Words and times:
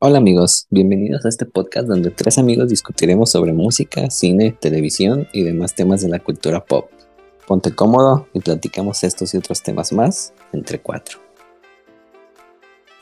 Hola 0.00 0.18
amigos, 0.18 0.68
bienvenidos 0.70 1.24
a 1.24 1.28
este 1.28 1.44
podcast 1.44 1.88
donde 1.88 2.12
tres 2.12 2.38
amigos 2.38 2.68
discutiremos 2.68 3.32
sobre 3.32 3.52
música, 3.52 4.10
cine, 4.10 4.52
televisión 4.52 5.26
y 5.32 5.42
demás 5.42 5.74
temas 5.74 6.02
de 6.02 6.08
la 6.08 6.20
cultura 6.20 6.64
pop. 6.64 6.88
Ponte 7.48 7.72
cómodo 7.72 8.28
y 8.32 8.38
platicamos 8.38 9.02
estos 9.02 9.34
y 9.34 9.38
otros 9.38 9.60
temas 9.60 9.92
más 9.92 10.32
entre 10.52 10.78
cuatro. 10.78 11.18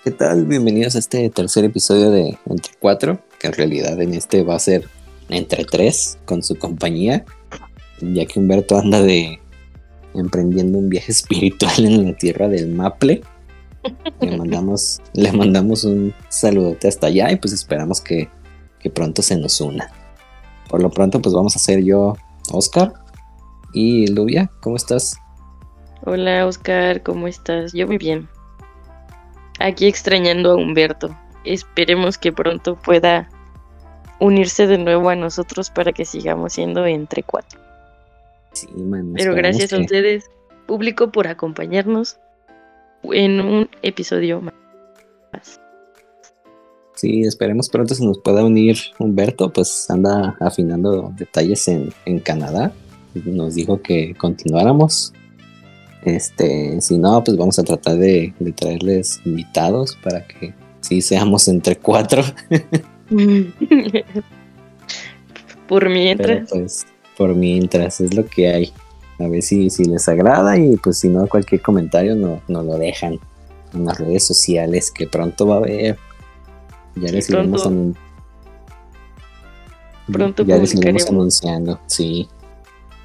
¿Qué 0.04 0.10
tal? 0.10 0.46
Bienvenidos 0.46 0.96
a 0.96 1.00
este 1.00 1.28
tercer 1.28 1.66
episodio 1.66 2.10
de 2.10 2.38
Entre 2.46 2.72
cuatro, 2.80 3.20
que 3.38 3.48
en 3.48 3.52
realidad 3.52 4.00
en 4.00 4.14
este 4.14 4.42
va 4.42 4.54
a 4.54 4.58
ser 4.58 4.88
entre 5.28 5.66
tres 5.66 6.16
con 6.24 6.42
su 6.42 6.56
compañía, 6.56 7.26
ya 8.00 8.24
que 8.24 8.40
Humberto 8.40 8.78
anda 8.78 9.02
de 9.02 9.38
emprendiendo 10.14 10.78
un 10.78 10.88
viaje 10.88 11.12
espiritual 11.12 11.84
en 11.84 12.06
la 12.06 12.16
tierra 12.16 12.48
del 12.48 12.68
Maple 12.68 13.20
le 14.20 14.36
mandamos, 14.36 15.00
le 15.12 15.32
mandamos 15.32 15.84
un 15.84 16.14
saludote 16.28 16.88
hasta 16.88 17.08
allá 17.08 17.30
y 17.30 17.36
pues 17.36 17.52
esperamos 17.52 18.00
que, 18.00 18.28
pronto 18.94 19.20
se 19.20 19.36
nos 19.36 19.60
una. 19.60 19.90
Por 20.68 20.80
lo 20.80 20.90
pronto, 20.90 21.20
pues 21.20 21.34
vamos 21.34 21.56
a 21.56 21.58
hacer 21.58 21.82
yo, 21.82 22.16
Oscar. 22.52 22.92
Y 23.72 24.06
Lubia, 24.06 24.48
¿cómo 24.60 24.76
estás? 24.76 25.16
Hola 26.04 26.46
Oscar, 26.46 27.02
¿cómo 27.02 27.26
estás? 27.26 27.72
Yo 27.72 27.88
muy 27.88 27.98
bien. 27.98 28.28
Aquí 29.58 29.86
extrañando 29.86 30.52
a 30.52 30.54
Humberto. 30.54 31.16
Esperemos 31.44 32.16
que 32.16 32.32
pronto 32.32 32.76
pueda 32.76 33.28
unirse 34.20 34.68
de 34.68 34.78
nuevo 34.78 35.08
a 35.08 35.16
nosotros 35.16 35.70
para 35.70 35.92
que 35.92 36.04
sigamos 36.04 36.52
siendo 36.52 36.86
entre 36.86 37.24
cuatro. 37.24 37.60
Sí, 38.52 38.68
man, 38.76 39.14
Pero 39.16 39.34
gracias 39.34 39.72
a 39.72 39.78
ustedes, 39.78 40.30
público, 40.66 41.10
por 41.10 41.26
acompañarnos 41.26 42.18
en 43.12 43.40
un 43.40 43.68
episodio 43.82 44.40
más. 44.40 45.60
Sí, 46.94 47.22
esperemos 47.22 47.68
pronto 47.68 47.94
se 47.94 48.04
nos 48.04 48.18
pueda 48.18 48.42
unir 48.42 48.78
Humberto, 48.98 49.52
pues 49.52 49.90
anda 49.90 50.34
afinando 50.40 51.12
detalles 51.16 51.68
en, 51.68 51.92
Canadá. 52.20 52.72
Nos 53.14 53.54
dijo 53.54 53.82
que 53.82 54.14
continuáramos. 54.14 55.12
Este, 56.04 56.80
si 56.80 56.96
no, 56.98 57.22
pues 57.22 57.36
vamos 57.36 57.58
a 57.58 57.64
tratar 57.64 57.98
de, 57.98 58.32
traerles 58.56 59.20
invitados 59.26 59.96
para 60.02 60.26
que 60.26 60.54
sí 60.80 61.02
seamos 61.02 61.48
entre 61.48 61.76
cuatro. 61.76 62.22
por 65.68 65.90
mientras. 65.90 66.48
pues, 66.50 66.86
por 67.16 67.34
mientras 67.34 68.00
es 68.00 68.14
lo 68.14 68.24
que 68.24 68.48
hay 68.48 68.72
a 69.18 69.28
ver 69.28 69.42
si, 69.42 69.70
si 69.70 69.84
les 69.84 70.08
agrada 70.08 70.58
y 70.58 70.76
pues 70.76 70.98
si 70.98 71.08
no 71.08 71.26
cualquier 71.26 71.62
comentario 71.62 72.14
no, 72.14 72.42
no 72.48 72.62
lo 72.62 72.76
dejan 72.76 73.18
en 73.72 73.84
las 73.84 73.98
redes 73.98 74.24
sociales 74.24 74.90
que 74.90 75.06
pronto 75.06 75.46
va 75.46 75.54
a 75.54 75.58
haber. 75.58 75.98
Ya 76.96 77.12
les 77.12 77.28
iremos 77.28 77.68
pronto 80.06 80.44
ya 80.44 80.56
les 80.56 80.74
iremos 80.74 81.06
anunciando, 81.08 81.80
sí. 81.86 82.28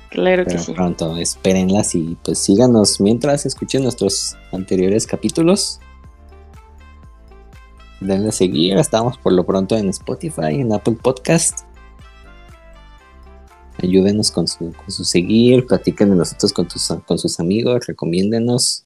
Claro 0.10 0.46
que 0.46 0.60
sí. 0.60 0.74
Pronto, 0.74 1.16
espérenlas 1.16 1.96
y 1.96 2.18
pues 2.24 2.38
síganos 2.40 3.00
mientras 3.00 3.46
escuchen 3.46 3.84
nuestros 3.84 4.36
anteriores 4.52 5.08
capítulos. 5.08 5.80
Denle 8.02 8.30
a 8.30 8.32
seguir, 8.32 8.78
estamos 8.78 9.18
por 9.18 9.32
lo 9.32 9.46
pronto 9.46 9.78
en 9.78 9.90
Spotify, 9.90 10.60
en 10.60 10.74
Apple 10.74 10.98
Podcast 11.02 11.71
ayúdenos 13.78 14.32
con 14.32 14.48
su, 14.48 14.72
con 14.74 14.92
su 14.92 15.04
seguir, 15.04 15.66
platiquen 15.66 16.12
de 16.12 16.16
nosotros 16.16 16.54
con, 16.54 16.68
tus, 16.68 16.88
con 17.06 17.18
sus 17.18 17.40
amigos, 17.40 17.88
recomiéndenos. 17.88 18.86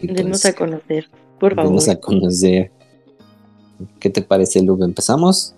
Denos 0.00 0.42
pues, 0.42 0.46
a 0.46 0.52
conocer, 0.54 1.08
por 1.40 1.54
favor. 1.54 1.70
Denos 1.70 1.88
a 1.88 1.96
conocer. 1.96 2.70
¿Qué 4.00 4.10
te 4.10 4.22
parece, 4.22 4.62
Lube? 4.62 4.84
¿Empezamos? 4.84 5.54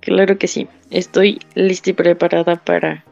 Claro 0.00 0.38
que 0.38 0.48
sí. 0.48 0.68
Estoy 0.90 1.40
lista 1.54 1.90
y 1.90 1.92
preparada 1.94 2.62
para 2.62 3.04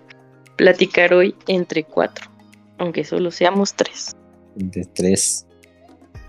platicar 0.57 1.15
hoy 1.15 1.35
entre 1.47 1.85
cuatro, 1.85 2.31
aunque 2.79 3.05
solo 3.05 3.31
seamos 3.31 3.75
tres. 3.75 4.15
Entre 4.59 4.85
tres. 4.85 5.47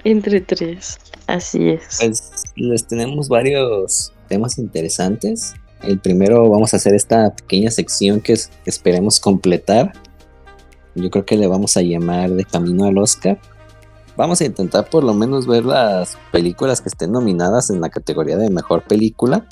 Entre 0.05 0.41
tres, 0.41 0.97
así 1.27 1.69
es. 1.69 1.99
Pues 1.99 2.43
les 2.55 2.87
tenemos 2.87 3.29
varios 3.29 4.13
temas 4.27 4.57
interesantes. 4.57 5.53
El 5.83 5.99
primero 5.99 6.49
vamos 6.49 6.73
a 6.73 6.77
hacer 6.77 6.93
esta 6.93 7.35
pequeña 7.35 7.69
sección 7.69 8.21
que 8.21 8.37
esperemos 8.65 9.19
completar. 9.19 9.91
Yo 10.95 11.09
creo 11.09 11.25
que 11.25 11.35
le 11.35 11.47
vamos 11.47 11.75
a 11.75 11.81
llamar 11.81 12.31
de 12.31 12.45
camino 12.45 12.85
al 12.85 12.97
Oscar. 12.97 13.37
Vamos 14.15 14.39
a 14.39 14.45
intentar 14.45 14.89
por 14.89 15.03
lo 15.03 15.13
menos 15.13 15.45
ver 15.45 15.65
las 15.65 16.17
películas 16.31 16.79
que 16.79 16.87
estén 16.87 17.11
nominadas 17.11 17.69
en 17.69 17.81
la 17.81 17.89
categoría 17.89 18.37
de 18.37 18.49
mejor 18.49 18.83
película. 18.83 19.45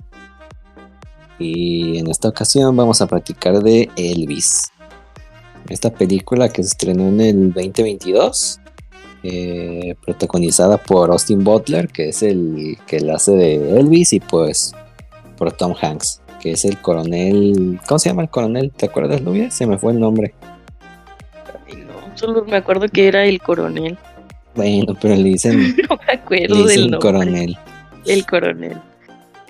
Y 1.37 1.97
en 1.97 2.07
esta 2.07 2.29
ocasión 2.29 2.77
vamos 2.77 3.01
a 3.01 3.07
practicar 3.07 3.61
de 3.61 3.89
Elvis. 3.97 4.71
Esta 5.67 5.91
película 5.91 6.47
que 6.47 6.63
se 6.63 6.69
estrenó 6.69 7.07
en 7.07 7.19
el 7.19 7.53
2022. 7.53 8.59
Eh, 9.23 9.95
protagonizada 10.03 10.77
por 10.77 11.11
Austin 11.11 11.43
Butler, 11.43 11.89
que 11.89 12.09
es 12.09 12.23
el 12.23 12.77
que 12.87 13.01
la 13.01 13.15
hace 13.15 13.31
de 13.33 13.79
Elvis, 13.79 14.13
y 14.13 14.19
pues 14.19 14.73
por 15.37 15.51
Tom 15.51 15.75
Hanks 15.79 16.20
que 16.41 16.51
es 16.51 16.65
el 16.65 16.77
coronel. 16.79 17.79
¿Cómo 17.87 17.99
se 17.99 18.09
llama 18.09 18.23
el 18.23 18.29
coronel? 18.29 18.71
¿Te 18.71 18.87
acuerdas, 18.87 19.21
Lubia? 19.21 19.51
Se 19.51 19.67
me 19.67 19.77
fue 19.77 19.93
el 19.93 19.99
nombre. 19.99 20.33
no, 21.69 22.17
solo 22.17 22.43
me 22.45 22.57
acuerdo 22.57 22.87
que 22.89 23.07
era 23.07 23.25
el 23.25 23.39
coronel. 23.39 23.97
Bueno, 24.55 24.97
pero 24.99 25.15
le 25.15 25.23
dicen. 25.23 25.75
no 25.89 25.97
me 26.07 26.13
acuerdo 26.13 26.65
del 26.65 26.91
nombre. 26.91 26.99
coronel. 26.99 27.57
El 28.05 28.25
coronel. 28.25 28.77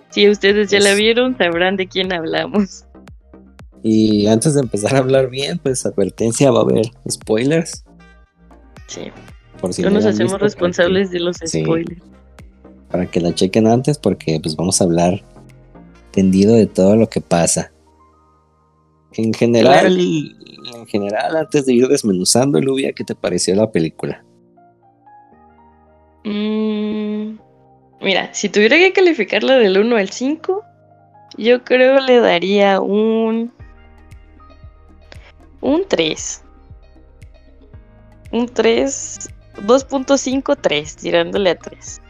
Si 0.09 0.29
ustedes 0.29 0.69
ya 0.69 0.81
la 0.81 0.93
vieron, 0.93 1.37
sabrán 1.37 1.77
de 1.77 1.87
quién 1.87 2.11
hablamos. 2.11 2.83
Y 3.81 4.27
antes 4.27 4.53
de 4.53 4.59
empezar 4.59 4.95
a 4.95 4.99
hablar 4.99 5.29
bien, 5.29 5.57
pues 5.57 5.85
advertencia, 5.85 6.51
va 6.51 6.59
a 6.59 6.63
haber 6.63 6.91
spoilers. 7.09 7.85
Sí. 8.87 9.11
Por 9.59 9.73
si 9.73 9.81
no, 9.81 9.89
nos 9.89 10.05
hacemos 10.05 10.39
responsables 10.39 11.11
de 11.11 11.21
los 11.21 11.37
spoilers. 11.37 12.01
Para 12.89 13.05
que 13.05 13.21
la 13.21 13.33
chequen 13.33 13.67
antes, 13.67 13.97
porque 13.97 14.39
pues 14.43 14.57
vamos 14.57 14.81
a 14.81 14.83
hablar 14.83 15.23
entendido 16.11 16.55
de 16.55 16.67
todo 16.67 16.95
lo 16.97 17.07
que 17.07 17.21
pasa. 17.21 17.71
En 19.13 19.33
general, 19.33 19.97
en 19.97 20.85
general, 20.87 21.37
antes 21.37 21.65
de 21.65 21.73
ir 21.73 21.87
desmenuzando, 21.87 22.61
Lubia, 22.61 22.93
¿qué 22.93 23.03
te 23.03 23.15
pareció 23.15 23.55
la 23.55 23.71
película? 23.71 24.23
Mm, 26.23 27.37
mira, 28.01 28.33
si 28.33 28.49
tuviera 28.49 28.77
que 28.77 28.93
calificarla 28.93 29.55
del 29.55 29.77
1 29.77 29.95
al 29.95 30.09
5, 30.09 30.63
yo 31.37 31.63
creo 31.63 31.99
le 31.99 32.19
daría 32.19 32.79
un. 32.81 33.51
Un 35.61 35.85
3. 35.87 36.43
Un 38.31 38.47
3. 38.47 39.29
2.5, 39.65 40.57
3, 40.59 40.95
tirándole 40.95 41.49
a 41.51 41.55
3. 41.55 42.01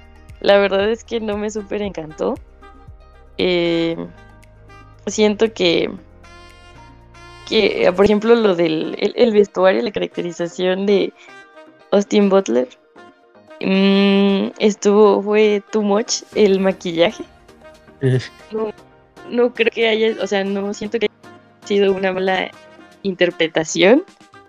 La 0.41 0.57
verdad 0.57 0.89
es 0.89 1.03
que 1.03 1.19
no 1.19 1.38
me 1.38 1.50
súper 1.50 1.81
encantó. 1.81 2.35
Eh, 3.38 3.97
siento 5.08 5.53
que, 5.53 5.90
que, 7.47 7.92
por 7.96 8.06
ejemplo, 8.06 8.36
lo 8.36 8.56
del 8.56 8.96
el, 9.00 9.31
vestuario, 9.31 9.81
la 9.81 9.92
caracterización 9.92 10.86
de 10.86 11.14
Austin 11.92 12.30
Butler, 12.30 12.68
mm, 13.62 14.52
estuvo, 14.59 15.22
fue 15.22 15.62
too 15.72 15.81
much 15.81 16.24
el 16.36 16.59
maquillaje. 16.59 17.24
no, 19.30 19.53
creo 19.53 19.72
que 19.72 19.88
haya, 19.88 20.16
o 20.22 20.28
sea, 20.28 20.44
no 20.44 20.74
siento 20.74 21.00
que 21.00 21.06
haya 21.06 21.68
sido 21.68 21.94
una 21.94 22.12
mala 22.12 22.52
interpretación, 23.03 24.03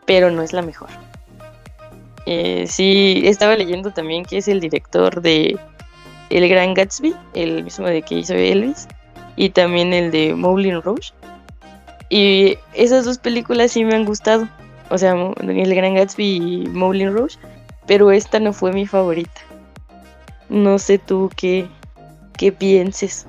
pero 0.06 0.31
no 0.31 0.43
es 0.43 0.53
la 0.53 0.62
mejor. 0.62 0.88
Eh, 2.26 2.66
sí, 2.69 3.22
estaba 3.25 3.56
leyendo 3.56 3.91
también 3.93 4.25
que 4.25 4.38
es 4.38 4.49
el 4.49 4.60
director 4.60 5.20
de 5.22 5.59
el 6.32 6.48
Gran 6.48 6.72
Gatsby, 6.72 7.15
el 7.34 7.62
mismo 7.62 7.87
de 7.87 8.00
que 8.03 8.16
hizo 8.16 8.32
Elvis, 8.34 8.88
y 9.37 9.50
también 9.50 9.93
el 9.93 10.11
de 10.11 10.34
Moulin 10.34 10.81
Rouge. 10.81 11.12
Y 12.08 12.56
esas 12.75 13.05
dos 13.05 13.19
películas 13.19 13.73
sí 13.73 13.84
me 13.84 13.94
han 13.94 14.05
gustado. 14.05 14.49
O 14.90 14.99
sea, 14.99 15.12
El 15.12 15.75
Gran 15.75 15.94
Gatsby 15.94 16.25
y 16.25 16.67
Moulin 16.69 17.12
Rouge. 17.12 17.38
Pero 17.87 18.11
esta 18.11 18.38
no 18.40 18.52
fue 18.52 18.73
mi 18.73 18.87
favorita. 18.87 19.40
No 20.49 20.79
sé 20.79 20.99
tú 20.99 21.31
qué, 21.37 21.67
qué 22.37 22.52
pienses. 22.52 23.26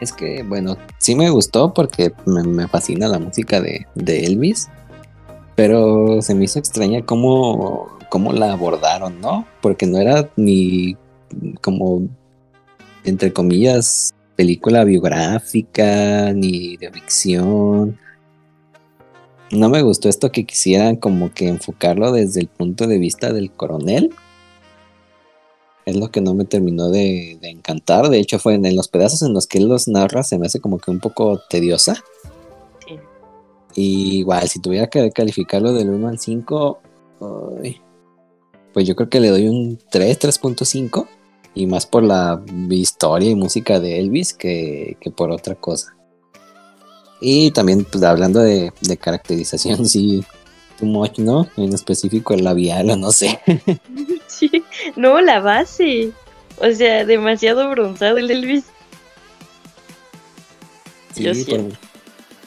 Es 0.00 0.12
que, 0.12 0.42
bueno, 0.42 0.76
sí 0.98 1.14
me 1.14 1.30
gustó 1.30 1.72
porque 1.72 2.12
me, 2.26 2.68
fascina 2.68 3.08
la 3.08 3.18
música 3.18 3.60
de, 3.60 3.86
de, 3.94 4.26
Elvis. 4.26 4.68
Pero 5.54 6.20
se 6.20 6.34
me 6.34 6.44
hizo 6.44 6.58
extraña 6.58 7.02
cómo, 7.02 7.98
cómo 8.10 8.32
la 8.32 8.52
abordaron, 8.52 9.20
¿no? 9.22 9.46
Porque 9.62 9.86
no 9.86 9.98
era 9.98 10.28
ni 10.36 10.96
como, 11.60 12.08
entre 13.04 13.32
comillas, 13.32 14.14
película 14.36 14.84
biográfica 14.84 16.32
ni 16.32 16.76
de 16.76 16.92
ficción. 16.92 17.98
No 19.50 19.68
me 19.68 19.82
gustó 19.82 20.08
esto 20.08 20.30
que 20.30 20.44
quisieran 20.44 20.96
como 20.96 21.32
que 21.32 21.48
enfocarlo 21.48 22.12
desde 22.12 22.40
el 22.40 22.48
punto 22.48 22.86
de 22.86 22.98
vista 22.98 23.32
del 23.32 23.50
coronel. 23.50 24.10
es 25.84 25.96
lo 25.96 26.10
que 26.10 26.20
no 26.20 26.34
me 26.34 26.44
terminó 26.44 26.90
de, 26.90 27.38
encantar. 27.42 28.08
De 28.08 28.18
hecho, 28.18 28.38
fue 28.38 28.54
en, 28.54 28.76
los 28.76 28.88
pedazos 28.88 29.22
en 29.22 29.32
los 29.32 29.46
que 29.46 29.58
él 29.58 29.68
los 29.68 29.88
narra, 29.88 30.22
se 30.22 30.38
me 30.38 30.46
hace 30.46 30.60
como 30.60 30.78
que 30.78 30.90
un 30.90 31.00
poco 31.00 31.40
tediosa. 31.48 31.94
Sí. 32.86 32.98
Y 33.76 34.18
igual, 34.18 34.48
si 34.48 34.60
tuviera 34.60 34.88
que 34.88 35.12
calificarlo 35.12 35.72
del 35.72 35.90
1 35.90 36.08
al 36.08 36.18
5, 36.18 36.80
pues 38.72 38.86
yo 38.86 38.96
creo 38.96 39.08
que 39.08 39.20
le 39.20 39.30
doy 39.30 39.48
un 39.48 39.78
3, 39.90 40.18
3.5. 40.18 41.06
Y 41.56 41.66
más 41.66 41.86
por 41.86 42.04
la 42.04 42.40
historia 42.70 43.30
y 43.30 43.34
música 43.34 43.80
de 43.80 43.98
Elvis 43.98 44.34
que, 44.34 44.96
por 45.16 45.30
otra 45.32 45.54
cosa. 45.54 45.96
Y 47.20 47.50
también, 47.50 47.84
pues 47.84 48.04
hablando 48.04 48.40
de, 48.40 48.72
de 48.82 48.96
caracterización, 48.98 49.86
sí, 49.88 50.22
too 50.78 50.86
much, 50.86 51.18
¿no? 51.18 51.48
En 51.56 51.72
específico 51.72 52.34
el 52.34 52.44
labial 52.44 52.90
o 52.90 52.96
no 52.96 53.10
sé. 53.10 53.40
sí, 54.26 54.50
no, 54.96 55.20
la 55.20 55.40
base. 55.40 56.12
O 56.58 56.70
sea, 56.70 57.04
demasiado 57.04 57.68
bronzado 57.70 58.18
el 58.18 58.30
Elvis. 58.30 58.64
Sí, 61.14 61.24
por, 61.48 61.60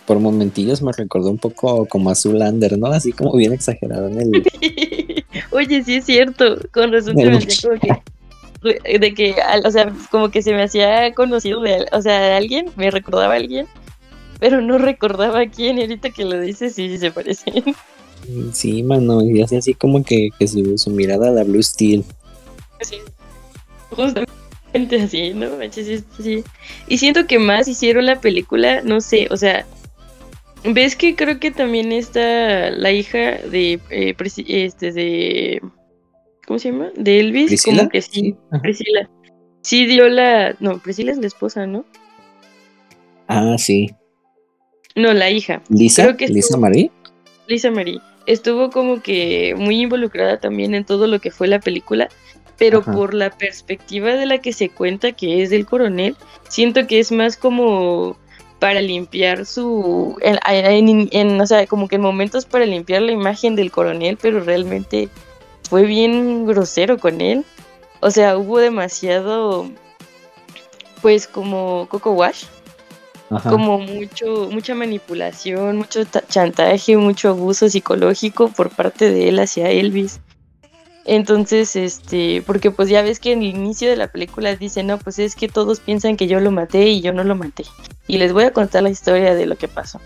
por, 0.05 0.19
momentillos 0.19 0.83
me 0.83 0.91
recordó 0.91 1.31
un 1.31 1.39
poco 1.39 1.87
como 1.87 2.11
a 2.11 2.15
Zulander, 2.15 2.77
¿no? 2.77 2.87
Así 2.87 3.11
como 3.11 3.35
bien 3.35 3.53
exagerado 3.53 4.07
en 4.07 4.21
el... 4.21 4.43
Oye, 5.51 5.83
sí 5.83 5.95
es 5.95 6.05
cierto. 6.05 6.57
Con 6.71 6.91
razón 6.91 7.15
me 7.15 7.23
como 7.23 7.79
que... 7.79 8.18
De 8.61 9.13
que, 9.13 9.35
o 9.63 9.71
sea, 9.71 9.93
como 10.11 10.29
que 10.31 10.41
se 10.41 10.53
me 10.53 10.63
hacía 10.63 11.13
conocido 11.13 11.61
de, 11.61 11.85
o 11.91 12.01
sea, 12.01 12.19
de 12.19 12.33
alguien, 12.33 12.71
me 12.75 12.91
recordaba 12.91 13.33
a 13.33 13.37
alguien, 13.37 13.67
pero 14.39 14.61
no 14.61 14.77
recordaba 14.77 15.39
a 15.39 15.49
quién, 15.49 15.77
y 15.77 15.81
ahorita 15.81 16.09
que 16.09 16.25
lo 16.25 16.39
dices, 16.39 16.75
sí, 16.75 16.89
sí 16.89 16.97
se 16.97 17.11
parecen. 17.11 17.63
Sí, 18.53 18.83
mano, 18.83 19.23
y 19.23 19.41
hace 19.41 19.57
así 19.57 19.73
como 19.73 20.03
que, 20.03 20.29
su, 20.45 20.91
mirada 20.91 21.29
a 21.29 21.31
la 21.31 21.43
Blue 21.43 21.63
Steel. 21.63 22.03
Sí, 22.81 22.97
justamente 23.89 25.01
así, 25.01 25.33
¿no? 25.33 25.47
Sí. 25.71 26.43
Y 26.87 26.97
siento 26.97 27.25
que 27.25 27.39
más 27.39 27.67
hicieron 27.67 28.05
la 28.05 28.19
película, 28.19 28.81
no 28.83 29.01
sé, 29.01 29.27
o 29.31 29.37
sea, 29.37 29.65
ves 30.63 30.95
que 30.95 31.15
creo 31.15 31.39
que 31.39 31.51
también 31.51 31.91
está 31.91 32.69
la 32.71 32.91
hija 32.91 33.39
de, 33.49 33.79
eh, 33.89 34.15
este, 34.47 34.91
de, 34.91 35.61
¿cómo 36.49 36.59
se 36.59 36.71
llama? 36.71 36.89
De 36.95 37.19
Elvis, 37.21 37.45
¿Priscila? 37.47 37.77
como 37.77 37.89
que 37.89 38.01
sí, 38.01 38.35
Priscila. 38.61 39.09
Sí 39.61 39.85
dio 39.85 40.09
la, 40.09 40.55
no, 40.59 40.79
Priscila 40.79 41.11
es 41.11 41.19
la 41.19 41.27
esposa, 41.27 41.67
¿no? 41.67 41.85
Ah, 43.27 43.55
sí. 43.57 43.91
No, 44.95 45.13
la 45.13 45.29
hija. 45.29 45.61
Lisa, 45.69 46.11
Lisa 46.27 46.57
Marie. 46.57 46.89
Lisa 47.47 47.69
Marie 47.69 48.01
estuvo 48.25 48.69
como 48.69 49.01
que 49.01 49.55
muy 49.57 49.81
involucrada 49.81 50.39
también 50.39 50.75
en 50.75 50.85
todo 50.85 51.07
lo 51.07 51.19
que 51.19 51.31
fue 51.31 51.47
la 51.47 51.59
película, 51.59 52.09
pero 52.57 52.83
por 52.83 53.13
la 53.13 53.31
perspectiva 53.31 54.15
de 54.15 54.25
la 54.25 54.37
que 54.39 54.53
se 54.53 54.69
cuenta 54.69 55.13
que 55.13 55.41
es 55.41 55.49
del 55.49 55.65
coronel, 55.65 56.15
siento 56.47 56.85
que 56.85 56.99
es 56.99 57.11
más 57.11 57.37
como 57.37 58.17
para 58.59 58.81
limpiar 58.81 59.45
su, 59.45 60.17
en, 60.21 61.41
o 61.41 61.47
sea, 61.47 61.65
como 61.65 61.87
que 61.87 61.95
en 61.95 62.01
momentos 62.01 62.45
para 62.45 62.65
limpiar 62.65 63.01
la 63.01 63.13
imagen 63.13 63.55
del 63.55 63.71
coronel, 63.71 64.17
pero 64.21 64.41
realmente 64.41 65.09
fue 65.69 65.83
bien 65.83 66.45
grosero 66.45 66.97
con 66.97 67.21
él. 67.21 67.45
O 68.01 68.11
sea, 68.11 68.37
hubo 68.37 68.59
demasiado, 68.59 69.69
pues 71.01 71.27
como 71.27 71.87
Coco 71.89 72.11
Wash, 72.11 72.45
como 73.43 73.77
mucho, 73.77 74.49
mucha 74.51 74.73
manipulación, 74.73 75.77
mucho 75.77 76.01
chantaje, 76.27 76.97
mucho 76.97 77.29
abuso 77.29 77.69
psicológico 77.69 78.49
por 78.49 78.69
parte 78.69 79.11
de 79.11 79.29
él 79.29 79.39
hacia 79.39 79.69
Elvis. 79.69 80.19
Entonces, 81.05 81.75
este, 81.75 82.43
porque 82.45 82.71
pues 82.71 82.89
ya 82.89 83.01
ves 83.01 83.19
que 83.19 83.31
en 83.31 83.41
el 83.41 83.49
inicio 83.49 83.89
de 83.89 83.97
la 83.97 84.11
película 84.11 84.55
dice, 84.55 84.83
no, 84.83 84.97
pues 84.97 85.19
es 85.19 85.35
que 85.35 85.47
todos 85.47 85.79
piensan 85.79 86.17
que 86.17 86.27
yo 86.27 86.39
lo 86.39 86.51
maté 86.51 86.87
y 86.87 87.01
yo 87.01 87.13
no 87.13 87.23
lo 87.23 87.35
maté. 87.35 87.65
Y 88.07 88.17
les 88.17 88.33
voy 88.33 88.43
a 88.43 88.53
contar 88.53 88.83
la 88.83 88.89
historia 88.89 89.35
de 89.35 89.45
lo 89.45 89.55
que 89.55 89.67
pasó. 89.67 89.99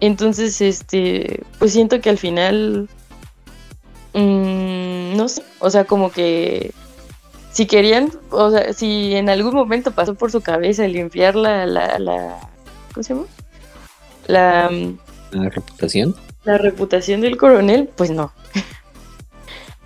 Entonces, 0.00 0.60
este, 0.60 1.42
pues 1.58 1.72
siento 1.72 2.00
que 2.00 2.10
al 2.10 2.18
final, 2.18 2.88
mmm, 4.14 5.16
no 5.16 5.28
sé, 5.28 5.42
o 5.58 5.70
sea, 5.70 5.84
como 5.84 6.10
que 6.10 6.72
si 7.52 7.66
querían, 7.66 8.10
o 8.30 8.50
sea, 8.50 8.72
si 8.72 9.14
en 9.14 9.28
algún 9.28 9.54
momento 9.54 9.90
pasó 9.92 10.14
por 10.14 10.30
su 10.30 10.40
cabeza 10.40 10.86
limpiar 10.88 11.36
la, 11.36 11.66
la, 11.66 11.98
la 11.98 12.38
¿cómo 12.92 13.02
se 13.02 13.14
llama? 13.14 13.26
La, 14.26 14.70
la 15.32 15.48
reputación. 15.48 16.14
La 16.44 16.58
reputación 16.58 17.20
del 17.20 17.36
coronel, 17.36 17.88
pues 17.96 18.10
no. 18.10 18.32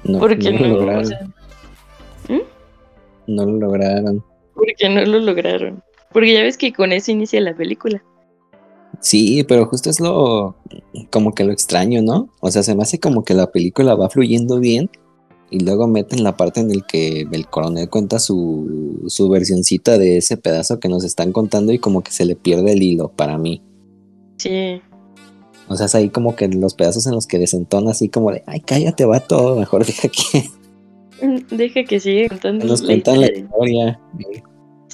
No, 0.05 0.21
Porque 0.21 0.53
no, 0.53 0.61
lo 0.61 0.77
lograron. 0.77 1.35
¿Mm? 2.29 2.41
No 3.27 3.45
lo 3.45 3.53
lograron. 3.59 4.25
Porque 4.55 4.89
no 4.89 5.05
lo 5.05 5.19
lograron. 5.19 5.83
Porque 6.13 6.33
ya 6.33 6.43
ves 6.43 6.57
que 6.57 6.73
con 6.73 6.93
eso 6.93 7.11
inicia 7.11 7.41
la 7.41 7.55
película. 7.55 8.05
Sí, 9.01 9.45
pero 9.47 9.67
justo 9.67 9.91
es 9.91 10.01
lo 10.01 10.57
como 11.11 11.33
que 11.35 11.45
lo 11.45 11.53
extraño, 11.53 12.03
¿no? 12.03 12.29
O 12.41 12.51
sea, 12.51 12.63
se 12.63 12.75
me 12.75 12.83
hace 12.83 12.99
como 12.99 13.25
que 13.25 13.35
la 13.35 13.51
película 13.51 13.95
va 13.95 14.11
fluyendo 14.11 14.59
bien 14.59 14.91
y 15.51 15.61
luego 15.61 15.87
meten 15.87 16.25
la 16.25 16.37
parte 16.37 16.61
en 16.61 16.71
el 16.71 16.85
que 16.85 17.27
el 17.31 17.47
coronel 17.47 17.89
cuenta 17.89 18.19
su, 18.19 19.05
su 19.07 19.29
versioncita 19.29 19.99
de 19.99 20.19
ese 20.19 20.37
pedazo 20.37 20.81
que 20.81 20.89
nos 20.89 21.05
están 21.05 21.33
contando 21.33 21.73
y 21.73 21.79
como 21.79 22.03
que 22.03 22.11
se 22.11 22.25
le 22.25 22.37
pierde 22.37 22.73
el 22.73 22.83
hilo 22.83 23.09
para 23.09 23.39
mí. 23.39 23.63
Sí. 24.39 24.81
O 25.69 25.77
sea, 25.77 25.87
es 25.87 25.95
ahí 25.95 26.11
como 26.11 26.37
que 26.37 26.49
los 26.49 26.75
pedazos 26.75 27.07
en 27.07 27.15
los 27.15 27.27
que 27.27 27.39
desentona 27.39 27.93
así 27.93 28.09
como 28.09 28.31
de, 28.33 28.43
ay, 28.47 28.61
cállate, 28.61 29.05
todo 29.27 29.57
mejor 29.57 29.85
deja 29.85 30.09
que... 30.09 30.45
Deja 31.51 31.83
que 31.85 31.99
siga 31.99 32.29
contando. 32.29 32.67
Nos 32.67 32.83
cuentan 32.83 33.23
la 33.23 33.33
historia. 33.33 33.99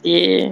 Sí. 0.01 0.51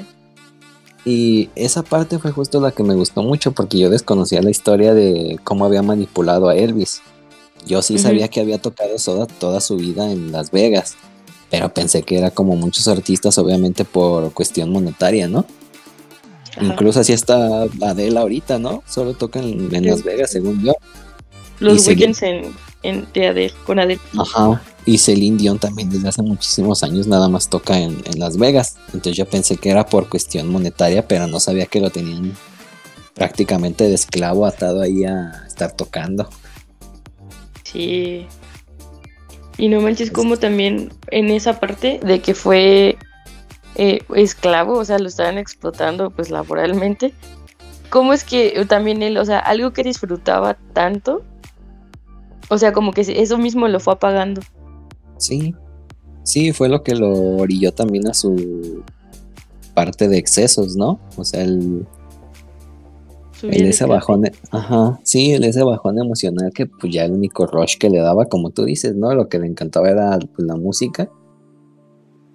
Y 1.04 1.48
esa 1.54 1.82
parte 1.82 2.18
fue 2.18 2.30
justo 2.30 2.60
la 2.60 2.72
que 2.72 2.82
me 2.82 2.94
gustó 2.94 3.22
mucho 3.22 3.52
porque 3.52 3.78
yo 3.78 3.88
desconocía 3.88 4.42
la 4.42 4.50
historia 4.50 4.92
de 4.92 5.38
cómo 5.44 5.64
había 5.64 5.82
manipulado 5.82 6.48
a 6.48 6.56
Elvis. 6.56 7.00
Yo 7.66 7.82
sí 7.82 7.98
sabía 7.98 8.28
que 8.28 8.40
había 8.40 8.58
tocado 8.58 8.98
Soda 8.98 9.26
toda 9.26 9.60
su 9.60 9.76
vida 9.76 10.10
en 10.10 10.32
Las 10.32 10.50
Vegas, 10.50 10.96
pero 11.50 11.72
pensé 11.72 12.02
que 12.02 12.18
era 12.18 12.30
como 12.30 12.56
muchos 12.56 12.88
artistas, 12.88 13.38
obviamente 13.38 13.84
por 13.84 14.32
cuestión 14.32 14.70
monetaria, 14.70 15.28
¿no? 15.28 15.44
Incluso 16.60 17.00
así 17.00 17.12
está 17.12 17.62
Adele 17.82 18.18
ahorita, 18.18 18.58
¿no? 18.58 18.82
Solo 18.86 19.14
toca 19.14 19.40
en, 19.40 19.70
Las 19.86 20.02
Vegas, 20.02 20.30
según 20.30 20.62
yo. 20.62 20.72
Los 21.60 21.86
weekends 21.86 22.22
en, 22.22 22.54
en, 22.82 23.06
de 23.12 23.28
Adele, 23.28 23.54
con 23.66 23.78
Adele. 23.78 24.00
Ajá. 24.18 24.60
Y 24.86 24.98
Celine 24.98 25.36
Dion 25.36 25.58
también 25.58 25.90
desde 25.90 26.08
hace 26.08 26.22
muchísimos 26.22 26.82
años 26.82 27.06
nada 27.06 27.28
más 27.28 27.48
toca 27.48 27.78
en, 27.78 28.02
en 28.04 28.18
Las 28.18 28.36
Vegas. 28.36 28.76
Entonces 28.86 29.16
yo 29.16 29.26
pensé 29.26 29.56
que 29.56 29.70
era 29.70 29.86
por 29.86 30.08
cuestión 30.08 30.48
monetaria, 30.48 31.06
pero 31.06 31.26
no 31.26 31.38
sabía 31.38 31.66
que 31.66 31.80
lo 31.80 31.90
tenían 31.90 32.34
prácticamente 33.14 33.84
de 33.84 33.94
esclavo 33.94 34.46
atado 34.46 34.80
ahí 34.80 35.04
a 35.04 35.44
estar 35.46 35.72
tocando. 35.72 36.28
Sí. 37.64 38.26
Y 39.58 39.68
no 39.68 39.80
manches 39.82 40.10
como 40.10 40.38
también 40.38 40.92
en 41.10 41.30
esa 41.30 41.60
parte 41.60 42.00
de 42.02 42.20
que 42.20 42.34
fue 42.34 42.96
eh, 43.74 44.02
esclavo, 44.14 44.78
o 44.78 44.84
sea, 44.84 44.98
lo 44.98 45.08
estaban 45.08 45.36
explotando 45.36 46.10
pues 46.10 46.30
laboralmente. 46.30 47.12
¿Cómo 47.90 48.12
es 48.12 48.24
que 48.24 48.64
también 48.68 49.02
él, 49.02 49.18
o 49.18 49.24
sea, 49.24 49.38
algo 49.38 49.72
que 49.72 49.82
disfrutaba 49.82 50.56
tanto, 50.72 51.22
o 52.48 52.56
sea, 52.56 52.72
como 52.72 52.92
que 52.92 53.02
eso 53.02 53.36
mismo 53.36 53.68
lo 53.68 53.80
fue 53.80 53.92
apagando? 53.92 54.40
Sí, 55.20 55.54
sí, 56.24 56.52
fue 56.52 56.68
lo 56.68 56.82
que 56.82 56.94
lo 56.94 57.12
orilló 57.36 57.72
también 57.72 58.08
a 58.08 58.14
su 58.14 58.82
parte 59.74 60.08
de 60.08 60.16
excesos, 60.16 60.76
¿no? 60.76 60.98
O 61.16 61.24
sea, 61.24 61.42
el, 61.42 61.86
el 63.42 63.66
ese 63.66 63.84
bajón, 63.84 64.24
ajá, 64.50 64.98
sí, 65.02 65.32
el 65.32 65.44
ese 65.44 65.62
bajón 65.62 65.98
emocional 65.98 66.52
que 66.54 66.66
pues 66.66 66.92
ya 66.92 67.04
el 67.04 67.12
único 67.12 67.46
rush 67.46 67.76
que 67.78 67.90
le 67.90 67.98
daba, 67.98 68.24
como 68.26 68.50
tú 68.50 68.64
dices, 68.64 68.96
¿no? 68.96 69.14
Lo 69.14 69.28
que 69.28 69.38
le 69.38 69.46
encantaba 69.46 69.90
era 69.90 70.18
pues, 70.18 70.46
la 70.46 70.56
música. 70.56 71.10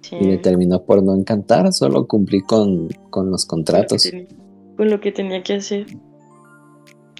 Y 0.08 0.24
le 0.24 0.38
terminó 0.38 0.84
por 0.84 1.02
no 1.02 1.16
encantar, 1.16 1.72
solo 1.72 2.06
cumplí 2.06 2.40
con, 2.40 2.88
los 3.12 3.44
contratos. 3.44 4.08
Con 4.76 4.88
lo, 4.88 5.00
que 5.00 5.10
tenía 5.10 5.42
que 5.42 5.54
hacer. 5.54 5.86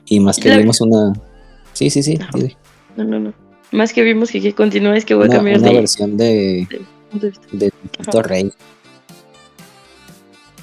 Y 0.05 0.21
más 0.21 0.39
que 0.39 0.57
vimos 0.57 0.81
una... 0.81 1.13
Sí, 1.73 1.91
sí, 1.91 2.05
sí. 2.05 2.17
No, 2.97 3.03
no, 3.03 3.19
no. 3.19 3.46
Más 3.73 3.93
que 3.93 4.03
vimos 4.03 4.31
que, 4.31 4.41
que 4.41 4.55
continúa 4.55 4.97
es 4.97 5.05
que 5.05 5.15
voy 5.15 5.27
a 5.27 5.31
cambiar 5.31 5.59
una 5.59 5.73
versión 5.73 6.17
de... 6.17 6.67
De, 7.13 7.33
de, 7.53 7.73
Luisito 7.83 8.23
Rey. 8.23 8.53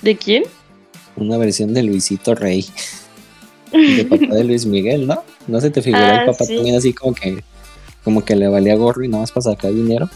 ¿De 0.01 0.17
quién? 0.17 0.43
Una 1.15 1.37
versión 1.37 1.73
de 1.73 1.83
Luisito 1.83 2.35
Rey 2.35 2.65
de 3.71 4.05
papá 4.05 4.35
de 4.35 4.43
Luis 4.43 4.65
Miguel, 4.65 5.07
¿no? 5.07 5.23
¿No 5.47 5.61
se 5.61 5.69
te 5.69 5.81
figura 5.81 6.23
el 6.23 6.29
ah, 6.29 6.31
papá 6.31 6.45
también 6.45 6.75
así 6.75 6.93
como 6.93 7.13
que 7.13 7.43
como 8.03 8.23
que 8.23 8.35
le 8.35 8.47
valía 8.47 8.75
gorro 8.75 9.03
y 9.03 9.07
nada 9.07 9.21
más 9.21 9.31
para 9.31 9.43
sacar 9.43 9.73
dinero? 9.73 10.09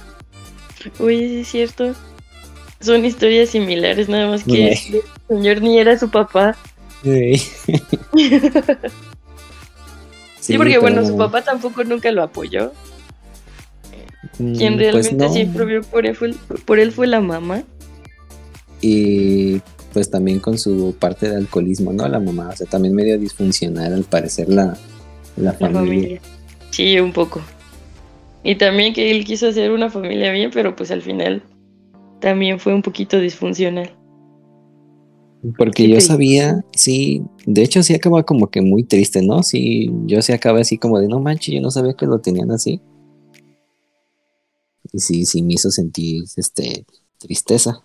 Uy, 1.00 1.18
sí 1.18 1.40
es 1.40 1.48
cierto. 1.48 1.94
Son 2.80 3.04
historias 3.06 3.50
similares, 3.50 4.08
nada 4.10 4.30
más 4.30 4.44
que 4.44 4.74
el 4.74 5.02
señor 5.28 5.62
ni 5.62 5.80
era 5.80 5.98
su 5.98 6.10
papá. 6.10 6.56
Sí, 7.04 7.42
sí 10.48 10.58
porque 10.58 10.78
bueno, 10.80 11.06
su 11.06 11.16
papá 11.18 11.42
tampoco 11.44 11.84
nunca 11.84 12.12
lo 12.12 12.24
apoyó. 12.24 12.72
Quien 14.38 14.76
Mm, 14.76 14.78
pues 14.78 14.94
realmente 14.94 15.26
no. 15.26 15.34
siempre 15.34 15.66
vio 15.66 15.82
por 15.84 16.06
él, 16.06 16.16
fue, 16.16 16.34
por 16.66 16.80
él 16.80 16.92
fue 16.92 17.08
la 17.08 17.22
mamá. 17.22 17.64
Y 18.82 19.60
pues 19.94 20.10
también 20.12 20.40
con 20.40 20.58
su 20.58 20.96
parte 21.00 21.30
de 21.30 21.38
alcoholismo, 21.38 21.92
¿no? 21.94 22.08
La 22.08 22.20
mamá, 22.20 22.50
o 22.50 22.56
sea, 22.56 22.68
también 22.68 22.94
medio 22.94 23.18
disfuncional 23.18 23.94
al 23.94 24.04
parecer 24.04 24.50
la, 24.50 24.78
la 25.38 25.52
La 25.52 25.54
familia. 25.54 25.80
familia. 25.80 26.22
Sí, 26.70 27.00
un 27.00 27.14
poco. 27.14 27.42
Y 28.44 28.56
también 28.56 28.94
que 28.94 29.10
él 29.12 29.26
quiso 29.26 29.48
hacer 29.48 29.72
una 29.72 29.90
familia 29.90 30.32
bien, 30.32 30.52
pero 30.54 30.76
pues 30.76 30.92
al 30.92 31.02
final 31.02 31.42
también 32.22 32.60
fue 32.60 32.74
un 32.74 32.82
poquito 32.82 33.20
disfuncional. 33.20 33.92
Porque 35.58 35.84
Sí, 35.84 35.90
yo 35.92 36.02
sabía, 36.02 36.64
sí, 36.74 37.22
de 37.46 37.64
hecho 37.64 37.84
sí 37.84 37.94
acaba 37.94 38.24
como 38.24 38.48
que 38.48 38.62
muy 38.62 38.84
triste, 38.84 39.22
¿no? 39.22 39.44
Sí, 39.44 39.92
yo 40.06 40.22
sí 40.22 40.34
acabé 40.34 40.62
así 40.62 40.78
como 40.78 41.00
de 41.00 41.08
no 41.08 41.20
manches, 41.20 41.54
yo 41.54 41.62
no 41.62 41.72
sabía 41.72 41.94
que 41.94 42.06
lo 42.06 42.20
tenían 42.20 42.52
así. 42.52 42.82
Y 44.92 45.00
sí, 45.00 45.26
sí 45.26 45.44
me 45.44 45.54
hizo 45.54 45.70
sentir 45.70 46.24
este 46.36 46.86
tristeza. 47.20 47.82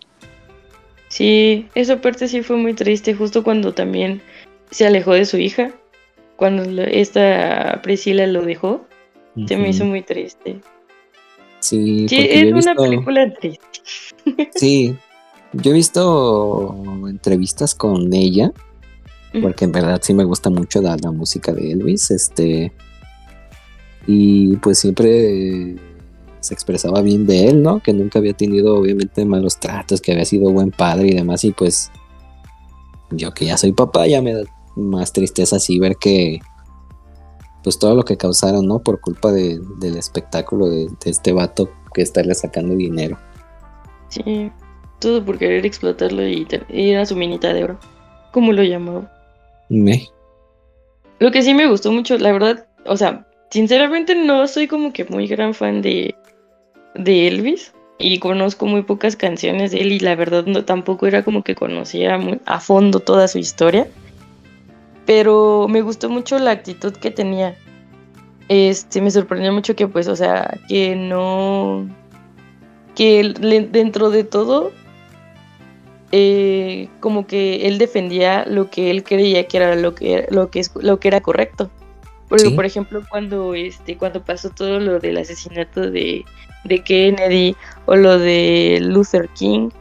Sí, 1.09 1.67
esa 1.75 2.01
parte 2.01 2.27
sí 2.27 2.41
fue 2.41 2.57
muy 2.57 2.73
triste, 2.73 3.13
justo 3.13 3.43
cuando 3.43 3.73
también 3.73 4.21
se 4.71 4.87
alejó 4.87 5.13
de 5.13 5.25
su 5.25 5.37
hija, 5.37 5.71
cuando 6.37 6.63
esta 6.81 7.81
Priscila 7.83 8.25
lo 8.25 8.43
dejó, 8.43 8.85
se 9.47 9.57
me 9.57 9.69
hizo 9.69 9.85
muy 9.85 10.01
triste. 10.01 10.59
Sí, 11.59 12.07
es 12.09 12.51
una 12.51 12.75
película 12.75 13.31
triste. 13.33 13.67
sí, 14.55 14.95
yo 15.53 15.71
he 15.71 15.73
visto 15.73 16.75
entrevistas 17.07 17.75
con 17.75 18.13
ella, 18.13 18.51
porque 19.41 19.65
en 19.65 19.71
verdad 19.71 19.99
sí 20.03 20.13
me 20.13 20.23
gusta 20.23 20.49
mucho 20.49 20.81
la, 20.81 20.95
la 20.97 21.11
música 21.11 21.51
de 21.53 21.71
Elvis, 21.71 22.11
este, 22.11 22.71
y 24.05 24.57
pues 24.57 24.79
siempre 24.79 25.75
se 26.39 26.53
expresaba 26.53 27.01
bien 27.01 27.25
de 27.25 27.47
él, 27.47 27.63
¿no? 27.63 27.79
Que 27.79 27.93
nunca 27.93 28.19
había 28.19 28.33
tenido 28.33 28.75
obviamente 28.77 29.25
malos 29.25 29.59
tratos, 29.59 30.01
que 30.01 30.11
había 30.11 30.25
sido 30.25 30.51
buen 30.51 30.71
padre 30.71 31.07
y 31.07 31.13
demás, 31.15 31.43
y 31.45 31.51
pues 31.51 31.89
yo 33.11 33.33
que 33.33 33.45
ya 33.45 33.57
soy 33.57 33.71
papá 33.71 34.07
ya 34.07 34.21
me 34.21 34.33
da 34.33 34.43
más 34.75 35.13
tristeza 35.13 35.55
así 35.57 35.77
ver 35.79 35.95
que 35.97 36.39
pues 37.63 37.79
todo 37.79 37.95
lo 37.95 38.03
que 38.03 38.17
causaron, 38.17 38.67
¿no? 38.67 38.79
Por 38.79 38.99
culpa 38.99 39.31
de- 39.31 39.61
del 39.79 39.95
espectáculo 39.97 40.67
de, 40.67 40.87
de 41.03 41.11
este 41.11 41.31
vato 41.31 41.69
que 41.93 42.01
estarle 42.01 42.35
sacando 42.35 42.75
dinero. 42.75 43.17
Sí, 44.09 44.51
todo 45.03 45.23
por 45.23 45.37
querer 45.37 45.65
explotarlo 45.65 46.27
y, 46.27 46.47
y 46.69 46.89
era 46.91 47.05
su 47.05 47.15
minita 47.15 47.53
de 47.53 47.65
oro, 47.65 47.79
como 48.31 48.53
lo 48.53 48.63
llamaba. 48.63 49.11
Me. 49.69 50.07
Lo 51.19 51.29
que 51.31 51.43
sí 51.43 51.53
me 51.53 51.67
gustó 51.67 51.91
mucho, 51.91 52.17
la 52.17 52.31
verdad, 52.31 52.65
o 52.85 52.97
sea, 52.97 53.27
sinceramente 53.51 54.15
no 54.15 54.47
soy 54.47 54.67
como 54.67 54.93
que 54.93 55.05
muy 55.05 55.27
gran 55.27 55.53
fan 55.53 55.81
de, 55.81 56.15
de 56.95 57.27
Elvis 57.27 57.73
y 57.99 58.19
conozco 58.19 58.65
muy 58.65 58.83
pocas 58.83 59.15
canciones 59.15 59.71
de 59.71 59.81
él 59.81 59.91
y 59.91 59.99
la 59.99 60.15
verdad 60.15 60.45
no, 60.45 60.65
tampoco 60.65 61.05
era 61.05 61.23
como 61.23 61.43
que 61.43 61.53
conocía 61.53 62.17
muy 62.17 62.39
a 62.45 62.59
fondo 62.59 62.99
toda 62.99 63.27
su 63.27 63.39
historia, 63.39 63.87
pero 65.05 65.67
me 65.69 65.81
gustó 65.81 66.09
mucho 66.09 66.39
la 66.39 66.51
actitud 66.51 66.93
que 66.93 67.11
tenía. 67.11 67.55
Este, 68.49 69.01
me 69.01 69.11
sorprendió 69.11 69.53
mucho 69.53 69.75
que 69.75 69.87
pues, 69.87 70.07
o 70.07 70.15
sea, 70.15 70.59
que 70.67 70.95
no, 70.95 71.87
que 72.95 73.33
dentro 73.71 74.09
de 74.09 74.23
todo, 74.23 74.71
eh, 76.15 76.89
como 76.99 77.25
que 77.25 77.65
él 77.67 77.79
defendía 77.79 78.45
lo 78.45 78.69
que 78.69 78.91
él 78.91 79.03
creía 79.03 79.47
que 79.47 79.57
era 79.57 79.75
lo 79.75 79.95
que, 79.95 80.27
lo 80.29 80.51
que, 80.51 80.59
es, 80.59 80.71
lo 80.75 80.99
que 80.99 81.07
era 81.07 81.21
correcto. 81.21 81.71
Porque, 82.29 82.49
Sí. 82.49 82.53
por 82.53 82.65
ejemplo, 82.65 83.01
cuando, 83.09 83.55
este, 83.55 83.97
cuando 83.97 84.23
pasó 84.23 84.51
todo 84.51 84.79
lo 84.79 84.99
del 84.99 85.17
asesinato 85.17 85.89
de, 85.89 86.23
de 86.65 86.83
Kennedy 86.83 87.55
o 87.87 87.95
lo 87.95 88.19
de 88.19 88.77
Luther 88.79 89.27
King, 89.29 89.71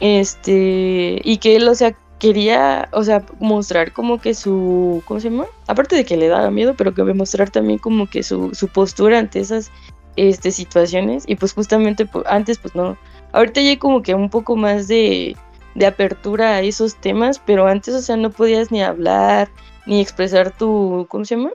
este, 0.00 1.22
y 1.24 1.38
que 1.38 1.56
él, 1.56 1.66
o 1.66 1.74
sea, 1.74 1.96
quería, 2.18 2.90
o 2.92 3.02
sea, 3.02 3.24
mostrar 3.40 3.94
como 3.94 4.20
que 4.20 4.34
su, 4.34 5.02
¿cómo 5.06 5.18
se 5.18 5.30
llama? 5.30 5.46
Aparte 5.66 5.96
de 5.96 6.04
que 6.04 6.18
le 6.18 6.28
daba 6.28 6.50
miedo, 6.50 6.74
pero 6.76 6.92
que 6.92 7.02
mostrar 7.04 7.48
también 7.48 7.78
como 7.78 8.06
que 8.06 8.22
su, 8.22 8.54
su 8.54 8.68
postura 8.68 9.18
ante 9.18 9.40
esas 9.40 9.70
este, 10.16 10.50
situaciones. 10.50 11.24
Y 11.26 11.36
pues 11.36 11.54
justamente 11.54 12.06
antes, 12.26 12.58
pues 12.58 12.74
no. 12.74 12.98
Ahorita 13.32 13.62
ya 13.62 13.70
hay 13.70 13.76
como 13.78 14.02
que 14.02 14.14
un 14.14 14.28
poco 14.28 14.56
más 14.56 14.88
de, 14.88 15.36
de 15.74 15.86
apertura 15.86 16.56
a 16.56 16.60
esos 16.62 16.96
temas, 16.96 17.40
pero 17.44 17.66
antes, 17.66 17.94
o 17.94 18.00
sea, 18.00 18.16
no 18.16 18.30
podías 18.30 18.70
ni 18.70 18.82
hablar, 18.82 19.48
ni 19.86 20.00
expresar 20.00 20.56
tu, 20.56 21.06
¿cómo 21.08 21.24
se 21.24 21.36
llama? 21.36 21.50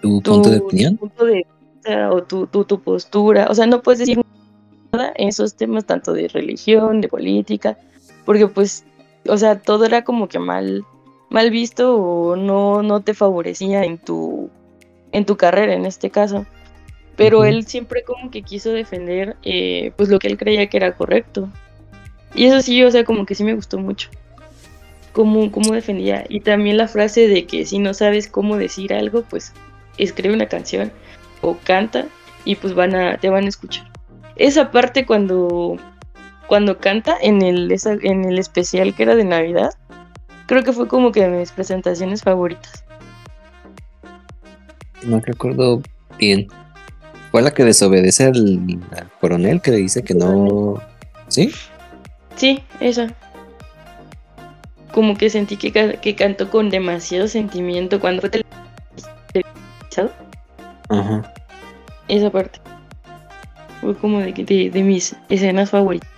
¿Tu 0.00 0.20
Tu 0.20 0.32
punto 0.32 0.50
de 0.50 0.58
opinión? 0.58 0.96
punto 0.96 1.24
de 1.24 1.34
vista 1.34 2.10
o 2.10 2.22
tu, 2.22 2.46
tu, 2.46 2.64
tu 2.64 2.80
postura. 2.80 3.46
O 3.50 3.54
sea, 3.54 3.66
no 3.66 3.82
puedes 3.82 4.00
decir 4.00 4.20
nada 4.92 5.12
en 5.16 5.28
esos 5.28 5.54
temas 5.54 5.84
tanto 5.84 6.12
de 6.12 6.28
religión, 6.28 7.00
de 7.00 7.08
política, 7.08 7.78
porque 8.24 8.46
pues, 8.48 8.84
o 9.28 9.36
sea, 9.36 9.60
todo 9.60 9.84
era 9.84 10.04
como 10.04 10.28
que 10.28 10.38
mal, 10.38 10.84
mal 11.30 11.50
visto 11.50 11.96
o 11.96 12.36
no, 12.36 12.82
no 12.82 13.00
te 13.00 13.14
favorecía 13.14 13.84
en 13.84 13.98
tu, 13.98 14.50
en 15.12 15.24
tu 15.24 15.36
carrera 15.36 15.74
en 15.74 15.86
este 15.86 16.10
caso. 16.10 16.46
Pero 17.14 17.44
él 17.44 17.66
siempre 17.66 18.02
como 18.04 18.30
que 18.30 18.42
quiso 18.42 18.70
defender 18.70 19.36
eh, 19.42 19.92
pues 19.96 20.08
lo 20.08 20.18
que 20.18 20.28
él 20.28 20.38
creía 20.38 20.68
que 20.68 20.78
era 20.78 20.96
correcto. 20.96 21.48
Y 22.34 22.46
eso 22.46 22.60
sí, 22.62 22.82
o 22.82 22.90
sea, 22.90 23.04
como 23.04 23.26
que 23.26 23.34
sí 23.34 23.44
me 23.44 23.54
gustó 23.54 23.78
mucho. 23.78 24.08
Cómo, 25.12 25.50
cómo 25.52 25.72
defendía. 25.72 26.24
Y 26.28 26.40
también 26.40 26.78
la 26.78 26.88
frase 26.88 27.28
de 27.28 27.44
que 27.46 27.66
si 27.66 27.78
no 27.78 27.92
sabes 27.92 28.28
cómo 28.28 28.56
decir 28.56 28.94
algo, 28.94 29.22
pues 29.28 29.52
escribe 29.98 30.34
una 30.34 30.46
canción 30.48 30.90
o 31.42 31.56
canta 31.64 32.06
y 32.44 32.56
pues 32.56 32.74
van 32.74 32.94
a, 32.94 33.18
te 33.18 33.28
van 33.28 33.44
a 33.44 33.48
escuchar. 33.48 33.90
Esa 34.36 34.70
parte 34.70 35.04
cuando, 35.04 35.76
cuando 36.46 36.78
canta 36.78 37.16
en 37.20 37.42
el, 37.42 37.70
esa- 37.70 37.98
en 38.02 38.24
el 38.24 38.38
especial 38.38 38.94
que 38.94 39.02
era 39.02 39.14
de 39.14 39.24
Navidad, 39.24 39.70
creo 40.46 40.64
que 40.64 40.72
fue 40.72 40.88
como 40.88 41.12
que 41.12 41.20
de 41.20 41.28
mis 41.38 41.52
presentaciones 41.52 42.22
favoritas. 42.22 42.82
No 45.04 45.20
recuerdo 45.20 45.82
bien. 46.18 46.48
Fue 47.30 47.42
la 47.42 47.50
que 47.52 47.64
desobedece 47.64 48.24
al, 48.24 48.78
al 48.96 49.10
coronel 49.20 49.60
que 49.60 49.70
le 49.72 49.78
dice 49.78 50.02
que 50.02 50.14
no. 50.14 50.80
¿Sí? 51.28 51.50
Sí, 52.42 52.60
esa. 52.80 53.06
Como 54.92 55.16
que 55.16 55.30
sentí 55.30 55.56
que, 55.56 55.70
que 56.02 56.16
cantó 56.16 56.50
con 56.50 56.70
demasiado 56.70 57.28
sentimiento 57.28 58.00
cuando 58.00 58.20
fue 58.20 58.30
tele- 58.30 58.44
televisado. 59.32 60.10
Ajá. 60.88 61.32
Esa 62.08 62.30
parte. 62.30 62.58
Fue 63.80 63.96
como 63.96 64.18
de, 64.18 64.34
que- 64.34 64.44
de, 64.44 64.70
de 64.70 64.82
mis 64.82 65.14
escenas 65.28 65.70
favoritas. 65.70 66.10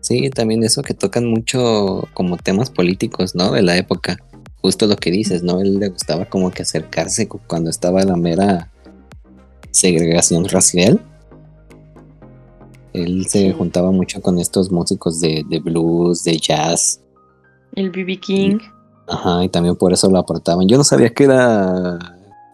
Sí, 0.00 0.30
también 0.30 0.62
eso 0.62 0.82
que 0.82 0.94
tocan 0.94 1.26
mucho 1.26 2.08
como 2.14 2.36
temas 2.36 2.70
políticos, 2.70 3.34
¿no? 3.34 3.50
De 3.50 3.62
la 3.62 3.76
época. 3.76 4.18
Justo 4.62 4.86
lo 4.86 4.94
que 4.94 5.10
dices, 5.10 5.42
¿no? 5.42 5.60
Él 5.60 5.80
le 5.80 5.88
gustaba 5.88 6.26
como 6.26 6.52
que 6.52 6.62
acercarse 6.62 7.26
cu- 7.26 7.40
cuando 7.48 7.68
estaba 7.68 8.04
la 8.04 8.14
mera 8.14 8.70
segregación 9.72 10.48
racial. 10.48 11.00
Él 12.94 13.26
se 13.26 13.40
Sí. 13.48 13.52
juntaba 13.52 13.90
mucho 13.90 14.22
con 14.22 14.38
estos 14.38 14.70
músicos 14.72 15.20
de, 15.20 15.44
de 15.48 15.58
blues, 15.60 16.24
de 16.24 16.38
jazz. 16.38 17.02
El 17.74 17.90
BB 17.90 18.20
King. 18.20 18.58
Ajá, 19.08 19.44
y 19.44 19.48
también 19.50 19.76
por 19.76 19.92
eso 19.92 20.08
lo 20.08 20.18
aportaban. 20.18 20.66
Yo 20.68 20.78
no 20.78 20.84
sabía 20.84 21.10
que 21.10 21.24
era 21.24 21.98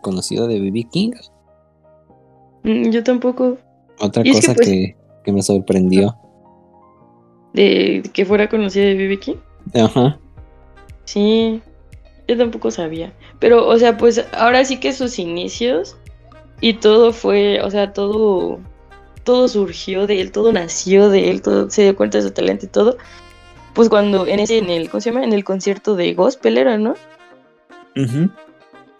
conocido 0.02 0.49
de 0.49 0.59
B.B. 0.59 0.88
King. 0.90 1.12
Mm, 2.64 2.90
Yo 2.90 3.04
tampoco. 3.04 3.59
Otra 4.00 4.23
es 4.23 4.30
que, 4.30 4.32
cosa 4.40 4.54
pues- 4.54 4.66
que, 4.66 4.97
que 5.25 5.32
me 5.32 5.42
sorprendió. 5.42 6.16
De 7.52 8.02
que 8.12 8.25
fuera 8.25 8.49
conocido 8.49 8.87
de 8.87 8.94
BB 8.94 9.18
King. 9.20 9.37
Ajá. 9.75 10.18
Sí, 11.04 11.61
yo 12.28 12.38
tampoco 12.38 12.70
sabía. 12.70 13.12
Pero, 13.40 13.66
o 13.68 13.76
sea, 13.78 13.97
pues 13.97 14.25
ahora 14.32 14.64
sí 14.64 14.78
que 14.80 14.92
sus 14.92 15.18
inicios 15.18 15.97
y 16.61 16.75
todo 16.75 17.12
fue, 17.12 17.61
o 17.62 17.70
sea, 17.70 17.92
todo, 17.92 18.59
todo 19.30 19.46
surgió 19.46 20.08
de 20.08 20.20
él, 20.20 20.32
todo 20.32 20.50
nació 20.52 21.08
de 21.08 21.30
él, 21.30 21.40
todo 21.40 21.70
se 21.70 21.82
dio 21.84 21.94
cuenta 21.94 22.18
de 22.18 22.25
su 22.25 22.32
talento 22.32 22.66
y 22.66 22.68
todo. 22.68 22.96
Pues 23.75 23.88
cuando 23.88 24.26
en 24.26 24.40
ese, 24.40 24.58
en 24.58 24.70
el, 24.70 24.90
¿cómo 24.90 25.00
se 25.00 25.12
llama? 25.12 25.22
En 25.25 25.32
el 25.32 25.44
concierto 25.44 25.94
de 25.94 26.14
gospel 26.14 26.58
era, 26.58 26.78
¿no? 26.78 26.96
Ujú. 27.96 28.28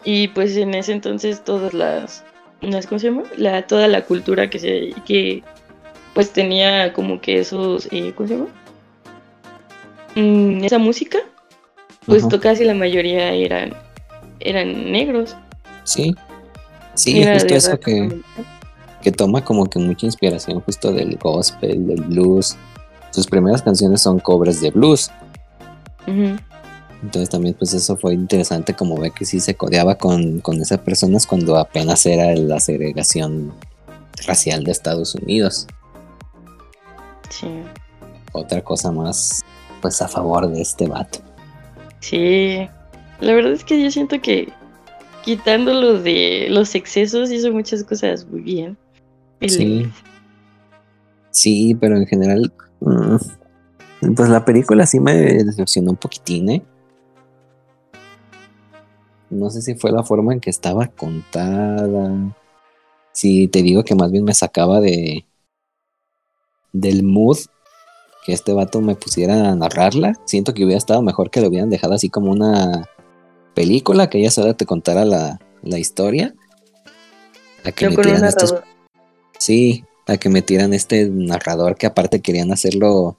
Y 0.05 0.29
pues 0.29 0.55
en 0.55 0.73
ese 0.73 0.93
entonces 0.93 1.43
todas 1.43 1.73
las, 1.73 2.23
las 2.61 2.87
¿cómo 2.87 2.99
se 2.99 3.07
llama? 3.07 3.23
La, 3.35 3.67
toda 3.67 3.89
la 3.89 4.05
cultura 4.05 4.49
que 4.49 4.57
se, 4.57 4.93
que 5.05 5.43
pues 6.13 6.31
tenía 6.31 6.93
como 6.93 7.19
que 7.19 7.39
esos, 7.39 7.89
eh, 7.91 8.13
¿cómo 8.15 8.29
se 8.29 8.35
llama? 8.35 8.47
Mm, 10.15 10.63
esa 10.63 10.77
música, 10.77 11.19
pues 12.05 12.25
to- 12.29 12.39
casi 12.39 12.63
la 12.63 12.73
mayoría 12.73 13.33
eran, 13.33 13.73
eran 14.39 14.93
negros. 14.93 15.35
Sí. 15.83 16.15
Sí, 16.93 17.21
Era 17.21 17.33
justo 17.33 17.53
eso 17.55 17.77
que. 17.81 18.21
Que 19.01 19.11
toma 19.11 19.43
como 19.43 19.65
que 19.65 19.79
mucha 19.79 20.05
inspiración 20.05 20.61
justo 20.61 20.91
del 20.91 21.17
gospel, 21.17 21.87
del 21.87 22.01
blues. 22.01 22.55
Sus 23.11 23.27
primeras 23.27 23.61
canciones 23.61 24.01
son 24.01 24.19
covers 24.19 24.61
de 24.61 24.71
blues. 24.71 25.11
Entonces 26.07 27.29
también 27.29 27.55
pues 27.55 27.73
eso 27.73 27.97
fue 27.97 28.13
interesante 28.13 28.73
como 28.73 28.97
ve 28.97 29.11
que 29.11 29.25
sí 29.25 29.39
se 29.39 29.55
codeaba 29.55 29.95
con, 29.95 30.39
con 30.39 30.61
esas 30.61 30.79
personas 30.79 31.25
cuando 31.25 31.57
apenas 31.57 32.05
era 32.05 32.35
la 32.35 32.59
segregación 32.59 33.53
racial 34.25 34.63
de 34.63 34.71
Estados 34.71 35.15
Unidos. 35.15 35.67
Sí. 37.29 37.47
Otra 38.33 38.61
cosa 38.63 38.91
más 38.91 39.43
pues 39.81 40.01
a 40.01 40.07
favor 40.07 40.47
de 40.47 40.61
este 40.61 40.87
vato. 40.87 41.19
Sí. 41.99 42.67
La 43.19 43.33
verdad 43.33 43.53
es 43.53 43.63
que 43.63 43.81
yo 43.81 43.89
siento 43.91 44.21
que 44.21 44.49
quitándolo 45.23 46.01
de 46.01 46.47
los 46.49 46.75
excesos 46.75 47.31
hizo 47.31 47.51
muchas 47.51 47.83
cosas 47.83 48.25
muy 48.25 48.41
bien. 48.41 48.77
Sí. 49.41 49.91
Sí, 51.31 51.75
pero 51.79 51.97
en 51.97 52.05
general, 52.05 52.53
mm, 52.81 53.15
pues 54.15 54.29
la 54.29 54.43
película 54.45 54.85
sí 54.85 54.99
me 54.99 55.13
decepcionó 55.15 55.91
un 55.91 55.97
poquitín, 55.97 56.49
¿eh? 56.49 56.63
No 59.29 59.49
sé 59.49 59.61
si 59.61 59.75
fue 59.75 59.91
la 59.91 60.03
forma 60.03 60.33
en 60.33 60.41
que 60.41 60.49
estaba 60.49 60.87
contada. 60.87 62.35
Si 63.13 63.47
te 63.47 63.61
digo 63.61 63.83
que 63.83 63.95
más 63.95 64.11
bien 64.11 64.25
me 64.25 64.33
sacaba 64.33 64.81
de 64.81 65.25
del 66.73 67.03
mood 67.03 67.37
que 68.25 68.33
este 68.33 68.53
vato 68.53 68.81
me 68.81 68.95
pusiera 68.95 69.49
a 69.49 69.55
narrarla. 69.55 70.13
Siento 70.25 70.53
que 70.53 70.63
hubiera 70.63 70.77
estado 70.77 71.01
mejor 71.01 71.31
que 71.31 71.41
lo 71.41 71.47
hubieran 71.47 71.69
dejado 71.69 71.93
así 71.93 72.09
como 72.09 72.31
una 72.31 72.89
película, 73.53 74.09
que 74.09 74.19
ella 74.19 74.31
sola 74.31 74.53
te 74.53 74.65
contara 74.65 75.05
la, 75.05 75.39
la 75.63 75.79
historia. 75.79 76.35
A 77.63 77.71
que 77.71 77.89
metieran 77.89 78.25
estos... 78.25 78.55
Sí, 79.41 79.85
a 80.05 80.17
que 80.17 80.29
metieran 80.29 80.71
este 80.71 81.09
narrador 81.09 81.75
que 81.75 81.87
aparte 81.87 82.21
querían 82.21 82.51
hacerlo 82.51 83.17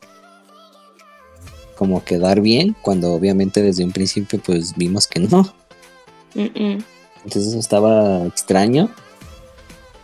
como 1.74 2.04
quedar 2.04 2.40
bien, 2.40 2.76
cuando 2.80 3.12
obviamente 3.12 3.60
desde 3.60 3.82
un 3.82 3.90
principio 3.90 4.38
pues 4.38 4.76
vimos 4.76 5.08
que 5.08 5.18
no. 5.18 5.52
Entonces 6.36 7.48
eso 7.48 7.58
estaba 7.58 8.24
extraño. 8.24 8.88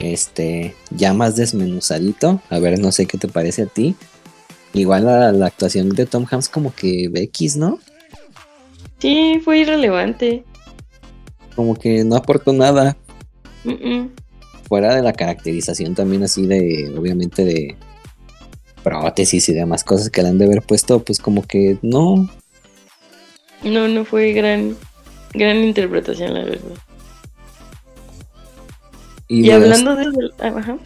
Este, 0.00 0.74
ya 0.90 1.14
más 1.14 1.36
desmenuzadito. 1.36 2.42
A 2.50 2.58
ver, 2.58 2.80
no 2.80 2.90
sé 2.90 3.06
qué 3.06 3.16
te 3.16 3.28
parece 3.28 3.62
a 3.62 3.66
ti. 3.66 3.94
Igual 4.72 5.04
la, 5.04 5.30
la 5.30 5.46
actuación 5.46 5.90
de 5.90 6.06
Tom 6.06 6.26
Hanks 6.28 6.48
como 6.48 6.74
que 6.74 7.12
X, 7.14 7.56
¿no? 7.56 7.78
Sí, 8.98 9.40
fue 9.44 9.60
irrelevante. 9.60 10.42
Como 11.54 11.76
que 11.76 12.02
no 12.02 12.16
aportó 12.16 12.52
nada. 12.52 12.96
Fuera 14.68 14.94
de 14.94 15.02
la 15.02 15.12
caracterización 15.12 15.94
también 15.94 16.22
así 16.22 16.46
de, 16.46 16.92
obviamente 16.96 17.44
de 17.44 17.76
prótesis 18.82 19.48
y 19.48 19.54
demás 19.54 19.84
cosas 19.84 20.10
que 20.10 20.22
le 20.22 20.28
han 20.28 20.38
de 20.38 20.44
haber 20.44 20.62
puesto, 20.62 21.02
pues 21.02 21.18
como 21.18 21.42
que 21.42 21.78
no. 21.82 22.28
No, 23.64 23.88
no 23.88 24.04
fue 24.04 24.32
gran, 24.32 24.76
gran 25.34 25.58
interpretación, 25.58 26.34
la 26.34 26.44
verdad. 26.44 26.76
Y, 29.28 29.50
hablando 29.50 29.94
de... 29.94 30.06
Ah, 30.38 30.78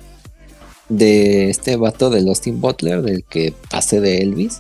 de 0.88 1.48
este 1.48 1.76
vato 1.76 2.10
de 2.10 2.20
Austin 2.28 2.60
Butler, 2.60 3.02
del 3.02 3.24
que 3.24 3.54
pase 3.70 4.00
de 4.00 4.18
Elvis, 4.18 4.58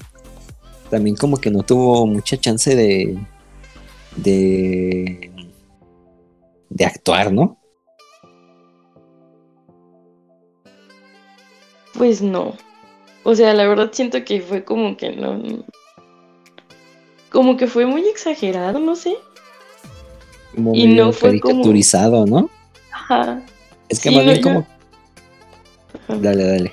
también 0.90 1.16
como 1.16 1.36
que 1.36 1.50
no 1.50 1.62
tuvo 1.62 2.06
mucha 2.06 2.36
chance 2.38 2.74
de, 2.74 3.18
de, 4.16 5.30
de 6.70 6.84
actuar, 6.84 7.32
¿no? 7.32 7.61
Pues 11.94 12.22
no. 12.22 12.56
O 13.24 13.34
sea, 13.34 13.54
la 13.54 13.66
verdad 13.66 13.90
siento 13.92 14.24
que 14.24 14.40
fue 14.40 14.64
como 14.64 14.96
que 14.96 15.10
no. 15.10 15.64
Como 17.30 17.56
que 17.56 17.66
fue 17.66 17.86
muy 17.86 18.06
exagerado, 18.08 18.78
no 18.78 18.96
sé. 18.96 19.16
Como 20.54 20.74
y 20.74 20.86
no 20.86 21.12
fue 21.12 21.40
caricaturizado, 21.40 22.26
¿no? 22.26 22.50
Ajá. 22.90 23.42
Es 23.88 24.00
que 24.00 24.10
más 24.10 24.24
bien 24.24 24.42
como. 24.42 24.66
Dale, 26.08 26.44
dale. 26.44 26.72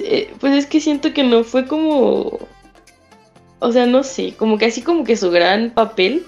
Eh, 0.00 0.32
pues 0.40 0.54
es 0.54 0.66
que 0.66 0.80
siento 0.80 1.12
que 1.12 1.22
no 1.22 1.44
fue 1.44 1.66
como 1.66 2.40
o 3.62 3.70
sea, 3.70 3.86
no 3.86 4.02
sé, 4.02 4.34
como 4.36 4.58
que 4.58 4.66
así 4.66 4.82
como 4.82 5.04
que 5.04 5.16
su 5.16 5.30
gran 5.30 5.70
papel 5.70 6.26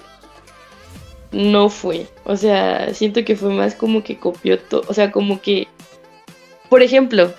no 1.33 1.67
fue. 1.67 2.07
O 2.23 2.37
sea, 2.37 2.93
siento 2.93 3.25
que 3.25 3.35
fue 3.35 3.49
más 3.49 3.75
como 3.75 4.03
que 4.03 4.17
copió 4.17 4.57
todo. 4.57 4.83
O 4.87 4.93
sea, 4.93 5.11
como 5.11 5.41
que, 5.41 5.67
por 6.69 6.81
ejemplo, 6.81 7.33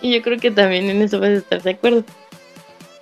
y 0.00 0.14
yo 0.14 0.22
creo 0.22 0.38
que 0.38 0.50
también 0.50 0.88
en 0.90 1.02
eso 1.02 1.20
vas 1.20 1.30
a 1.30 1.34
estar 1.34 1.62
de 1.62 1.70
acuerdo. 1.70 2.04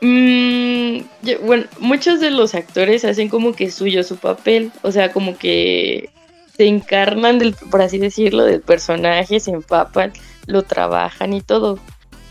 Mm, 0.00 1.00
bueno, 1.44 1.66
muchos 1.79 2.20
de 2.20 2.31
los 2.31 2.55
actores 2.55 3.05
hacen 3.05 3.29
como 3.29 3.53
que 3.53 3.70
suyo 3.70 4.03
su 4.03 4.16
papel. 4.16 4.72
O 4.83 4.92
sea, 4.92 5.12
como 5.12 5.37
que 5.37 6.11
se 6.57 6.66
encarnan, 6.66 7.38
del, 7.38 7.55
por 7.70 7.83
así 7.83 7.98
decirlo, 7.98 8.44
del 8.44 8.62
personaje, 8.62 9.40
se 9.40 9.50
empapan, 9.50 10.12
lo 10.46 10.62
trabajan 10.62 11.33
y 11.33 11.42
todo. 11.42 11.79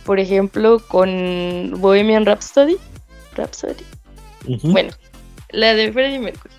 Por 0.04 0.20
ejemplo, 0.20 0.80
con 0.88 1.76
Bohemian 1.78 2.26
Rhapsody. 2.26 2.78
Rhapsody. 3.36 3.84
Bueno, 4.64 4.92
la 5.52 5.76
de 5.76 5.92
Freddie 5.92 6.20
Mercury, 6.20 6.54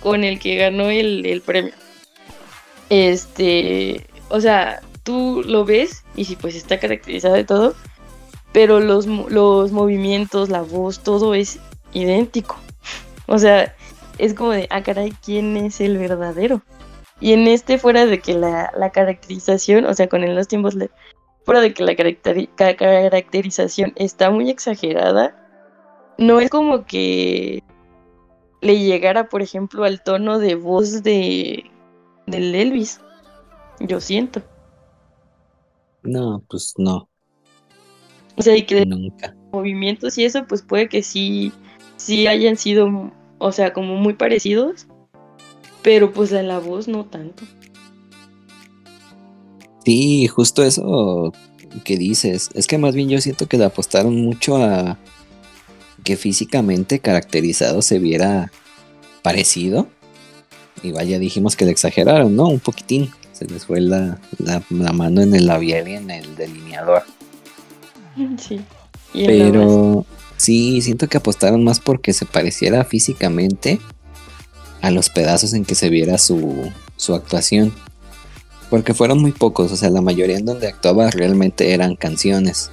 con 0.00 0.24
el 0.24 0.38
que 0.38 0.56
ganó 0.56 0.88
el, 0.88 1.42
premio. 1.44 1.74
Este, 2.88 4.06
o 4.28 4.40
sea, 4.40 4.80
tú 5.10 5.42
lo 5.44 5.64
ves 5.64 6.04
y 6.14 6.24
sí, 6.24 6.36
pues 6.36 6.54
está 6.54 6.78
caracterizado 6.78 7.34
de 7.34 7.42
todo, 7.42 7.74
pero 8.52 8.78
los, 8.78 9.06
los 9.06 9.72
movimientos, 9.72 10.50
la 10.50 10.62
voz, 10.62 11.00
todo 11.00 11.34
es 11.34 11.58
idéntico. 11.92 12.56
O 13.26 13.36
sea, 13.38 13.74
es 14.18 14.34
como 14.34 14.52
de, 14.52 14.68
ah, 14.70 14.84
caray, 14.84 15.12
¿quién 15.24 15.56
es 15.56 15.80
el 15.80 15.98
verdadero? 15.98 16.62
Y 17.18 17.32
en 17.32 17.48
este, 17.48 17.76
fuera 17.76 18.06
de 18.06 18.20
que 18.20 18.34
la, 18.34 18.90
caracterización, 18.92 19.84
o 19.84 19.94
sea, 19.94 20.08
con 20.08 20.22
el 20.22 20.36
Los 20.36 20.46
tiempos, 20.46 20.76
fuera 21.44 21.60
de 21.60 21.74
que 21.74 21.82
la 21.82 21.96
caracterización 22.76 23.92
está 23.96 24.30
muy 24.30 24.48
exagerada, 24.48 25.36
no 26.18 26.38
es 26.38 26.50
como 26.50 26.86
que 26.86 27.64
le 28.60 28.78
llegara, 28.78 29.28
por 29.28 29.42
ejemplo, 29.42 29.82
al 29.82 30.04
tono 30.04 30.38
de 30.38 30.54
voz 30.54 31.02
de 31.02 31.68
del 32.26 32.54
Elvis. 32.54 33.00
Yo 33.80 34.00
siento. 34.00 34.42
No, 36.02 36.44
pues 36.48 36.74
no. 36.78 37.08
O 38.36 38.42
sea, 38.42 38.56
y 38.56 38.62
que 38.62 38.86
Nunca. 38.86 39.36
movimientos 39.52 40.16
y 40.18 40.24
eso, 40.24 40.46
pues 40.46 40.62
puede 40.62 40.88
que 40.88 41.02
sí, 41.02 41.52
sí 41.96 42.26
hayan 42.26 42.56
sido, 42.56 43.12
o 43.38 43.52
sea, 43.52 43.72
como 43.72 43.96
muy 43.96 44.14
parecidos, 44.14 44.86
pero 45.82 46.12
pues 46.12 46.30
de 46.30 46.42
la 46.42 46.58
voz 46.58 46.88
no 46.88 47.04
tanto. 47.04 47.44
Sí, 49.84 50.26
justo 50.26 50.62
eso 50.62 51.32
que 51.84 51.96
dices. 51.96 52.50
Es 52.54 52.66
que 52.66 52.78
más 52.78 52.94
bien 52.94 53.08
yo 53.08 53.20
siento 53.20 53.46
que 53.46 53.58
le 53.58 53.64
apostaron 53.64 54.14
mucho 54.22 54.56
a, 54.56 54.98
que 56.04 56.16
físicamente 56.16 57.00
caracterizado 57.00 57.82
se 57.82 57.98
viera 57.98 58.50
parecido. 59.22 59.88
Y 60.82 60.92
vaya, 60.92 61.18
dijimos 61.18 61.56
que 61.56 61.64
le 61.64 61.72
exageraron, 61.72 62.34
¿no? 62.34 62.48
Un 62.48 62.60
poquitín. 62.60 63.10
Se 63.40 63.46
les 63.46 63.64
fue 63.64 63.80
la, 63.80 64.20
mano 64.70 65.22
en 65.22 65.34
el 65.34 65.46
labial 65.46 65.88
y 65.88 65.94
en 65.94 66.10
el 66.10 66.36
delineador. 66.36 67.02
Sí. 68.38 68.60
Pero 69.12 70.04
sí, 70.36 70.82
siento 70.82 71.08
que 71.08 71.16
apostaron 71.16 71.64
más 71.64 71.80
porque 71.80 72.12
se 72.12 72.26
pareciera 72.26 72.84
físicamente 72.84 73.80
a 74.82 74.90
los 74.90 75.08
pedazos 75.08 75.54
en 75.54 75.64
que 75.64 75.74
se 75.74 75.88
viera 75.88 76.18
su, 76.18 76.70
su 76.96 77.14
actuación. 77.14 77.72
Porque 78.68 78.94
fueron 78.94 79.20
muy 79.20 79.32
pocos, 79.32 79.72
o 79.72 79.76
sea, 79.76 79.90
la 79.90 80.02
mayoría 80.02 80.36
en 80.36 80.44
donde 80.44 80.68
actuaba 80.68 81.10
realmente 81.10 81.72
eran 81.72 81.96
canciones. 81.96 82.70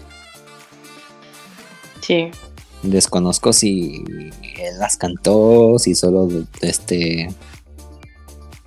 Sí. 2.02 2.30
Desconozco 2.84 3.54
si 3.54 4.04
él 4.60 4.80
las 4.80 4.98
cantó, 4.98 5.80
si 5.80 5.96
solo 5.96 6.30
este 6.62 7.30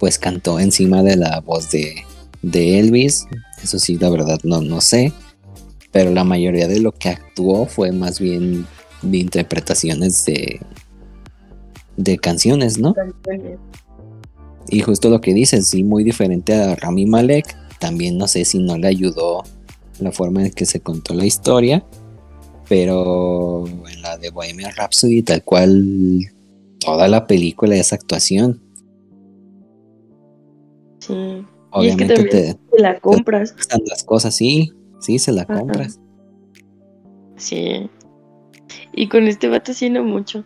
pues 0.00 0.18
cantó 0.18 0.58
encima 0.58 1.04
de 1.04 1.14
la 1.14 1.38
voz 1.40 1.70
de, 1.70 1.94
de 2.42 2.80
Elvis. 2.80 3.28
Eso 3.62 3.78
sí, 3.78 3.96
la 3.96 4.10
verdad 4.10 4.40
no, 4.42 4.60
no 4.60 4.80
sé. 4.80 5.12
Pero 5.92 6.10
la 6.10 6.24
mayoría 6.24 6.66
de 6.66 6.80
lo 6.80 6.90
que 6.90 7.10
actuó 7.10 7.66
fue 7.66 7.92
más 7.92 8.18
bien 8.18 8.66
de 9.02 9.18
interpretaciones 9.18 10.24
de, 10.24 10.60
de 11.96 12.18
canciones, 12.18 12.78
¿no? 12.78 12.96
Y 14.68 14.80
justo 14.80 15.08
lo 15.10 15.20
que 15.20 15.34
dices, 15.34 15.68
sí, 15.68 15.84
muy 15.84 16.02
diferente 16.02 16.54
a 16.54 16.74
Rami 16.74 17.06
Malek. 17.06 17.56
También 17.78 18.18
no 18.18 18.26
sé 18.26 18.44
si 18.44 18.58
no 18.58 18.76
le 18.76 18.88
ayudó 18.88 19.44
la 20.00 20.10
forma 20.10 20.44
en 20.44 20.50
que 20.50 20.66
se 20.66 20.80
contó 20.80 21.14
la 21.14 21.26
historia 21.26 21.84
pero 22.70 23.66
en 23.66 24.00
la 24.00 24.16
de 24.16 24.30
Bohemian 24.30 24.70
Rhapsody 24.76 25.22
tal 25.22 25.42
cual 25.42 26.30
toda 26.78 27.08
la 27.08 27.26
película 27.26 27.74
es 27.74 27.92
actuación. 27.92 28.62
Sí. 31.00 31.44
Obviamente 31.70 32.14
y 32.14 32.16
es 32.16 32.22
que 32.22 32.28
te, 32.28 32.58
la 32.78 32.98
compras. 33.00 33.54
Te 33.54 33.78
las 33.86 34.02
cosas, 34.04 34.34
sí, 34.34 34.72
sí, 35.00 35.18
se 35.18 35.32
la 35.32 35.44
compras. 35.44 36.00
Sí. 37.36 37.88
Y 38.92 39.08
con 39.08 39.26
este 39.26 39.48
vato 39.48 39.72
no 39.90 40.04
mucho. 40.04 40.44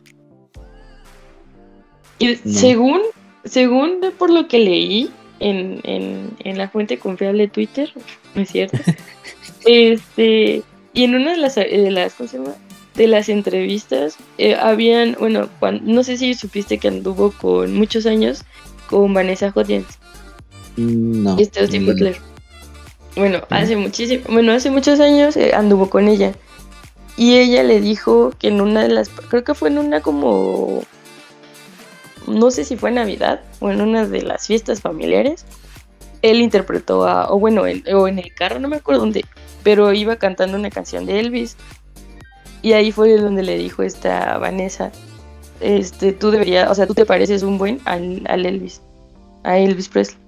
Y 2.18 2.36
según, 2.36 3.00
según 3.44 4.00
por 4.18 4.30
lo 4.30 4.48
que 4.48 4.58
leí 4.58 5.10
en, 5.40 5.80
en, 5.84 6.58
la 6.58 6.68
fuente 6.68 6.98
confiable 6.98 7.48
Twitter, 7.48 7.92
¿no 8.34 8.42
es 8.42 8.50
cierto? 8.50 8.78
este, 9.66 10.62
y 10.92 11.04
en 11.04 11.14
una 11.14 11.32
de 11.32 11.38
las, 11.38 11.56
de 11.56 11.90
las, 11.90 12.14
de 12.94 13.08
las 13.08 13.28
entrevistas, 13.28 14.16
eh, 14.38 14.54
habían, 14.54 15.16
bueno, 15.18 15.48
no 15.82 16.04
sé 16.04 16.16
si 16.16 16.34
supiste 16.34 16.78
que 16.78 16.88
anduvo 16.88 17.32
con 17.32 17.74
muchos 17.74 18.06
años 18.06 18.44
con 18.88 19.12
Vanessa 19.12 19.52
Hudgens. 19.54 19.98
Mm, 20.76 21.22
no. 21.22 21.38
Este 21.38 21.60
Austin 21.60 21.86
Butler. 21.86 22.16
Bueno, 23.16 23.42
hace 23.50 23.76
muchísimo, 23.76 24.24
bueno, 24.28 24.52
hace 24.52 24.70
muchos 24.70 24.98
años 24.98 25.36
eh, 25.36 25.54
anduvo 25.54 25.88
con 25.88 26.08
ella. 26.08 26.34
Y 27.16 27.36
ella 27.36 27.62
le 27.62 27.80
dijo 27.80 28.32
que 28.38 28.48
en 28.48 28.60
una 28.60 28.82
de 28.82 28.88
las, 28.88 29.08
creo 29.08 29.44
que 29.44 29.54
fue 29.54 29.68
en 29.68 29.78
una 29.78 30.00
como, 30.00 30.82
no 32.26 32.50
sé 32.50 32.64
si 32.64 32.76
fue 32.76 32.90
Navidad 32.90 33.40
o 33.60 33.70
en 33.70 33.80
una 33.80 34.04
de 34.04 34.22
las 34.22 34.48
fiestas 34.48 34.80
familiares, 34.80 35.46
él 36.22 36.40
interpretó 36.40 37.06
a, 37.06 37.30
o 37.30 37.38
bueno, 37.38 37.62
o 37.62 38.08
en 38.08 38.18
el 38.18 38.34
carro, 38.34 38.58
no 38.58 38.66
me 38.66 38.76
acuerdo 38.76 39.02
dónde, 39.02 39.24
pero 39.62 39.92
iba 39.92 40.16
cantando 40.16 40.56
una 40.56 40.70
canción 40.70 41.06
de 41.06 41.20
Elvis. 41.20 41.56
Y 42.62 42.72
ahí 42.72 42.90
fue 42.90 43.16
donde 43.16 43.42
le 43.42 43.58
dijo 43.58 43.82
esta 43.82 44.38
Vanessa, 44.38 44.90
este, 45.60 46.12
tú 46.12 46.30
deberías, 46.30 46.68
o 46.70 46.74
sea, 46.74 46.86
tú 46.86 46.94
te 46.94 47.06
pareces 47.06 47.42
un 47.42 47.58
buen 47.58 47.80
al, 47.84 48.22
al 48.26 48.44
Elvis, 48.44 48.80
a 49.44 49.58
Elvis 49.58 49.88
Presley. 49.88 50.23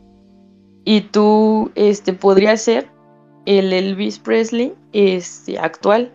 Y 0.86 1.00
tú, 1.00 1.72
este, 1.74 2.12
podrías 2.12 2.62
ser 2.62 2.88
el 3.44 3.72
Elvis 3.72 4.20
Presley, 4.20 4.72
este, 4.92 5.58
actual. 5.58 6.12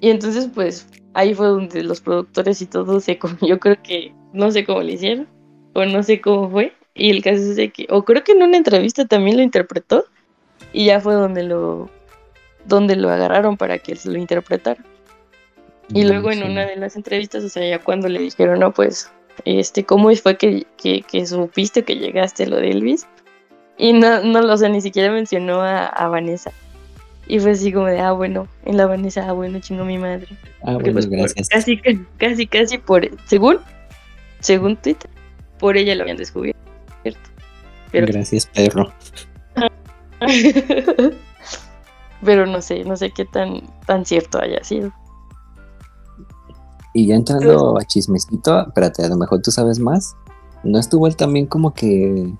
Y 0.00 0.10
entonces, 0.10 0.48
pues, 0.54 0.86
ahí 1.14 1.34
fue 1.34 1.48
donde 1.48 1.82
los 1.82 2.00
productores 2.00 2.62
y 2.62 2.66
todo 2.66 3.00
se 3.00 3.18
yo 3.42 3.58
creo 3.58 3.76
que, 3.82 4.14
no 4.32 4.52
sé 4.52 4.64
cómo 4.64 4.82
le 4.82 4.92
hicieron, 4.92 5.28
o 5.74 5.84
no 5.84 6.04
sé 6.04 6.20
cómo 6.20 6.48
fue, 6.48 6.72
y 6.94 7.10
el 7.10 7.24
caso 7.24 7.38
es 7.38 7.56
de 7.56 7.70
que, 7.70 7.88
o 7.90 8.04
creo 8.04 8.22
que 8.22 8.32
en 8.32 8.44
una 8.44 8.56
entrevista 8.56 9.04
también 9.04 9.36
lo 9.36 9.42
interpretó, 9.42 10.04
y 10.72 10.86
ya 10.86 11.00
fue 11.00 11.14
donde 11.14 11.42
lo, 11.42 11.90
donde 12.66 12.94
lo 12.94 13.10
agarraron 13.10 13.56
para 13.56 13.78
que 13.78 13.92
él 13.92 13.98
se 13.98 14.10
lo 14.10 14.18
interpretara. 14.18 14.80
Y 15.92 16.04
luego 16.04 16.30
en 16.30 16.44
una 16.44 16.66
de 16.66 16.76
las 16.76 16.94
entrevistas, 16.94 17.42
o 17.42 17.48
sea, 17.48 17.68
ya 17.68 17.80
cuando 17.80 18.08
le 18.08 18.20
dijeron, 18.20 18.60
no, 18.60 18.72
pues, 18.72 19.10
este, 19.44 19.84
¿cómo 19.84 20.14
fue 20.14 20.36
que, 20.36 20.68
que, 20.76 21.02
que 21.02 21.26
supiste 21.26 21.82
que 21.82 21.96
llegaste 21.96 22.44
a 22.44 22.46
lo 22.46 22.56
de 22.56 22.70
Elvis? 22.70 23.08
Y 23.80 23.94
no, 23.94 24.22
no, 24.22 24.40
o 24.40 24.56
sea, 24.58 24.68
ni 24.68 24.82
siquiera 24.82 25.10
mencionó 25.10 25.62
a, 25.62 25.86
a, 25.86 26.08
Vanessa. 26.08 26.52
Y 27.26 27.40
fue 27.40 27.52
así 27.52 27.72
como 27.72 27.86
de, 27.86 27.98
ah, 27.98 28.12
bueno, 28.12 28.46
en 28.66 28.76
la 28.76 28.84
Vanessa, 28.84 29.26
ah, 29.26 29.32
bueno, 29.32 29.58
chingo 29.58 29.86
mi 29.86 29.96
madre. 29.96 30.26
Ah, 30.62 30.74
bueno, 30.74 30.92
pues, 30.92 31.08
gracias. 31.08 31.48
casi, 31.48 31.80
casi, 32.18 32.46
casi 32.46 32.76
por, 32.76 33.08
según, 33.24 33.58
según 34.40 34.76
Twitter, 34.76 35.08
por 35.58 35.78
ella 35.78 35.94
lo 35.94 36.02
habían 36.02 36.18
descubierto. 36.18 36.60
Pero, 37.90 38.06
gracias, 38.06 38.44
perro. 38.46 38.92
Pero 42.22 42.44
no 42.44 42.60
sé, 42.60 42.84
no 42.84 42.98
sé 42.98 43.10
qué 43.10 43.24
tan, 43.24 43.62
tan 43.86 44.04
cierto 44.04 44.42
haya 44.42 44.62
sido. 44.62 44.92
Y 46.92 47.06
ya 47.06 47.14
entrando 47.14 47.78
a 47.78 47.84
chismecito, 47.86 48.60
espérate, 48.60 49.06
a 49.06 49.08
lo 49.08 49.16
mejor 49.16 49.40
tú 49.40 49.50
sabes 49.50 49.78
más. 49.78 50.14
¿No 50.64 50.78
estuvo 50.78 51.06
él 51.06 51.16
también 51.16 51.46
como 51.46 51.72
que 51.72 52.30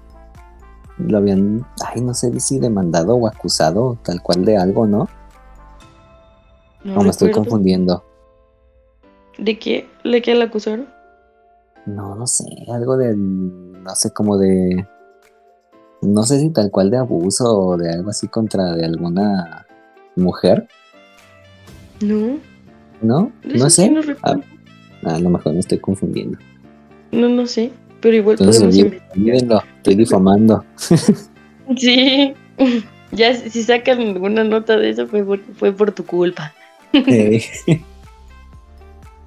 lo 1.08 1.18
habían, 1.18 1.66
ay, 1.86 2.00
no 2.00 2.14
sé 2.14 2.38
si 2.40 2.58
demandado 2.58 3.16
o 3.16 3.26
acusado 3.26 3.98
tal 4.02 4.22
cual 4.22 4.44
de 4.44 4.56
algo, 4.56 4.86
¿no? 4.86 5.08
No, 6.84 7.02
me 7.02 7.10
estoy 7.10 7.30
confundiendo. 7.30 8.04
¿De 9.38 9.58
qué? 9.58 9.88
¿De 10.04 10.22
qué 10.22 10.34
le 10.34 10.44
acusaron? 10.44 10.88
No, 11.86 12.14
no 12.14 12.26
sé, 12.26 12.44
algo 12.72 12.96
de, 12.96 13.14
no 13.16 13.94
sé, 13.94 14.12
como 14.12 14.38
de, 14.38 14.86
no 16.02 16.22
sé 16.22 16.40
si 16.40 16.50
tal 16.50 16.70
cual 16.70 16.90
de 16.90 16.98
abuso 16.98 17.44
o 17.44 17.76
de 17.76 17.90
algo 17.90 18.10
así 18.10 18.28
contra 18.28 18.74
de 18.74 18.84
alguna 18.84 19.66
mujer. 20.16 20.68
No. 22.00 22.38
¿No? 23.02 23.32
No 23.44 23.70
sé. 23.70 23.92
Ah, 24.22 24.36
a, 25.04 25.18
lo 25.18 25.30
mejor 25.30 25.54
me 25.54 25.60
estoy 25.60 25.78
confundiendo. 25.78 26.38
No, 27.12 27.28
no 27.28 27.46
sé. 27.46 27.72
Pero 28.00 28.16
igual 28.16 28.36
podemos 28.38 28.74
estoy 29.80 29.94
difamando. 29.96 30.64
sí. 31.76 32.34
Ya 33.12 33.34
si 33.34 33.64
sacan 33.64 34.00
alguna 34.00 34.44
nota 34.44 34.76
de 34.76 34.90
eso 34.90 35.08
fue 35.08 35.24
por, 35.24 35.40
fue 35.54 35.72
por 35.72 35.90
tu 35.90 36.06
culpa. 36.06 36.54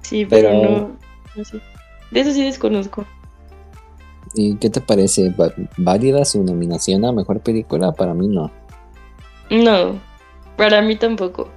sí, 0.00 0.24
pero, 0.24 0.52
no, 0.54 0.96
no 1.36 1.44
sé. 1.44 1.60
De 2.10 2.20
eso 2.20 2.32
sí 2.32 2.44
desconozco. 2.44 3.04
¿Y 4.34 4.56
qué 4.56 4.70
te 4.70 4.80
parece? 4.80 5.34
¿Válida 5.76 6.24
su 6.24 6.42
nominación 6.42 7.04
a 7.04 7.12
mejor 7.12 7.40
película? 7.40 7.92
Para 7.92 8.14
mí 8.14 8.26
no. 8.26 8.50
No, 9.50 10.00
para 10.56 10.80
mí 10.80 10.96
tampoco. 10.96 11.50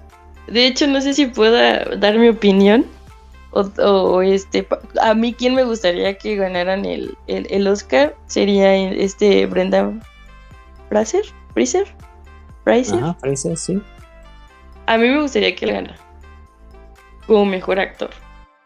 De 0.48 0.68
hecho, 0.68 0.86
no 0.88 1.00
sé 1.00 1.14
si 1.14 1.28
pueda 1.28 1.96
dar 1.96 2.20
mi 2.20 2.28
opinión. 2.28 2.86
O, 3.58 4.22
este, 4.22 4.68
a 5.02 5.14
mí 5.14 5.34
quien 5.34 5.56
me 5.56 5.64
gustaría 5.64 6.18
que 6.18 6.36
ganaran 6.36 6.86
el, 6.86 7.18
el, 7.28 7.68
Oscar 7.68 8.16
sería 8.28 8.76
este 8.76 9.46
Brenda 9.46 9.92
Fraser, 10.90 11.24
Fraser, 11.54 11.88
Fraser. 12.64 13.00
Ajá, 13.00 13.14
Fraser, 13.16 13.58
sí. 13.58 13.82
A 14.86 14.98
mí 14.98 15.08
me 15.08 15.22
gustaría 15.22 15.56
que 15.56 15.66
le 15.66 15.74
ganara 15.74 15.98
como 17.28 17.46
mejor 17.46 17.80
actor. 17.80 18.10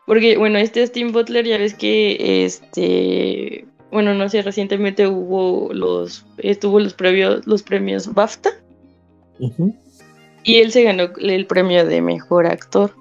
Porque, 0.05 0.37
bueno, 0.37 0.57
este 0.59 0.85
Steam 0.85 1.11
Butler, 1.11 1.45
ya 1.45 1.57
ves 1.57 1.73
que 1.73 2.45
este. 2.45 3.65
Bueno, 3.91 4.13
no 4.13 4.29
sé, 4.29 4.41
recientemente 4.41 5.07
hubo 5.07 5.73
los. 5.73 6.25
Estuvo 6.37 6.79
los 6.79 6.93
previos, 6.93 7.45
los 7.45 7.63
premios 7.63 8.13
BAFTA. 8.13 8.51
Y 10.43 10.57
él 10.57 10.71
se 10.71 10.83
ganó 10.83 11.09
el 11.19 11.45
premio 11.47 11.85
de 11.85 12.01
mejor 12.01 12.45
actor. 12.45 12.93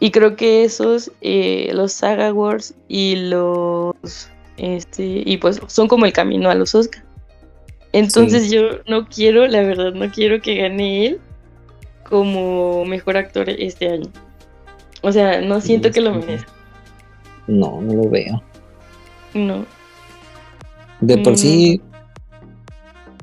Y 0.00 0.10
creo 0.10 0.34
que 0.34 0.64
esos, 0.64 1.12
eh, 1.20 1.70
los 1.74 1.92
Saga 1.92 2.28
Awards 2.28 2.74
y 2.88 3.16
los. 3.16 4.28
Este, 4.56 5.22
y 5.24 5.36
pues 5.36 5.60
son 5.66 5.88
como 5.88 6.06
el 6.06 6.12
camino 6.12 6.50
a 6.50 6.54
los 6.54 6.74
Oscars. 6.74 7.04
Entonces 7.92 8.50
yo 8.50 8.80
no 8.86 9.06
quiero, 9.06 9.46
la 9.46 9.62
verdad, 9.62 9.92
no 9.92 10.10
quiero 10.10 10.40
que 10.40 10.56
gane 10.56 11.06
él 11.06 11.20
como 12.08 12.84
mejor 12.84 13.16
actor 13.16 13.48
este 13.48 13.88
año. 13.88 14.10
O 15.02 15.12
sea, 15.12 15.40
no 15.40 15.60
siento 15.60 15.90
que 15.90 16.00
lo 16.00 16.14
merezca. 16.14 16.50
No, 17.46 17.80
no 17.80 17.94
lo 17.94 18.08
veo. 18.08 18.42
No. 19.34 19.64
De 21.00 21.18
por 21.18 21.36
sí, 21.36 21.80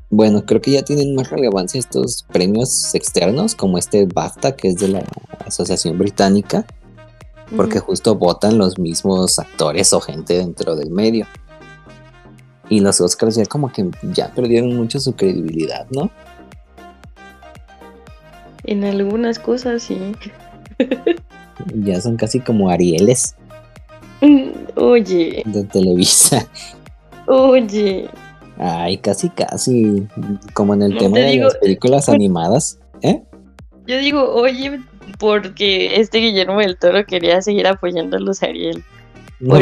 bueno, 0.09 0.45
creo 0.45 0.61
que 0.61 0.71
ya 0.71 0.83
tienen 0.83 1.15
más 1.15 1.29
relevancia 1.29 1.79
estos 1.79 2.23
premios 2.31 2.95
externos, 2.95 3.55
como 3.55 3.77
este 3.77 4.05
BAFTA, 4.05 4.55
que 4.55 4.69
es 4.69 4.77
de 4.77 4.87
la 4.87 5.03
Asociación 5.45 5.97
Británica, 5.97 6.65
porque 7.55 7.79
justo 7.79 8.15
votan 8.15 8.57
los 8.57 8.79
mismos 8.79 9.37
actores 9.39 9.91
o 9.93 9.99
gente 9.99 10.37
dentro 10.37 10.75
del 10.75 10.91
medio. 10.91 11.27
Y 12.69 12.79
los 12.81 12.99
Oscars 13.01 13.35
ya 13.35 13.45
como 13.45 13.71
que 13.71 13.89
ya 14.13 14.33
perdieron 14.33 14.75
mucho 14.75 14.99
su 14.99 15.15
credibilidad, 15.15 15.87
¿no? 15.89 16.09
En 18.63 18.83
algunas 18.83 19.39
cosas 19.39 19.83
sí. 19.83 19.97
ya 21.75 22.01
son 22.01 22.17
casi 22.17 22.39
como 22.39 22.69
Arieles. 22.69 23.35
Oye. 24.75 25.43
De 25.45 25.63
Televisa. 25.63 26.45
Oye. 27.27 28.09
Ay, 28.59 28.97
casi, 28.97 29.29
casi. 29.29 30.07
Como 30.53 30.73
en 30.73 30.81
el 30.81 30.97
tema 30.97 31.19
de 31.19 31.37
las 31.37 31.55
películas 31.57 32.09
animadas. 32.09 32.79
¿Eh? 33.01 33.23
Yo 33.85 33.97
digo, 33.99 34.33
oye, 34.33 34.79
porque 35.19 35.99
este 35.99 36.19
Guillermo 36.19 36.59
del 36.59 36.77
Toro 36.77 37.05
quería 37.05 37.41
seguir 37.41 37.67
apoyando 37.67 38.17
a 38.17 38.19
los 38.19 38.43
Ariel. 38.43 38.83
No, 39.39 39.55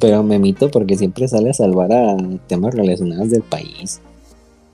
Pero 0.00 0.22
me 0.22 0.38
mito 0.38 0.70
porque 0.70 0.96
siempre 0.96 1.28
sale 1.28 1.50
a 1.50 1.54
salvar 1.54 1.92
a 1.92 2.16
temas 2.46 2.74
relacionados 2.74 3.30
del 3.30 3.42
país. 3.42 4.00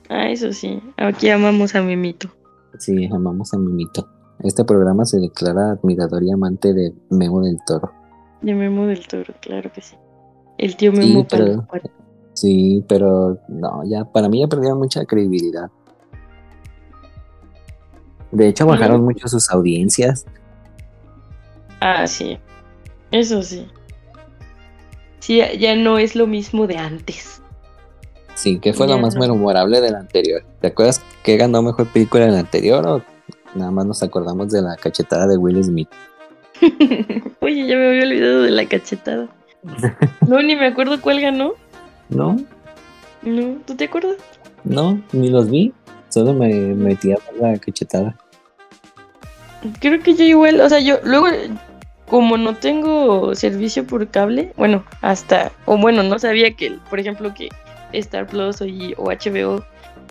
Ah, 0.09 0.29
eso 0.29 0.51
sí. 0.51 0.81
Aquí 0.97 1.29
amamos 1.29 1.75
a 1.75 1.81
Memito. 1.81 2.29
Sí, 2.77 3.05
amamos 3.05 3.53
a 3.53 3.57
Memito. 3.57 4.07
Este 4.39 4.65
programa 4.65 5.05
se 5.05 5.19
declara 5.19 5.71
admirador 5.71 6.23
y 6.23 6.31
amante 6.31 6.73
de 6.73 6.93
Memo 7.09 7.41
del 7.41 7.57
Toro. 7.65 7.91
De 8.41 8.53
Memo 8.53 8.87
del 8.87 9.07
Toro, 9.07 9.33
claro 9.39 9.71
que 9.71 9.81
sí. 9.81 9.95
El 10.61 10.75
tío 10.75 10.91
Memo 10.91 11.21
sí, 11.21 11.27
pero, 11.27 11.67
sí, 12.33 12.85
pero 12.87 13.39
no, 13.47 13.83
ya 13.83 14.05
para 14.05 14.29
mí 14.29 14.41
ya 14.41 14.47
perdieron 14.47 14.77
mucha 14.77 15.03
credibilidad. 15.05 15.71
De 18.31 18.47
hecho, 18.47 18.67
bajaron 18.67 19.03
mucho 19.03 19.27
sus 19.27 19.49
audiencias. 19.49 20.25
Ah, 21.79 22.05
sí. 22.05 22.37
Eso 23.09 23.41
sí. 23.41 23.67
Sí, 25.19 25.41
ya 25.59 25.75
no 25.75 25.97
es 25.97 26.15
lo 26.15 26.27
mismo 26.27 26.67
de 26.67 26.77
antes. 26.77 27.41
Sí, 28.35 28.59
que 28.59 28.71
fue 28.71 28.87
lo 28.87 28.99
más 28.99 29.15
memorable 29.15 29.81
del 29.81 29.95
anterior. 29.95 30.43
¿Te 30.61 30.67
acuerdas 30.67 31.01
que 31.23 31.37
ganó 31.37 31.63
mejor 31.63 31.87
película 31.87 32.25
en 32.25 32.29
el 32.33 32.37
anterior 32.37 32.85
o 32.85 33.01
nada 33.55 33.71
más 33.71 33.87
nos 33.87 34.03
acordamos 34.03 34.51
de 34.51 34.61
la 34.61 34.75
cachetada 34.77 35.25
de 35.25 35.37
Will 35.37 35.63
Smith? 35.63 35.89
Oye, 37.41 37.67
ya 37.67 37.77
me 37.77 37.87
había 37.87 38.03
olvidado 38.03 38.43
de 38.43 38.51
la 38.51 38.67
cachetada. 38.67 39.27
No, 40.27 40.41
ni 40.41 40.55
me 40.55 40.67
acuerdo 40.67 40.99
cuál 41.01 41.19
ganó. 41.21 41.53
¿No? 42.09 42.37
No, 43.21 43.57
¿tú 43.65 43.75
te 43.75 43.85
acuerdas? 43.85 44.15
No, 44.63 45.01
ni 45.11 45.29
los 45.29 45.49
vi. 45.49 45.73
Solo 46.09 46.33
me 46.33 46.49
metí 46.75 47.11
a 47.13 47.17
la 47.39 47.57
cachetada. 47.57 48.15
Creo 49.79 50.01
que 50.01 50.15
yo 50.15 50.23
igual, 50.25 50.59
o 50.61 50.67
sea, 50.69 50.79
yo 50.79 50.97
luego, 51.03 51.27
como 52.07 52.37
no 52.37 52.55
tengo 52.55 53.35
servicio 53.35 53.85
por 53.85 54.07
cable, 54.09 54.53
bueno, 54.57 54.83
hasta, 55.01 55.51
o 55.65 55.77
bueno, 55.77 56.01
no 56.03 56.17
sabía 56.19 56.53
que, 56.55 56.77
por 56.89 56.99
ejemplo, 56.99 57.33
que 57.33 57.49
Star 57.93 58.25
Plus 58.27 58.59
o, 58.61 58.65
y- 58.65 58.95
o 58.97 59.11
HBO, 59.11 59.63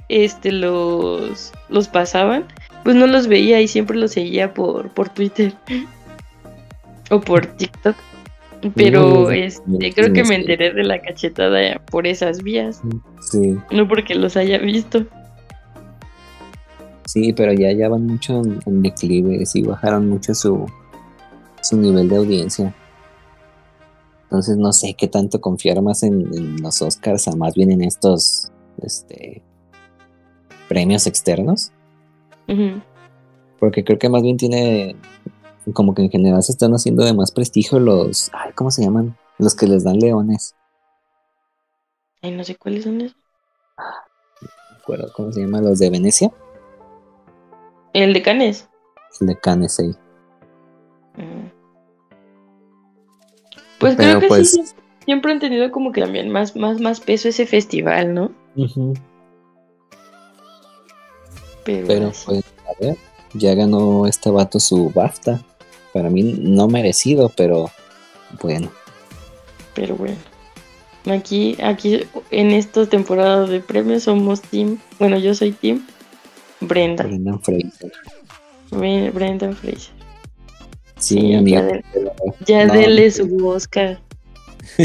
este, 0.09 0.53
los, 0.53 1.53
los 1.69 1.89
pasaban, 1.89 2.45
pues 2.85 2.95
no 2.97 3.07
los 3.07 3.27
veía 3.27 3.61
y 3.61 3.69
siempre 3.69 3.97
los 3.97 4.13
seguía 4.13 4.55
por, 4.55 4.89
por 4.91 5.09
Twitter 5.09 5.53
o 7.11 7.21
por 7.21 7.47
TikTok. 7.47 7.97
Pero 8.75 9.29
Mm, 9.29 9.33
este, 9.33 9.93
creo 9.95 10.13
que 10.13 10.25
me 10.25 10.35
enteré 10.35 10.73
de 10.73 10.85
la 10.85 11.01
cachetada 11.01 11.81
por 11.91 12.07
esas 12.07 12.43
vías, 12.43 12.83
Sí, 13.31 13.57
no 13.71 13.89
porque 13.89 14.15
los 14.15 14.37
haya 14.37 14.59
visto. 14.59 15.07
sí, 17.07 17.33
pero 17.33 17.53
ya, 17.53 17.73
ya 17.73 17.89
van 17.89 18.07
mucho 18.07 18.43
en, 18.43 18.61
en 18.67 18.83
declive, 18.83 19.45
sí 19.47 19.63
bajaron 19.63 20.09
mucho 20.09 20.35
su, 20.35 20.67
su 21.63 21.77
nivel 21.77 22.09
de 22.09 22.17
audiencia. 22.17 22.75
Entonces 24.25 24.57
no 24.57 24.73
sé 24.73 24.95
qué 24.95 25.09
tanto 25.09 25.41
confiar 25.41 25.83
más 25.83 26.03
en, 26.05 26.33
en 26.35 26.63
los 26.63 26.81
Oscars, 26.83 27.27
a 27.29 27.35
más 27.35 27.55
bien 27.55 27.73
en 27.73 27.83
estos 27.83 28.53
este, 28.83 29.43
premios 30.69 31.07
externos. 31.07 31.73
Porque 33.59 33.85
creo 33.85 33.99
que 33.99 34.09
más 34.09 34.23
bien 34.23 34.37
tiene, 34.37 34.95
como 35.73 35.95
que 35.95 36.03
en 36.03 36.11
general 36.11 36.43
se 36.43 36.53
están 36.53 36.73
haciendo 36.73 37.05
de 37.05 37.13
más 37.15 37.31
prestigio 37.33 37.79
los, 37.79 38.31
ay, 38.33 38.53
¿cómo 38.55 38.71
se 38.71 38.83
llaman? 38.83 39.17
Los 39.39 39.55
que 39.55 39.67
les 39.67 39.85
dan 39.85 39.99
leones. 39.99 40.55
Ay, 42.23 42.33
no 42.33 42.45
sé 42.45 42.57
cuáles 42.57 42.85
son 42.85 43.01
esos. 43.01 43.17
No 43.79 44.47
me 44.71 44.77
acuerdo 44.79 45.13
cómo 45.15 45.33
se 45.33 45.41
llaman, 45.41 45.65
los 45.65 45.79
de 45.79 45.91
Venecia. 45.91 46.31
El 47.93 48.13
de 48.13 48.23
Canes. 48.23 48.69
El 49.21 49.27
de 49.29 49.39
Cannes 49.39 49.81
ahí. 49.81 49.95
Mm. 51.17 51.49
Pues 53.81 53.97
Pero 53.97 54.09
creo 54.11 54.21
que 54.21 54.29
pues- 54.29 54.51
sí, 54.51 54.63
siempre 55.05 55.33
han 55.33 55.41
tenido 55.41 55.71
como 55.71 55.93
que 55.93 56.03
también 56.03 56.31
más, 56.31 56.55
más, 56.55 56.81
más 56.81 57.01
peso 57.01 57.29
ese 57.29 57.47
festival, 57.47 58.13
¿no? 58.15 58.31
Pero, 61.65 61.87
Pero 61.87 62.13
pues, 62.27 62.45
a 62.69 62.81
ver, 62.85 62.97
ya 63.35 63.55
ganó 63.55 64.07
este 64.07 64.31
vato 64.31 64.61
su 64.61 64.91
BAFTA. 64.91 65.41
Para 65.93 66.09
mí 66.11 66.23
no 66.23 66.69
merecido, 66.69 67.31
pero 67.37 67.71
bueno. 68.43 68.71
pero 69.75 69.97
bueno. 69.97 70.17
Aquí, 71.07 71.57
aquí 71.63 72.03
en 72.31 72.51
esta 72.51 72.87
temporada 72.87 73.47
de 73.47 73.61
premios 73.61 74.03
somos 74.05 74.43
team, 74.43 74.79
bueno 74.99 75.19
yo 75.19 75.35
soy 75.35 75.53
team 75.53 75.87
Brenda, 76.61 77.05
Brendan 77.05 77.41
Fraser. 77.41 77.93
Bre- 78.71 79.11
Brendan 79.13 79.57
Fraser. 79.57 79.93
Sí, 80.99 81.19
Sí, 81.19 81.35
amigo. 81.35 81.63
ya 82.47 82.67
no, 82.67 82.75
dele 82.75 83.11
su 83.11 83.47
Oscar. 83.49 83.99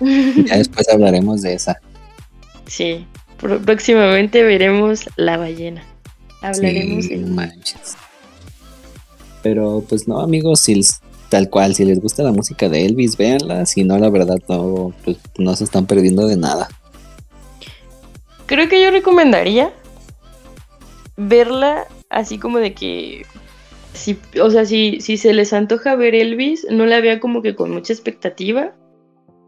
ya 0.00 0.56
después 0.56 0.88
hablaremos 0.88 1.42
de 1.42 1.52
esa. 1.54 1.78
sí, 2.66 3.06
próximamente 3.64 4.42
veremos 4.42 5.04
la 5.16 5.36
ballena. 5.36 5.82
Hablaremos 6.40 7.04
Sí, 7.04 7.10
de 7.10 7.16
no 7.18 7.34
manches. 7.34 7.96
Pero 9.42 9.84
pues 9.88 10.06
no, 10.06 10.20
amigos, 10.20 10.60
si 10.60 10.80
tal 11.30 11.48
cual, 11.48 11.74
si 11.74 11.84
les 11.84 12.00
gusta 12.00 12.22
la 12.22 12.32
música 12.32 12.68
de 12.68 12.84
Elvis, 12.84 13.16
véanla. 13.16 13.64
Si 13.64 13.84
no, 13.84 13.96
la 13.98 14.10
verdad, 14.10 14.38
no, 14.48 14.92
pues, 15.04 15.16
no 15.38 15.56
se 15.56 15.64
están 15.64 15.86
perdiendo 15.86 16.26
de 16.26 16.36
nada. 16.36 16.68
Creo 18.46 18.68
que 18.68 18.82
yo 18.82 18.90
recomendaría 18.90 19.72
verla 21.16 21.86
así 22.08 22.38
como 22.38 22.58
de 22.58 22.74
que 22.74 23.24
si, 23.92 24.18
o 24.42 24.50
sea, 24.50 24.64
si, 24.64 25.00
si 25.00 25.16
se 25.16 25.32
les 25.32 25.52
antoja 25.52 25.94
ver 25.94 26.14
Elvis, 26.14 26.66
no 26.70 26.86
la 26.86 27.00
vea 27.00 27.20
como 27.20 27.42
que 27.42 27.54
con 27.54 27.70
mucha 27.70 27.92
expectativa. 27.92 28.72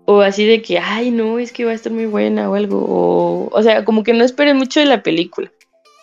O 0.04 0.20
así 0.20 0.44
de 0.44 0.62
que, 0.62 0.78
ay, 0.78 1.10
no, 1.10 1.38
es 1.38 1.52
que 1.52 1.64
va 1.64 1.70
a 1.70 1.74
estar 1.74 1.92
muy 1.92 2.06
buena 2.06 2.50
o 2.50 2.54
algo. 2.54 2.84
O, 2.88 3.48
o 3.52 3.62
sea, 3.62 3.84
como 3.84 4.02
que 4.02 4.12
no 4.12 4.24
esperen 4.24 4.56
mucho 4.56 4.80
de 4.80 4.86
la 4.86 5.02
película. 5.02 5.50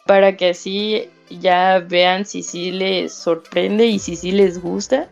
Para 0.06 0.38
que 0.38 0.50
así 0.50 1.10
ya 1.30 1.80
vean 1.80 2.26
si 2.26 2.44
sí 2.44 2.72
les 2.72 3.14
sorprende 3.14 3.86
y 3.86 4.00
si 4.00 4.16
sí 4.16 4.32
les 4.32 4.62
gusta. 4.62 5.10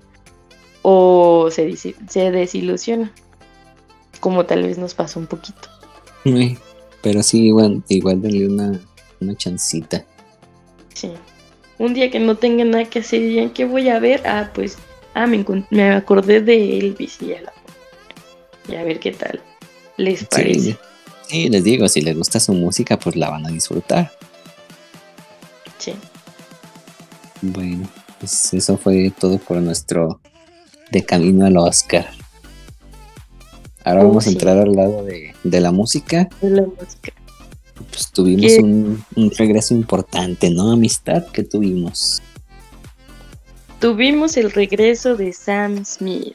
O 0.82 1.50
se, 1.52 1.76
se 1.76 2.32
desilusiona. 2.32 3.12
Como 4.20 4.46
tal 4.46 4.64
vez 4.64 4.78
nos 4.78 4.94
pasó 4.94 5.20
un 5.20 5.28
poquito. 5.28 5.70
Uy, 6.26 6.58
Pero 7.02 7.22
sí, 7.24 7.46
igual, 7.48 7.84
igual 7.90 8.22
denle 8.22 8.48
una, 8.48 8.80
una 9.20 9.36
chancita. 9.36 10.06
Sí. 10.94 11.12
Un 11.78 11.94
día 11.94 12.10
que 12.10 12.20
no 12.20 12.36
tenga 12.36 12.64
nada 12.64 12.86
que 12.86 13.00
hacer 13.00 13.22
y 13.22 13.28
digan, 13.28 13.50
¿qué 13.52 13.66
voy 13.66 13.90
a 13.90 14.00
ver? 14.00 14.26
Ah, 14.26 14.50
pues, 14.54 14.78
ah, 15.14 15.28
me, 15.28 15.46
me 15.70 15.92
acordé 15.92 16.42
de 16.42 16.80
Elvis 16.80 17.22
y 17.22 17.28
la 17.28 17.54
a 18.76 18.84
ver 18.84 19.00
qué 19.00 19.12
tal 19.12 19.40
les 19.98 20.26
parece. 20.26 20.60
Sí, 20.60 20.78
sí, 21.28 21.50
les 21.50 21.64
digo, 21.64 21.88
si 21.88 22.02
les 22.02 22.18
gusta 22.18 22.40
su 22.40 22.54
música, 22.54 22.98
pues 23.00 23.16
la 23.16 23.30
van 23.30 23.46
a 23.46 23.50
disfrutar. 23.50 24.12
Sí. 25.80 25.94
Bueno, 27.42 27.88
pues 28.20 28.54
eso 28.54 28.78
fue 28.78 29.12
todo 29.20 29.38
por 29.38 29.58
nuestro 29.58 30.20
de 30.92 31.04
camino 31.06 31.46
al 31.46 31.58
Oscar. 31.58 32.08
Ahora 33.84 34.04
Oh, 34.04 34.08
vamos 34.10 34.28
a 34.28 34.30
entrar 34.32 34.58
al 34.58 34.74
lado 34.74 35.04
de, 35.06 35.34
de 35.44 35.62
la 35.62 35.72
música. 35.72 36.28
de 36.42 36.50
la 36.50 36.62
música. 36.64 37.14
Pues 37.92 38.12
tuvimos 38.12 38.52
un, 38.60 39.04
un 39.16 39.32
regreso 39.32 39.74
importante, 39.76 40.50
¿no? 40.50 40.72
Amistad 40.72 41.26
que 41.28 41.44
tuvimos. 41.44 42.22
Tuvimos 43.80 44.36
el 44.38 44.52
regreso 44.52 45.16
de 45.16 45.32
Sam 45.32 45.86
Smith. 45.86 46.34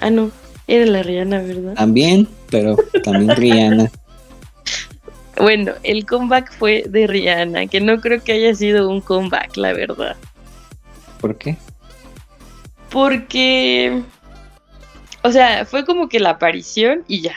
Ah, 0.00 0.10
no, 0.10 0.30
era 0.66 0.86
la 0.86 1.02
Rihanna, 1.02 1.42
¿verdad? 1.42 1.74
También, 1.74 2.26
pero 2.50 2.76
también 3.04 3.36
Rihanna. 3.36 3.90
Bueno, 5.36 5.72
el 5.82 6.06
comeback 6.06 6.52
fue 6.52 6.84
de 6.88 7.06
Rihanna, 7.06 7.66
que 7.66 7.80
no 7.80 8.00
creo 8.00 8.22
que 8.22 8.32
haya 8.32 8.54
sido 8.54 8.88
un 8.88 9.00
comeback, 9.00 9.56
la 9.56 9.72
verdad. 9.72 10.16
¿Por 11.20 11.36
qué? 11.36 11.56
Porque. 12.90 14.02
O 15.22 15.32
sea, 15.32 15.64
fue 15.64 15.84
como 15.84 16.08
que 16.08 16.20
la 16.20 16.30
aparición 16.30 17.04
y 17.08 17.22
ya. 17.22 17.34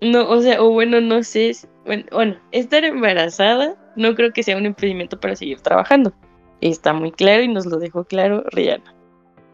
No, 0.00 0.28
o 0.28 0.40
sea, 0.40 0.60
o 0.62 0.70
bueno, 0.70 1.00
no 1.00 1.22
sé. 1.22 1.52
bueno, 1.84 2.36
estar 2.50 2.84
embarazada 2.84 3.76
no 3.94 4.14
creo 4.14 4.32
que 4.32 4.42
sea 4.42 4.56
un 4.56 4.66
impedimento 4.66 5.20
para 5.20 5.36
seguir 5.36 5.60
trabajando. 5.60 6.12
Está 6.60 6.92
muy 6.92 7.12
claro 7.12 7.42
y 7.42 7.48
nos 7.48 7.66
lo 7.66 7.78
dejó 7.78 8.04
claro 8.04 8.44
Rihanna. 8.50 8.94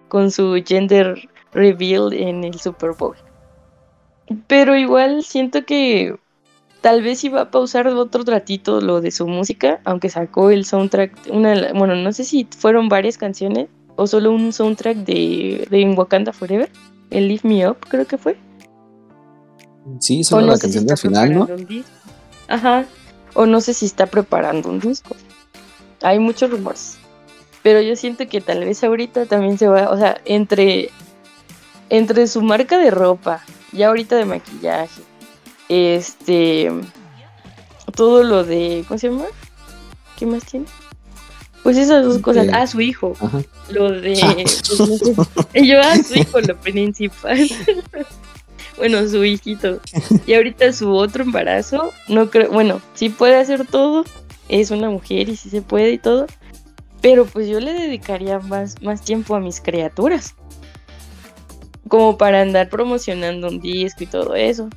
Con 0.08 0.30
su 0.30 0.62
gender 0.64 1.28
reveal 1.52 2.12
en 2.12 2.44
el 2.44 2.58
Super 2.58 2.92
Bowl. 2.92 3.16
Pero 4.46 4.76
igual 4.76 5.22
siento 5.22 5.64
que 5.64 6.14
tal 6.80 7.02
vez 7.02 7.24
iba 7.24 7.42
a 7.42 7.50
pausar 7.50 7.86
otro 7.88 8.22
ratito 8.24 8.80
lo 8.80 9.00
de 9.00 9.10
su 9.10 9.26
música, 9.26 9.80
aunque 9.84 10.08
sacó 10.08 10.50
el 10.50 10.64
soundtrack, 10.64 11.28
una, 11.30 11.72
bueno, 11.72 11.96
no 11.96 12.12
sé 12.12 12.24
si 12.24 12.46
fueron 12.56 12.88
varias 12.88 13.18
canciones 13.18 13.68
o 13.96 14.06
solo 14.06 14.30
un 14.30 14.52
soundtrack 14.52 14.98
de, 14.98 15.66
de 15.70 15.80
In 15.80 15.98
Wakanda 15.98 16.32
Forever, 16.32 16.70
el 17.10 17.28
Lift 17.28 17.44
Me 17.44 17.68
Up 17.68 17.78
creo 17.88 18.06
que 18.06 18.18
fue. 18.18 18.38
Sí, 20.00 20.22
solo 20.22 20.42
no 20.42 20.52
la 20.52 20.56
si 20.56 20.62
canción 20.62 20.86
del 20.86 20.98
final, 20.98 21.34
¿no? 21.34 21.48
Ajá. 22.48 22.84
O 23.34 23.46
no 23.46 23.60
sé 23.60 23.74
si 23.74 23.86
está 23.86 24.06
preparando 24.06 24.68
un 24.68 24.80
disco. 24.80 25.16
Hay 26.02 26.18
muchos 26.18 26.50
rumores. 26.50 26.98
Pero 27.62 27.80
yo 27.80 27.96
siento 27.96 28.28
que 28.28 28.40
tal 28.40 28.64
vez 28.64 28.82
ahorita 28.84 29.26
también 29.26 29.58
se 29.58 29.68
va, 29.68 29.90
o 29.90 29.96
sea, 29.96 30.20
entre, 30.24 30.90
entre 31.90 32.26
su 32.26 32.42
marca 32.42 32.78
de 32.78 32.90
ropa, 32.90 33.42
ya 33.72 33.88
ahorita 33.88 34.16
de 34.16 34.24
maquillaje, 34.24 35.02
este, 35.68 36.70
todo 37.94 38.22
lo 38.22 38.44
de, 38.44 38.84
¿cómo 38.88 38.98
se 38.98 39.08
llama? 39.10 39.24
¿Qué 40.18 40.26
más 40.26 40.44
tiene? 40.44 40.66
Pues 41.62 41.76
esas 41.76 42.04
dos 42.04 42.18
cosas. 42.18 42.46
De- 42.46 42.52
Ah, 42.52 42.66
su 42.66 42.80
hijo. 42.80 43.14
Ajá. 43.20 43.42
Lo 43.70 43.90
de. 43.90 44.14
pues. 44.46 44.62
Yo 45.66 45.80
a 45.80 45.96
su 45.96 46.14
hijo, 46.18 46.40
lo 46.40 46.56
principal. 46.56 47.48
bueno, 48.78 49.06
su 49.08 49.24
hijito. 49.24 49.80
Y 50.26 50.34
ahorita 50.34 50.72
su 50.72 50.90
otro 50.94 51.22
embarazo, 51.24 51.92
no 52.08 52.30
creo. 52.30 52.50
Bueno, 52.50 52.80
sí 52.94 53.10
puede 53.10 53.36
hacer 53.36 53.66
todo. 53.66 54.04
Es 54.48 54.70
una 54.70 54.88
mujer 54.88 55.28
y 55.28 55.36
sí 55.36 55.50
se 55.50 55.60
puede 55.60 55.92
y 55.92 55.98
todo. 55.98 56.26
Pero 57.02 57.26
pues 57.26 57.48
yo 57.48 57.60
le 57.60 57.74
dedicaría 57.74 58.38
más, 58.38 58.80
más 58.82 59.02
tiempo 59.02 59.34
a 59.34 59.40
mis 59.40 59.60
criaturas. 59.60 60.34
Como 61.88 62.16
para 62.18 62.40
andar 62.42 62.68
promocionando 62.70 63.48
un 63.48 63.60
disco 63.60 64.04
y 64.04 64.06
todo 64.06 64.34
eso. 64.34 64.68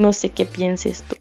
No 0.00 0.14
sé 0.14 0.30
qué 0.30 0.46
pienses 0.46 1.02
tú. 1.02 1.16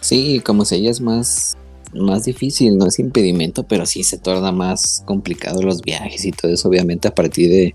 Sí, 0.00 0.40
como 0.40 0.64
si 0.64 0.76
ella 0.76 0.90
es 0.90 1.00
más 1.00 1.56
más 1.94 2.24
difícil, 2.24 2.76
no 2.76 2.86
es 2.86 2.98
impedimento, 2.98 3.66
pero 3.66 3.86
sí 3.86 4.02
se 4.02 4.18
torna 4.18 4.52
más 4.52 5.02
complicado 5.06 5.62
los 5.62 5.82
viajes 5.82 6.24
y 6.24 6.32
todo 6.32 6.52
eso, 6.52 6.68
obviamente 6.68 7.08
a 7.08 7.14
partir 7.14 7.48
de 7.50 7.74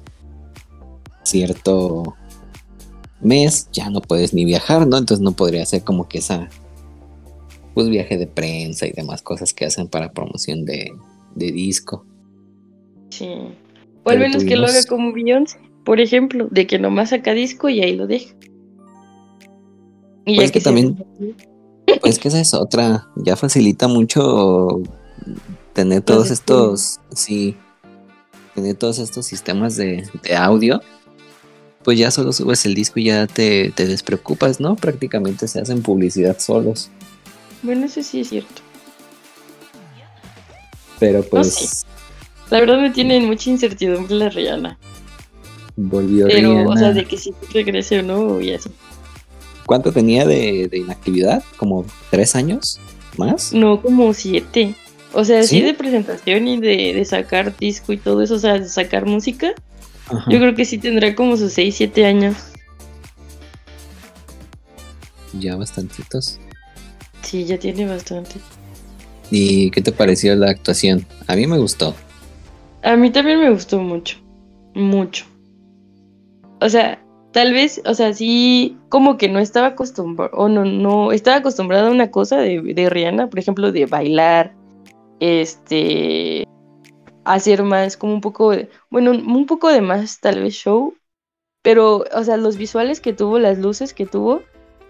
cierto 1.24 2.16
mes 3.22 3.70
ya 3.72 3.90
no 3.90 4.02
puedes 4.02 4.34
ni 4.34 4.46
viajar, 4.46 4.88
¿no? 4.88 4.98
Entonces 4.98 5.24
no 5.24 5.32
podría 5.32 5.66
ser 5.66 5.84
como 5.84 6.08
que 6.08 6.20
esa 6.20 6.50
pues 7.74 7.90
viaje 7.90 8.18
de 8.18 8.28
prensa 8.28 8.86
y 8.86 8.92
demás 8.92 9.22
cosas 9.22 9.54
que 9.54 9.66
hacen 9.66 9.88
para 9.88 10.14
promoción 10.14 10.66
de, 10.66 10.92
de 11.36 11.52
disco. 11.52 12.06
Sí. 13.10 13.30
O 14.04 14.10
al 14.10 14.20
menos 14.20 14.44
que 14.44 14.56
lo 14.56 14.66
haga 14.66 14.84
como 14.88 15.14
Beyoncé, 15.14 15.58
por 15.84 16.00
ejemplo, 16.00 16.48
de 16.52 16.68
que 16.68 16.78
nomás 16.78 17.10
saca 17.10 17.34
disco 17.34 17.70
y 17.70 17.82
ahí 17.82 17.96
lo 17.96 18.06
deja. 18.06 18.36
Y 20.26 20.36
pues 20.36 20.52
que, 20.52 20.62
también, 20.62 21.04
pues 22.02 22.20
que 22.20 22.30
esa 22.30 22.40
es 22.40 22.54
otra, 22.54 23.08
ya 23.16 23.36
facilita 23.36 23.88
mucho 23.88 24.82
tener 25.74 26.02
todos 26.02 26.32
estos, 26.32 27.00
sí, 27.14 27.58
tener 28.56 28.76
todos 28.76 29.00
estos 29.00 29.26
sistemas 29.26 29.76
de, 29.76 30.08
de, 30.24 30.36
audio, 30.36 30.82
pues 31.84 31.98
ya 31.98 32.12
solo 32.12 32.32
subes 32.32 32.66
el 32.66 32.76
disco 32.76 33.00
y 33.00 33.06
ya 33.06 33.28
te, 33.28 33.72
te 33.72 33.86
despreocupas, 33.86 34.60
¿no? 34.60 34.76
Prácticamente 34.76 35.48
se 35.48 35.60
hacen 35.60 35.82
publicidad 35.82 36.40
solos. 36.40 36.90
Bueno, 37.62 37.86
eso 37.86 38.04
sí 38.04 38.22
es 38.22 38.30
cierto. 38.30 38.62
Pero 41.00 41.24
pues. 41.24 41.86
La 42.50 42.60
verdad 42.60 42.80
me 42.80 42.92
tiene 42.92 43.20
mucha 43.20 43.50
incertidumbre 43.50 44.16
la 44.16 44.30
Rihanna. 44.30 44.78
Volvió 45.76 46.28
Pero, 46.28 46.70
o 46.70 46.78
sea, 46.78 46.92
de 46.92 47.04
que 47.06 47.18
si 47.18 47.34
regrese 47.52 48.00
o 48.00 48.04
no 48.04 48.40
y 48.40 48.54
así. 48.54 48.70
¿Cuánto 49.74 49.92
tenía 49.92 50.24
de, 50.24 50.70
inactividad? 50.72 51.44
¿Como 51.58 51.84
tres 52.12 52.36
años? 52.36 52.80
¿Más? 53.18 53.54
No, 53.54 53.82
como 53.82 54.14
siete. 54.14 54.76
O 55.14 55.26
sea, 55.26 55.42
sí, 55.42 55.62
de 55.62 55.74
presentación 55.74 56.48
y 56.48 56.62
de, 56.62 57.04
sacar 57.06 57.58
disco 57.58 57.92
y 57.92 57.98
todo 57.98 58.22
eso, 58.22 58.36
o 58.36 58.38
sea, 58.38 58.60
de 58.60 58.70
sacar 58.70 59.08
música. 59.08 59.56
Yo 60.30 60.38
creo 60.38 60.54
que 60.54 60.66
sí 60.66 60.78
tendrá 60.78 61.16
como 61.16 61.38
sus 61.38 61.54
seis, 61.54 61.74
siete 61.74 62.06
años. 62.06 62.36
Ya 65.40 65.56
bastantitos. 65.56 66.40
Sí, 67.24 67.46
ya 67.46 67.58
tiene 67.58 67.88
bastante. 67.88 68.36
¿Y 69.32 69.72
qué 69.72 69.82
te 69.82 69.92
pareció 69.92 70.36
la 70.36 70.52
actuación? 70.52 71.08
A 71.26 71.36
mí 71.36 71.48
me 71.48 71.58
gustó. 71.58 71.96
A 72.84 72.96
mí 72.96 73.10
también 73.10 73.40
me 73.40 73.50
gustó 73.50 73.80
mucho. 73.80 74.20
Mucho. 74.76 75.26
O 76.62 76.70
sea, 76.70 77.03
tal 77.34 77.52
vez, 77.52 77.82
o 77.86 77.94
sea, 77.94 78.14
sí, 78.14 78.78
como 78.88 79.18
que 79.18 79.28
no 79.28 79.40
estaba 79.40 79.68
acostumbrado, 79.68 80.32
o 80.34 80.48
no, 80.48 80.64
no, 80.64 81.12
estaba 81.12 81.38
acostumbrada 81.38 81.90
a 81.90 81.92
una 81.92 82.12
cosa 82.12 82.38
de, 82.38 82.62
de 82.62 82.90
Rihanna, 82.90 83.30
por 83.30 83.40
ejemplo, 83.40 83.72
de 83.74 83.86
bailar, 83.86 84.54
este, 85.20 86.48
hacer 87.26 87.64
más, 87.64 87.98
como 87.98 88.14
un 88.14 88.22
poco, 88.22 88.52
de, 88.52 88.70
bueno, 88.90 89.12
un 89.12 89.46
poco 89.46 89.68
de 89.70 89.82
más, 89.82 90.22
tal 90.22 90.42
vez, 90.42 90.54
show, 90.54 90.96
pero, 91.62 92.06
o 92.14 92.24
sea, 92.24 92.38
los 92.38 92.56
visuales 92.58 93.02
que 93.02 93.12
tuvo, 93.14 93.40
las 93.40 93.58
luces 93.58 93.94
que 93.94 94.06
tuvo, 94.06 94.42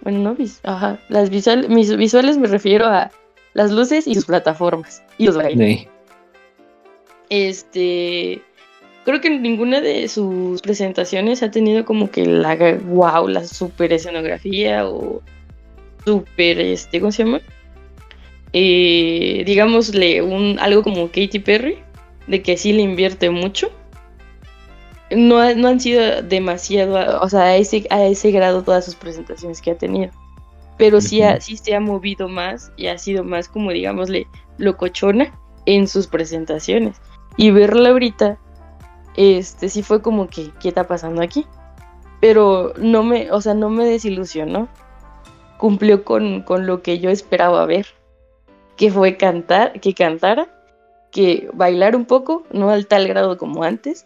bueno, 0.03 0.19
no, 0.19 0.37
ajá. 0.63 0.99
Las 1.07 1.29
visuales, 1.29 1.69
mis 1.69 1.95
visuales 1.95 2.37
me 2.37 2.47
refiero 2.47 2.87
a 2.87 3.09
las 3.53 3.71
luces 3.71 4.05
y 4.05 4.15
sus 4.15 4.25
plataformas. 4.25 5.01
Y 5.17 5.25
los 5.27 5.37
bailes. 5.37 5.87
Este. 7.29 8.41
Creo 9.05 9.19
que 9.19 9.29
ninguna 9.29 9.81
de 9.81 10.07
sus 10.07 10.61
presentaciones 10.61 11.43
ha 11.43 11.51
tenido 11.51 11.83
como 11.83 12.09
que 12.09 12.25
la 12.25 12.55
wow, 12.85 13.27
la 13.27 13.43
super 13.45 13.91
escenografía 13.91 14.87
o 14.87 15.21
super, 16.05 16.59
este, 16.59 16.99
¿cómo 16.99 17.11
se 17.11 17.25
llama? 17.25 17.41
Eh, 18.53 19.43
digámosle 19.45 20.21
un, 20.21 20.57
algo 20.59 20.83
como 20.83 21.07
Katy 21.07 21.39
Perry, 21.39 21.77
de 22.27 22.41
que 22.41 22.55
sí 22.55 22.71
le 22.71 22.81
invierte 22.81 23.29
mucho 23.29 23.71
no, 25.15 25.39
han 25.39 25.79
sido 25.79 26.21
demasiado, 26.21 27.21
o 27.21 27.29
sea, 27.29 27.41
a 27.41 27.55
ese, 27.55 27.85
a 27.89 28.03
ese 28.05 28.31
grado 28.31 28.63
todas 28.63 28.85
sus 28.85 28.95
presentaciones 28.95 29.61
que 29.61 29.71
ha 29.71 29.77
tenido. 29.77 30.11
Pero 30.77 31.01
sí, 31.01 31.21
sí 31.39 31.57
se 31.57 31.75
ha 31.75 31.79
movido 31.79 32.27
más 32.27 32.71
y 32.77 32.87
ha 32.87 32.97
sido 32.97 33.23
más 33.23 33.47
como, 33.47 33.71
digámosle, 33.71 34.27
locochona 34.57 35.31
en 35.65 35.87
sus 35.87 36.07
presentaciones. 36.07 36.97
Y 37.37 37.51
verla 37.51 37.89
ahorita, 37.89 38.39
este, 39.15 39.69
sí 39.69 39.83
fue 39.83 40.01
como 40.01 40.27
que, 40.27 40.51
¿qué 40.59 40.69
está 40.69 40.87
pasando 40.87 41.21
aquí? 41.21 41.45
Pero 42.19 42.73
no 42.77 43.03
me, 43.03 43.31
o 43.31 43.41
sea, 43.41 43.53
no 43.53 43.69
me 43.69 43.85
desilusionó. 43.85 44.67
Cumplió 45.57 46.03
con, 46.03 46.41
con 46.41 46.65
lo 46.65 46.81
que 46.81 46.99
yo 46.99 47.09
esperaba 47.09 47.65
ver. 47.65 47.87
Que 48.77 48.91
fue 48.91 49.17
cantar, 49.17 49.79
que 49.79 49.93
cantara, 49.93 50.47
que 51.11 51.49
bailar 51.53 51.95
un 51.95 52.05
poco, 52.05 52.43
no 52.51 52.69
al 52.69 52.87
tal 52.87 53.07
grado 53.07 53.37
como 53.37 53.63
antes, 53.63 54.05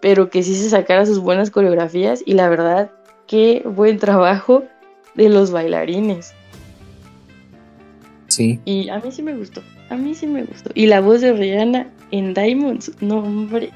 pero 0.00 0.30
que 0.30 0.42
sí 0.42 0.54
se 0.54 0.70
sacara 0.70 1.04
sus 1.04 1.18
buenas 1.18 1.50
coreografías 1.50 2.22
y 2.24 2.34
la 2.34 2.48
verdad, 2.48 2.90
qué 3.26 3.62
buen 3.64 3.98
trabajo 3.98 4.62
de 5.14 5.28
los 5.28 5.50
bailarines. 5.50 6.32
Sí. 8.28 8.60
Y 8.64 8.88
a 8.88 8.98
mí 8.98 9.10
sí 9.10 9.22
me 9.22 9.34
gustó, 9.34 9.62
a 9.90 9.96
mí 9.96 10.14
sí 10.14 10.26
me 10.26 10.44
gustó. 10.44 10.70
Y 10.74 10.86
la 10.86 11.00
voz 11.00 11.20
de 11.20 11.32
Rihanna 11.32 11.90
en 12.10 12.34
Diamonds, 12.34 12.92
no 13.00 13.18
hombre. 13.18 13.70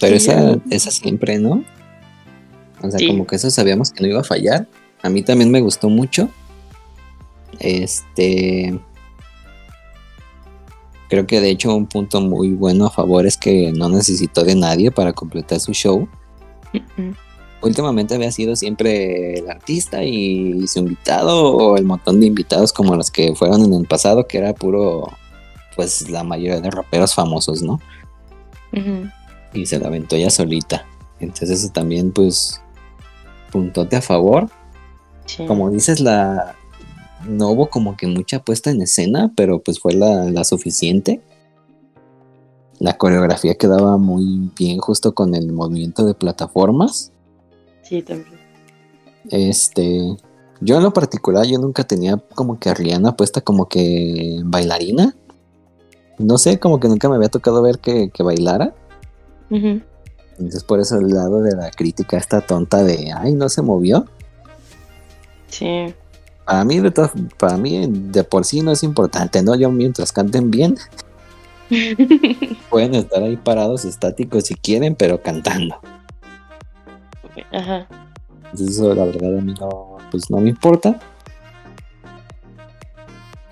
Pero 0.00 0.16
esa, 0.16 0.58
esa 0.70 0.90
siempre, 0.90 1.38
¿no? 1.38 1.64
O 2.82 2.90
sea, 2.90 3.06
como 3.06 3.26
que 3.26 3.36
eso 3.36 3.50
sabíamos 3.50 3.90
que 3.90 4.02
no 4.02 4.08
iba 4.08 4.20
a 4.20 4.24
fallar. 4.24 4.66
A 5.02 5.08
mí 5.08 5.22
también 5.22 5.50
me 5.50 5.60
gustó 5.60 5.88
mucho. 5.88 6.28
Este. 7.58 8.78
Creo 11.08 11.26
que 11.26 11.40
de 11.40 11.50
hecho 11.50 11.74
un 11.74 11.86
punto 11.86 12.20
muy 12.20 12.52
bueno 12.52 12.86
a 12.86 12.90
favor 12.90 13.26
es 13.26 13.36
que 13.36 13.72
no 13.72 13.88
necesitó 13.88 14.42
de 14.42 14.56
nadie 14.56 14.90
para 14.90 15.12
completar 15.12 15.60
su 15.60 15.72
show. 15.72 16.08
Últimamente 17.62 18.14
había 18.14 18.32
sido 18.32 18.56
siempre 18.56 19.38
el 19.38 19.48
artista 19.48 20.02
y 20.02 20.66
su 20.66 20.80
invitado 20.80 21.56
o 21.56 21.76
el 21.76 21.84
montón 21.84 22.20
de 22.20 22.26
invitados 22.26 22.72
como 22.72 22.96
los 22.96 23.10
que 23.10 23.34
fueron 23.34 23.64
en 23.64 23.72
el 23.72 23.86
pasado, 23.86 24.26
que 24.26 24.38
era 24.38 24.52
puro, 24.52 25.08
pues 25.76 26.10
la 26.10 26.24
mayoría 26.24 26.60
de 26.60 26.70
raperos 26.70 27.14
famosos, 27.14 27.62
¿no? 27.62 27.80
Y 29.56 29.66
se 29.66 29.78
la 29.78 29.88
aventó 29.88 30.16
ella 30.16 30.30
solita. 30.30 30.86
Entonces 31.18 31.50
eso 31.50 31.72
también 31.72 32.12
pues 32.12 32.60
puntote 33.50 33.96
a 33.96 34.02
favor. 34.02 34.48
Como 35.48 35.70
dices, 35.70 35.98
la, 35.98 36.54
no 37.28 37.50
hubo 37.50 37.68
como 37.68 37.96
que 37.96 38.06
mucha 38.06 38.40
puesta 38.40 38.70
en 38.70 38.82
escena, 38.82 39.32
pero 39.36 39.60
pues 39.60 39.80
fue 39.80 39.94
la, 39.94 40.44
suficiente. 40.44 41.20
La 42.78 42.96
coreografía 42.96 43.54
quedaba 43.54 43.96
muy 43.96 44.50
bien 44.56 44.78
justo 44.78 45.14
con 45.14 45.34
el 45.34 45.52
movimiento 45.52 46.04
de 46.04 46.14
plataformas. 46.14 47.12
Sí, 47.82 48.02
también. 48.02 48.38
Este, 49.30 50.16
yo 50.60 50.76
en 50.76 50.82
lo 50.82 50.92
particular, 50.92 51.46
yo 51.46 51.58
nunca 51.58 51.84
tenía 51.84 52.16
como 52.34 52.58
que 52.58 52.70
a 52.70 52.74
Rihanna 52.74 53.16
puesta 53.16 53.40
como 53.40 53.68
que 53.68 54.40
bailarina. 54.44 55.16
No 56.18 56.38
sé, 56.38 56.58
como 56.58 56.80
que 56.80 56.88
nunca 56.88 57.08
me 57.08 57.16
había 57.16 57.28
tocado 57.28 57.62
ver 57.62 57.78
que, 57.78 58.10
bailara. 58.18 58.74
Entonces 59.50 60.64
por 60.64 60.80
eso 60.80 60.98
el 60.98 61.08
lado 61.08 61.42
de 61.42 61.54
la 61.56 61.70
crítica 61.70 62.16
está 62.16 62.40
tonta 62.40 62.82
de, 62.82 63.12
ay, 63.12 63.34
no 63.34 63.48
se 63.48 63.62
movió. 63.62 64.06
Sí. 65.48 65.94
Para 66.44 66.64
mí, 66.64 66.80
de 66.80 66.92
para 67.38 67.56
mí 67.56 67.86
de 67.90 68.22
por 68.24 68.44
sí 68.44 68.60
no 68.60 68.72
es 68.72 68.82
importante, 68.82 69.42
¿no? 69.42 69.54
Yo 69.56 69.70
mientras 69.70 70.12
canten 70.12 70.50
bien, 70.50 70.76
pueden 72.70 72.94
estar 72.94 73.22
ahí 73.22 73.36
parados 73.36 73.84
estáticos 73.84 74.44
si 74.44 74.54
quieren, 74.54 74.94
pero 74.94 75.22
cantando. 75.22 75.76
Ajá. 77.52 77.88
Eso 78.54 78.94
la 78.94 79.04
verdad 79.04 79.38
a 79.38 79.40
mí 79.40 79.54
no, 79.58 79.98
pues 80.10 80.30
no 80.30 80.38
me 80.38 80.50
importa. 80.50 80.98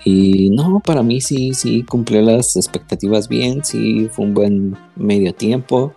Y 0.04 0.50
no, 0.50 0.80
para 0.84 1.02
mí 1.02 1.20
sí, 1.20 1.54
sí 1.54 1.82
cumplió 1.82 2.20
las 2.20 2.56
expectativas 2.56 3.28
bien, 3.28 3.64
sí 3.64 4.08
fue 4.12 4.26
un 4.26 4.34
buen 4.34 4.76
medio 4.96 5.34
tiempo. 5.34 5.94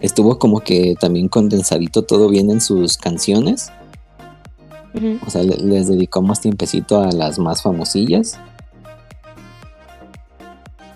Estuvo 0.00 0.38
como 0.38 0.60
que 0.60 0.94
también 0.98 1.28
condensadito 1.28 2.02
todo 2.02 2.28
bien 2.28 2.50
en 2.50 2.60
sus 2.60 2.96
canciones. 2.98 3.70
O 5.24 5.30
sea, 5.30 5.42
les 5.42 5.86
dedicó 5.86 6.20
más 6.22 6.40
tiempecito 6.40 7.00
a 7.00 7.12
las 7.12 7.38
más 7.38 7.62
famosillas. 7.62 8.38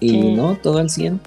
Y 0.01 0.33
no, 0.33 0.57
todo 0.57 0.79
al 0.79 0.91
100. 0.91 1.21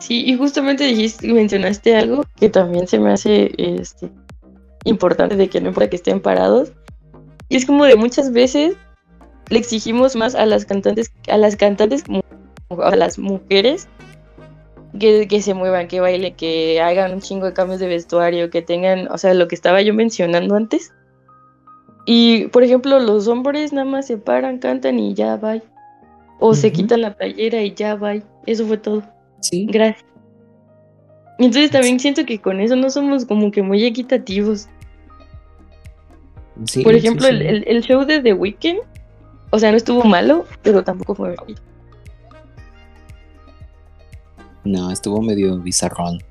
Sí, 0.00 0.24
y 0.26 0.36
justamente 0.36 0.84
dijiste, 0.84 1.32
mencionaste 1.32 1.96
algo 1.96 2.24
que 2.38 2.48
también 2.48 2.86
se 2.86 2.98
me 2.98 3.12
hace 3.12 3.52
este, 3.56 4.10
importante 4.84 5.36
de 5.36 5.48
que 5.48 5.60
no 5.60 5.68
importa 5.68 5.90
que 5.90 5.96
estén 5.96 6.20
parados. 6.20 6.72
Y 7.48 7.56
es 7.56 7.66
como 7.66 7.84
de 7.84 7.96
muchas 7.96 8.32
veces 8.32 8.76
le 9.48 9.58
exigimos 9.58 10.16
más 10.16 10.34
a 10.34 10.46
las 10.46 10.64
cantantes, 10.64 11.12
a 11.28 11.36
las 11.36 11.56
cantantes, 11.56 12.04
a 12.82 12.96
las 12.96 13.18
mujeres, 13.18 13.88
que, 14.98 15.42
se 15.42 15.54
muevan, 15.54 15.88
que 15.88 16.00
bailen, 16.00 16.34
que 16.34 16.80
hagan 16.80 17.12
un 17.12 17.20
chingo 17.20 17.46
de 17.46 17.52
cambios 17.52 17.80
de 17.80 17.88
vestuario, 17.88 18.50
que 18.50 18.62
tengan, 18.62 19.08
o 19.08 19.18
sea, 19.18 19.34
lo 19.34 19.48
que 19.48 19.54
estaba 19.54 19.82
yo 19.82 19.94
mencionando 19.94 20.56
antes, 20.56 20.92
Y, 22.06 22.46
por 22.48 22.62
ejemplo, 22.62 23.00
los 23.00 23.26
hombres 23.26 23.72
nada 23.72 23.84
más 23.84 24.06
se 24.06 24.16
paran, 24.16 24.58
cantan 24.58 24.98
y 24.98 25.14
ya 25.14 25.36
va. 25.36 25.60
O 26.38 26.54
se 26.54 26.70
quitan 26.70 27.00
la 27.00 27.16
playera 27.16 27.62
y 27.62 27.74
ya 27.74 27.96
va. 27.96 28.14
Eso 28.46 28.64
fue 28.66 28.78
todo. 28.78 29.02
Sí. 29.40 29.66
Gracias. 29.68 30.04
Entonces 31.38 31.70
también 31.70 31.98
siento 31.98 32.24
que 32.24 32.38
con 32.38 32.60
eso 32.60 32.76
no 32.76 32.90
somos 32.90 33.24
como 33.24 33.50
que 33.50 33.62
muy 33.62 33.84
equitativos. 33.84 34.68
Sí, 36.64 36.82
Por 36.82 36.94
ejemplo, 36.94 37.26
sí. 37.26 37.34
El, 37.34 37.42
el- 37.42 37.64
el 37.66 37.82
show 37.82 38.04
de 38.04 38.20
The 38.20 38.32
Weeknd, 38.32 38.78
o 39.50 39.58
sea, 39.58 39.70
no 39.70 39.76
estuvo 39.76 40.02
malo, 40.04 40.46
pero 40.62 40.82
tampoco 40.82 41.14
fue 41.14 41.34
malo. 41.36 41.46
No, 44.64 44.90
estuvo 44.90 45.20
medio 45.22 45.58
bizarrón. 45.58 46.22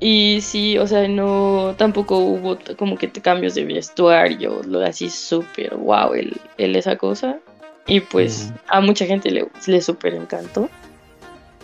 Y 0.00 0.38
sí, 0.42 0.78
o 0.78 0.86
sea, 0.86 1.08
no, 1.08 1.74
tampoco 1.76 2.18
hubo 2.18 2.56
como 2.76 2.96
que 2.96 3.08
te 3.08 3.20
cambios 3.20 3.54
de 3.56 3.64
vestuario, 3.64 4.62
lo 4.64 4.80
así 4.84 5.10
súper 5.10 5.74
wow, 5.74 6.14
el, 6.14 6.36
el 6.56 6.76
esa 6.76 6.96
cosa. 6.96 7.38
Y 7.86 8.00
pues 8.00 8.52
a 8.68 8.80
mucha 8.80 9.06
gente 9.06 9.30
le, 9.30 9.48
le 9.66 9.80
súper 9.80 10.14
encantó. 10.14 10.68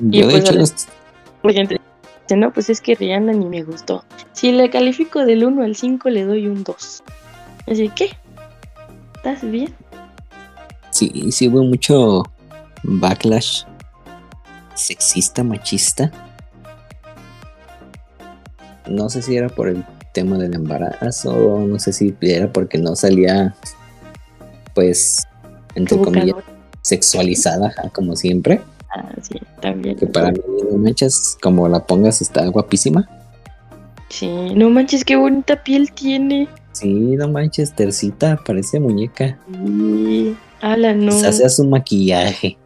Yo, 0.01 0.27
de 0.27 0.33
pues, 0.33 0.37
hecho, 0.43 0.51
a 0.51 0.55
la- 0.55 0.61
los- 0.61 0.87
La 1.45 1.53
gente 1.53 1.81
dice, 2.25 2.37
no, 2.37 2.53
pues 2.53 2.69
es 2.69 2.81
que 2.81 2.95
Rihanna 2.95 3.33
ni 3.33 3.47
me 3.47 3.63
gustó. 3.63 4.05
Si 4.33 4.53
le 4.53 4.69
califico 4.71 5.25
del 5.25 5.45
1 5.45 5.63
al 5.63 5.77
5, 5.77 6.11
le 6.11 6.25
doy 6.25 6.49
un 6.49 6.65
2. 6.65 7.03
Así 7.67 7.89
que, 7.91 8.11
¿estás 9.17 9.43
bien? 9.49 9.73
sí, 10.95 11.33
sí 11.33 11.49
hubo 11.49 11.65
mucho 11.65 12.23
backlash 12.85 13.65
sexista, 14.75 15.43
machista. 15.43 16.11
No 18.89 19.09
sé 19.09 19.23
si 19.23 19.37
era 19.37 19.49
por 19.49 19.69
el 19.69 19.85
tema 20.13 20.39
del 20.39 20.55
embarazo, 20.55 21.65
no 21.67 21.79
sé 21.79 21.93
si 21.93 22.15
era 22.21 22.53
porque 22.53 22.79
no 22.79 22.95
salía, 22.95 23.55
pues, 24.75 25.27
entre 25.75 25.99
comillas, 25.99 26.37
sexualizada, 26.83 27.75
como 27.93 28.15
siempre. 28.15 28.61
Ah, 28.95 29.13
sí, 29.23 29.41
también. 29.61 29.97
Que 29.97 30.07
para 30.07 30.31
mí, 30.31 30.41
no 30.71 30.79
manches, 30.79 31.37
como 31.43 31.69
la 31.69 31.85
pongas, 31.85 32.23
está 32.23 32.47
guapísima. 32.47 33.09
Sí, 34.09 34.29
no 34.55 34.71
manches, 34.71 35.05
qué 35.05 35.17
bonita 35.17 35.63
piel 35.63 35.93
tiene. 35.93 36.49
Sí, 36.73 36.89
no 37.17 37.29
manches, 37.29 37.75
tercita, 37.75 38.41
parece 38.47 38.79
muñeca. 38.79 39.39
Sí. 39.51 40.37
Ala, 40.61 40.95
no. 40.95 41.13
Se 41.13 41.27
hace 41.27 41.45
a 41.45 41.49
su 41.49 41.65
maquillaje. 41.67 42.57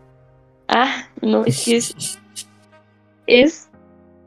Ah, 0.68 1.08
no, 1.22 1.44
es 1.46 1.64
que 1.64 1.76
es, 1.76 2.18
es 3.26 3.68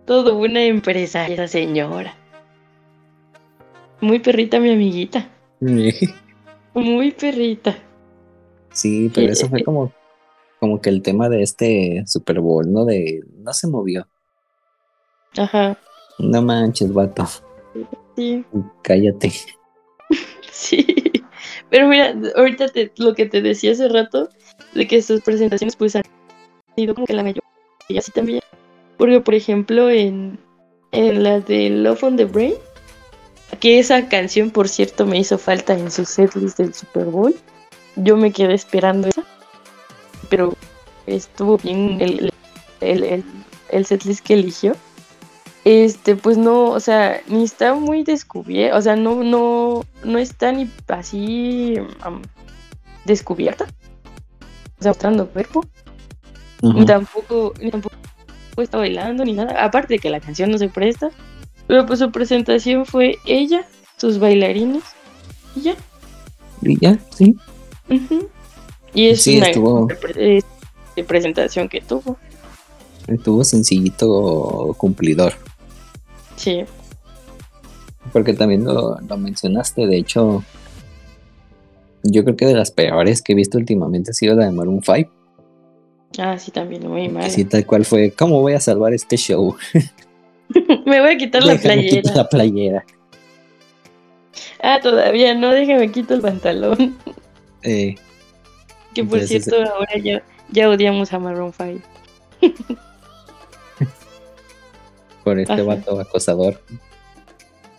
todo 0.06 0.38
una 0.38 0.64
empresa 0.64 1.28
esa 1.28 1.48
señora. 1.48 2.16
Muy 4.00 4.20
perrita 4.20 4.60
mi 4.60 4.72
amiguita. 4.72 5.30
Muy 6.74 7.12
perrita. 7.12 7.78
Sí, 8.74 9.12
pero 9.14 9.32
eso 9.32 9.48
fue 9.50 9.64
como, 9.64 9.92
como 10.62 10.80
que 10.80 10.92
el 10.92 11.02
tema 11.02 11.28
de 11.28 11.42
este 11.42 12.04
Super 12.06 12.40
Bowl, 12.40 12.72
¿no? 12.72 12.86
De 12.86 13.22
no 13.40 13.52
se 13.52 13.68
movió. 13.68 14.08
Ajá. 15.36 15.76
No 16.20 16.42
manches, 16.44 16.94
vato. 16.94 17.26
Sí, 18.16 18.46
Cállate. 18.84 19.32
sí. 20.52 20.86
Pero 21.72 21.88
mira, 21.88 22.14
ahorita 22.36 22.68
te- 22.68 22.92
lo 22.98 23.16
que 23.16 23.26
te 23.26 23.42
decía 23.42 23.72
hace 23.72 23.88
rato, 23.90 24.30
de 24.76 24.88
que 24.88 25.02
sus 25.02 25.22
presentaciones 25.22 25.76
pues 25.76 25.96
han 25.96 26.04
sido 26.76 26.94
como 26.94 27.08
que 27.08 27.14
la 27.14 27.24
mayoría 27.24 27.42
así 27.98 28.12
también. 28.12 28.42
Porque 28.98 29.20
por 29.20 29.34
ejemplo 29.34 29.90
en, 29.90 30.38
en 30.92 31.24
la 31.24 31.40
de 31.40 31.72
Love 31.72 32.04
on 32.04 32.18
the 32.18 32.26
Brain, 32.26 32.54
que 33.60 33.80
esa 33.80 34.08
canción 34.10 34.52
por 34.52 34.70
cierto 34.70 35.08
me 35.08 35.18
hizo 35.18 35.40
falta 35.40 35.74
en 35.74 35.90
su 35.90 36.06
setlist 36.06 36.60
del 36.60 36.76
Super 36.76 37.06
Bowl, 37.06 37.34
yo 37.96 38.16
me 38.16 38.32
quedé 38.32 38.54
esperando 38.54 39.08
esa, 39.08 39.24
pero 40.32 40.56
estuvo 41.06 41.58
bien 41.58 41.98
el, 42.00 42.34
el, 42.80 43.04
el, 43.04 43.24
el 43.70 43.86
setlist 43.86 44.26
que 44.26 44.34
eligió. 44.36 44.76
Este, 45.66 46.16
pues 46.16 46.38
no, 46.38 46.70
o 46.70 46.80
sea, 46.80 47.22
ni 47.28 47.44
está 47.44 47.76
muy 47.76 48.04
descubierta, 48.04 48.76
o 48.78 48.82
sea, 48.82 48.96
no, 48.96 49.24
no, 49.24 49.86
no 50.04 50.18
está 50.18 50.52
ni 50.52 50.68
así 50.88 51.76
descubierta. 53.06 53.66
O 54.80 54.82
sea, 54.82 54.92
mostrando 54.92 55.28
cuerpo. 55.28 55.64
Ni 56.64 56.70
Ujú. 56.70 56.86
tampoco, 56.86 57.54
ni 57.62 57.70
tampoco 57.70 57.96
está 58.58 58.78
bailando 58.78 59.26
ni 59.26 59.34
nada. 59.34 59.64
Aparte 59.64 59.96
de 59.96 60.00
que 60.00 60.10
la 60.10 60.20
canción 60.20 60.50
no 60.50 60.58
se 60.58 60.70
presta. 60.70 61.12
Pero 61.68 61.86
pues 61.86 62.00
su 62.00 62.12
presentación 62.12 62.86
fue 62.86 63.18
ella, 63.26 63.68
sus 63.98 64.18
bailarines, 64.18 64.84
y 65.56 65.62
ya. 65.62 65.76
Y 66.62 66.80
ya, 66.80 66.98
sí. 67.16 67.36
Ujú. 67.90 68.30
Y 68.94 69.08
es 69.10 69.24
Sí, 69.24 69.38
una 69.38 69.48
estuvo- 69.48 69.88
pre- 69.88 70.38
eh, 70.96 71.04
presentación 71.04 71.70
que 71.70 71.82
tuvo. 71.82 72.18
Estuvo 73.08 73.44
sencillito 73.44 74.76
cumplidor. 74.78 75.34
Sí. 76.36 76.64
Porque 78.12 78.34
también 78.34 78.64
lo, 78.66 78.98
lo 79.00 79.18
mencionaste, 79.18 79.88
de 79.88 79.98
hecho, 79.98 80.44
yo 82.04 82.24
creo 82.24 82.36
que 82.36 82.46
de 82.46 82.54
las 82.56 82.72
peores 82.72 83.22
que 83.22 83.34
he 83.34 83.36
visto 83.36 83.58
últimamente 83.58 84.12
ha 84.12 84.14
sido 84.14 84.36
la 84.36 84.46
de 84.46 84.52
Maroon 84.52 84.82
5. 84.84 85.10
Ah, 86.18 86.38
sí, 86.38 86.52
también, 86.52 86.88
muy 86.90 87.08
mal. 87.08 87.30
Sí, 87.32 87.46
tal 87.46 87.66
cual 87.66 87.86
fue, 87.86 88.12
¿cómo 88.12 88.42
voy 88.42 88.54
a 88.54 88.60
salvar 88.60 88.94
este 88.94 89.16
show? 89.18 89.56
Me 90.86 91.00
voy 91.00 91.12
a 91.12 91.18
quitar 91.18 91.44
la 91.44 91.54
Déjame 91.54 91.76
playera. 91.76 92.02
quitar 92.02 92.16
la 92.18 92.30
playera. 92.30 92.86
Ah, 94.62 94.80
todavía 94.82 95.34
no, 95.34 95.50
déjame 95.52 95.92
quito 95.92 96.14
el 96.14 96.22
pantalón. 96.22 96.98
Eh, 97.64 97.96
Que 98.94 99.04
por 99.04 99.20
Entonces, 99.20 99.46
cierto, 99.46 99.72
ahora 99.74 99.98
ya, 100.04 100.24
ya 100.50 100.70
odiamos 100.70 101.14
a 101.14 101.20
Maroon 101.20 101.54
5. 101.54 101.80
por 105.24 105.40
este 105.40 105.54
Ajá. 105.54 105.64
vato 105.64 106.00
acosador. 106.00 106.62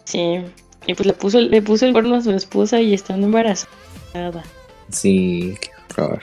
Sí. 0.05 0.41
Y 0.87 0.95
pues 0.95 1.07
le 1.07 1.13
puso, 1.13 1.41
le 1.41 1.63
puso 1.63 1.87
el 1.87 1.93
cuerno 1.93 2.17
a 2.17 2.23
su 2.23 2.31
esposa 2.33 2.81
y 2.81 2.95
estando 2.95 3.27
embarazada. 3.27 4.43
Sí, 4.91 5.57
qué 5.61 5.71
horror. 6.03 6.23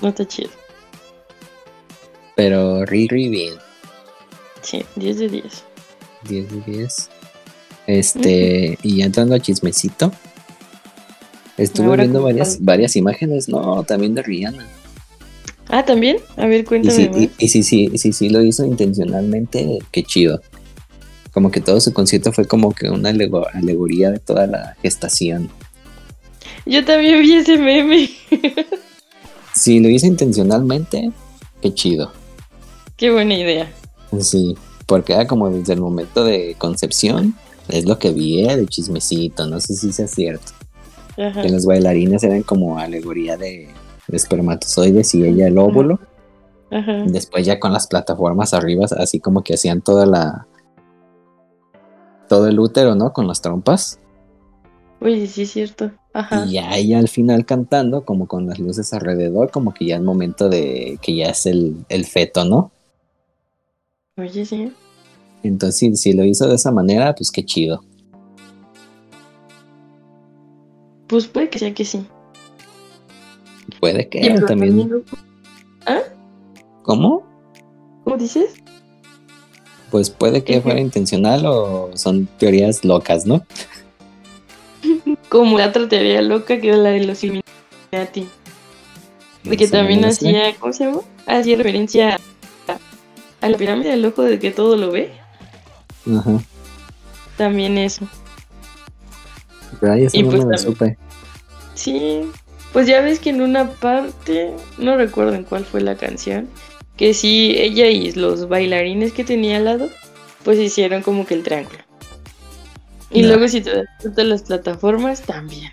No 0.00 0.08
está 0.08 0.26
chido. 0.26 0.50
Pero 2.36 2.84
Riri 2.86 3.28
bien. 3.28 3.54
Sí, 4.62 4.84
10 4.96 5.18
de 5.18 5.28
10. 5.28 5.64
10 6.22 6.50
de 6.50 6.72
10. 6.72 7.10
Este, 7.86 8.78
y 8.82 8.98
ya 8.98 9.04
entrando 9.06 9.34
a 9.34 9.40
chismecito. 9.40 10.12
Estuve 11.62 11.96
viendo 11.96 12.22
varias, 12.22 12.58
varias 12.64 12.96
imágenes, 12.96 13.48
no, 13.48 13.82
también 13.84 14.14
de 14.14 14.22
Rihanna. 14.22 14.66
Ah, 15.68 15.84
¿también? 15.84 16.18
A 16.36 16.46
ver, 16.46 16.60
Y 16.60 16.64
cuéntame 16.64 16.94
sí, 16.94 17.08
más. 17.08 17.18
y, 17.18 17.30
y 17.38 17.48
sí, 17.48 17.62
sí, 17.62 17.90
sí, 17.96 18.12
sí 18.12 18.28
lo 18.28 18.42
hizo 18.42 18.64
intencionalmente, 18.64 19.78
qué 19.90 20.02
chido. 20.02 20.40
Como 21.32 21.50
que 21.50 21.60
todo 21.60 21.80
su 21.80 21.92
concierto 21.94 22.32
fue 22.32 22.46
como 22.46 22.74
que 22.74 22.90
una 22.90 23.10
alego- 23.10 23.46
alegoría 23.54 24.10
de 24.10 24.18
toda 24.18 24.46
la 24.46 24.76
gestación. 24.82 25.48
Yo 26.66 26.84
también 26.84 27.20
vi 27.22 27.34
ese 27.34 27.56
meme. 27.58 28.10
Si 29.54 29.80
lo 29.80 29.90
hizo 29.90 30.06
intencionalmente, 30.06 31.10
qué 31.60 31.74
chido. 31.74 32.10
Qué 32.96 33.10
buena 33.10 33.34
idea. 33.34 33.70
Sí, 34.20 34.56
porque 34.86 35.12
era 35.12 35.26
como 35.26 35.50
desde 35.50 35.74
el 35.74 35.80
momento 35.80 36.24
de 36.24 36.54
concepción, 36.58 37.34
es 37.68 37.84
lo 37.84 37.98
que 37.98 38.12
vi 38.12 38.46
eh, 38.48 38.56
de 38.56 38.66
chismecito, 38.66 39.46
no 39.46 39.60
sé 39.60 39.74
si 39.74 39.92
sea 39.92 40.08
cierto. 40.08 40.52
Ajá. 41.22 41.42
Que 41.42 41.50
los 41.50 41.66
bailarines 41.66 42.22
eran 42.24 42.42
como 42.42 42.78
alegoría 42.78 43.36
de, 43.36 43.68
de 44.08 44.16
espermatozoides 44.16 45.14
y 45.14 45.24
ella 45.24 45.46
el 45.46 45.58
óvulo. 45.58 46.00
Ajá. 46.70 47.04
Después 47.06 47.44
ya 47.44 47.60
con 47.60 47.72
las 47.72 47.86
plataformas 47.86 48.54
arriba, 48.54 48.86
así 48.96 49.20
como 49.20 49.42
que 49.42 49.54
hacían 49.54 49.82
toda 49.82 50.06
la... 50.06 50.46
Todo 52.28 52.48
el 52.48 52.58
útero, 52.58 52.94
¿no? 52.94 53.12
Con 53.12 53.28
las 53.28 53.42
trompas. 53.42 54.00
Oye, 55.00 55.26
sí 55.26 55.42
es 55.42 55.50
cierto. 55.50 55.90
Ajá. 56.14 56.46
Y 56.46 56.52
ya 56.52 56.76
ella 56.76 56.98
al 56.98 57.08
final 57.08 57.44
cantando, 57.44 58.04
como 58.04 58.26
con 58.26 58.46
las 58.46 58.58
luces 58.58 58.92
alrededor, 58.92 59.50
como 59.50 59.74
que 59.74 59.86
ya 59.86 59.96
el 59.96 60.02
momento 60.02 60.48
de 60.48 60.98
que 61.02 61.14
ya 61.14 61.26
es 61.26 61.46
el, 61.46 61.84
el 61.88 62.04
feto, 62.06 62.44
¿no? 62.44 62.70
Oye, 64.16 64.44
sí. 64.44 64.72
Entonces, 65.42 65.78
si, 65.78 65.96
si 65.96 66.12
lo 66.12 66.24
hizo 66.24 66.46
de 66.48 66.54
esa 66.54 66.70
manera, 66.70 67.14
pues 67.14 67.30
qué 67.30 67.44
chido. 67.44 67.82
Pues 71.12 71.26
puede 71.26 71.50
que 71.50 71.58
sea 71.58 71.74
que 71.74 71.84
sí. 71.84 72.06
Puede 73.80 74.08
que 74.08 74.20
pero 74.22 74.46
también. 74.46 75.04
¿Ah? 75.84 76.00
¿Cómo? 76.84 77.22
¿Cómo 78.02 78.16
dices? 78.16 78.54
Pues 79.90 80.08
puede 80.08 80.42
que 80.42 80.62
fuera 80.62 80.80
intencional 80.80 81.44
o 81.44 81.90
son 81.96 82.26
teorías 82.38 82.82
locas, 82.82 83.26
¿no? 83.26 83.44
Como 85.28 85.58
la 85.58 85.66
otra 85.68 85.86
teoría 85.86 86.22
loca 86.22 86.58
que 86.58 86.68
era 86.68 86.78
la 86.78 86.90
de 86.92 87.04
los 87.04 87.22
Illuminati. 87.22 88.26
De 89.44 89.56
que 89.58 89.68
también 89.68 90.06
hacía, 90.06 90.54
¿cómo 90.58 90.72
se 90.72 90.86
llama? 90.86 91.02
Hacía 91.26 91.58
referencia 91.58 92.18
a, 92.68 93.46
a 93.46 93.48
la 93.50 93.58
pirámide 93.58 93.90
del 93.90 94.06
ojo 94.06 94.22
de 94.22 94.38
que 94.38 94.50
todo 94.50 94.78
lo 94.78 94.90
ve. 94.92 95.12
Ajá. 96.10 96.42
También 97.36 97.76
eso. 97.76 98.08
Pero 99.82 99.92
ahí 99.94 100.04
eso 100.04 100.16
Y 100.16 100.22
no 100.22 100.28
pues 100.30 100.38
me 100.38 100.44
lo 100.52 100.56
también- 100.56 100.72
supe. 100.74 100.98
Sí, 101.74 102.20
pues 102.72 102.86
ya 102.86 103.00
ves 103.02 103.18
que 103.18 103.30
en 103.30 103.42
una 103.42 103.68
parte, 103.72 104.52
no 104.78 104.96
recuerdo 104.96 105.34
en 105.34 105.42
cuál 105.44 105.64
fue 105.66 105.80
la 105.82 105.96
canción, 105.96 106.48
que 106.96 107.12
sí, 107.14 107.54
ella 107.58 107.88
y 107.88 108.12
los 108.12 108.48
bailarines 108.48 109.12
que 109.12 109.24
tenía 109.24 109.56
al 109.56 109.64
lado, 109.64 109.90
pues 110.44 110.58
hicieron 110.58 111.02
como 111.02 111.26
que 111.26 111.34
el 111.34 111.42
triángulo. 111.42 111.78
Y 113.10 113.24
luego 113.24 113.46
si 113.48 113.60
te 113.60 113.74
das 113.74 113.86
cuenta 114.00 114.24
las 114.24 114.42
plataformas 114.44 115.20
también. 115.22 115.70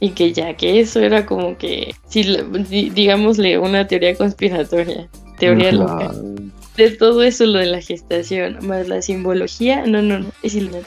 Y 0.00 0.10
que 0.10 0.32
ya 0.32 0.56
que 0.56 0.80
eso 0.80 0.98
era 0.98 1.26
como 1.26 1.56
que, 1.58 1.94
si 2.08 2.24
digámosle 2.90 3.58
una 3.58 3.86
teoría 3.86 4.16
conspiratoria, 4.16 5.08
teoría 5.38 5.70
loca. 5.72 6.12
De 6.76 6.90
todo 6.90 7.22
eso, 7.22 7.44
lo 7.46 7.58
de 7.58 7.66
la 7.66 7.80
gestación, 7.82 8.58
más 8.66 8.88
la 8.88 9.02
simbología, 9.02 9.84
no, 9.86 10.00
no, 10.02 10.18
no, 10.20 10.26
es 10.42 10.54
Illuminati. 10.54 10.86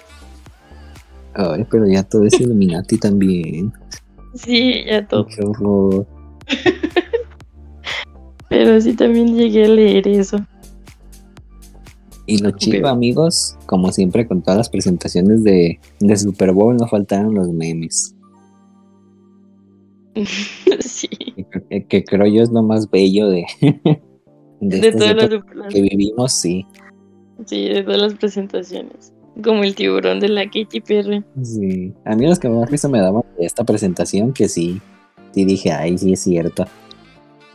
Ay, 1.36 1.66
pero 1.70 1.86
ya 1.88 2.04
todo 2.04 2.24
es 2.26 2.40
Illuminati 2.40 2.98
también. 2.98 3.74
Sí, 4.36 4.84
ya 4.86 5.06
todo. 5.08 5.26
Qué 5.28 5.44
horror. 5.44 6.08
Pero 8.50 8.80
sí 8.80 8.94
también 8.94 9.36
llegué 9.36 9.66
a 9.66 9.68
leer 9.70 10.08
eso. 10.08 10.38
Y 12.26 12.38
lo 12.40 12.52
chido, 12.52 12.78
Pero- 12.78 12.90
amigos, 12.90 13.58
como 13.66 13.92
siempre 13.92 14.28
con 14.28 14.42
todas 14.42 14.58
las 14.58 14.70
presentaciones 14.70 15.44
de, 15.44 15.80
de 16.00 16.18
Super 16.18 16.52
Bowl, 16.54 16.76
no 16.78 16.88
faltaron 16.88 17.34
los 17.36 17.50
memes. 17.50 18.16
sí. 20.80 21.10
Que, 21.70 21.86
que 21.86 22.04
creo 22.04 22.28
yo 22.28 22.42
es 22.44 22.50
lo 22.52 22.64
más 22.64 22.90
bello 22.90 23.28
de, 23.30 23.46
de, 23.62 24.00
De 24.62 24.88
estas 24.88 25.16
todas 25.16 25.44
las, 25.54 25.74
que 25.74 25.82
vivimos, 25.82 26.34
sí. 26.34 26.66
sí, 27.46 27.68
de 27.68 27.84
todas 27.84 28.00
las 28.02 28.14
presentaciones. 28.16 29.12
Como 29.44 29.64
el 29.64 29.76
tiburón 29.76 30.20
de 30.20 30.30
la 30.30 30.46
Katy 30.46 30.82
Perry. 30.82 31.24
Sí. 31.44 31.94
A 32.06 32.16
mí 32.16 32.26
los 32.26 32.40
que 32.40 32.50
más 32.50 32.70
risa 32.70 32.88
me 32.88 33.00
daban 33.00 33.24
de 33.38 33.46
esta 33.46 33.64
presentación, 33.64 34.34
que 34.34 34.48
sí, 34.48 34.82
sí 35.34 35.46
dije, 35.46 35.72
ay, 35.72 35.98
sí 35.98 36.14
es 36.14 36.22
cierto. 36.22 36.66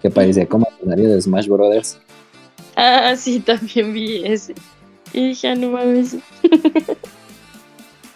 Que 0.03 0.11
parecía 0.11 0.47
como 0.47 0.67
escenario 0.69 1.09
de 1.09 1.21
Smash 1.21 1.49
Brothers. 1.49 1.99
Ah, 2.77 3.15
sí, 3.17 3.41
también 3.41 3.93
vi 3.93 4.25
ese. 4.25 4.55
Y 5.13 5.29
dije, 5.29 5.49
ah, 5.49 5.55
no 5.55 5.71
mames. 5.71 6.17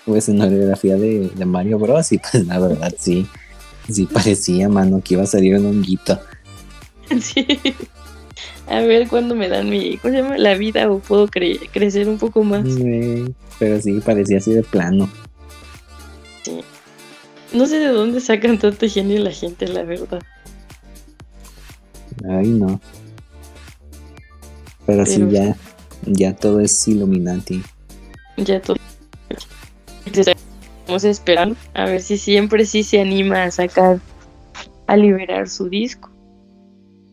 O 0.07 0.17
escenografía 0.17 0.97
de, 0.97 1.31
de 1.31 1.45
Mario 1.45 1.79
Bros. 1.79 2.13
Y 2.13 2.19
pues 2.19 2.47
la 2.47 2.59
verdad, 2.59 2.95
sí. 2.99 3.27
Sí 3.89 4.07
parecía, 4.07 4.69
mano, 4.69 5.01
que 5.03 5.15
iba 5.15 5.23
a 5.23 5.27
salir 5.27 5.57
un 5.57 5.67
honguito. 5.67 6.19
Sí. 7.21 7.47
A 8.69 8.81
ver 8.81 9.09
cuándo 9.09 9.35
me 9.35 9.49
dan 9.49 9.69
mi, 9.69 9.99
¿cómo 9.99 10.15
se 10.15 10.23
llama? 10.23 10.39
La 10.39 10.55
vida 10.55 10.91
o 10.91 10.99
puedo 10.99 11.29
cre- 11.29 11.69
crecer 11.73 12.09
un 12.09 12.19
poco 12.19 12.43
más. 12.45 12.65
Sí, 12.67 13.25
Pero 13.59 13.81
sí, 13.81 14.01
parecía 14.01 14.39
así 14.39 14.53
de 14.55 14.63
plano. 14.63 15.09
No 17.53 17.67
sé 17.67 17.79
de 17.79 17.89
dónde 17.89 18.21
sacan 18.21 18.59
tanto 18.59 18.89
genio 18.89 19.21
la 19.21 19.31
gente, 19.31 19.69
la 19.69 19.83
verdad. 19.85 20.21
Ay, 22.29 22.49
no. 22.49 22.81
Pero, 24.87 25.07
sí, 25.07 25.19
Pero- 25.19 25.31
ya, 25.31 25.57
ya 26.07 26.35
todo 26.35 26.61
es 26.61 26.89
Illuminati. 26.89 27.63
Ya 28.39 28.61
todo. 28.61 28.77
Estamos 30.07 31.05
esperando 31.05 31.57
a 31.75 31.85
ver 31.87 32.03
si 32.03 32.19
siempre 32.19 32.67
sí 32.67 32.83
se 32.83 33.01
anima 33.01 33.45
a 33.45 33.51
sacar, 33.51 34.01
a 34.87 34.97
liberar 34.97 35.49
su 35.49 35.69
disco. 35.69 36.11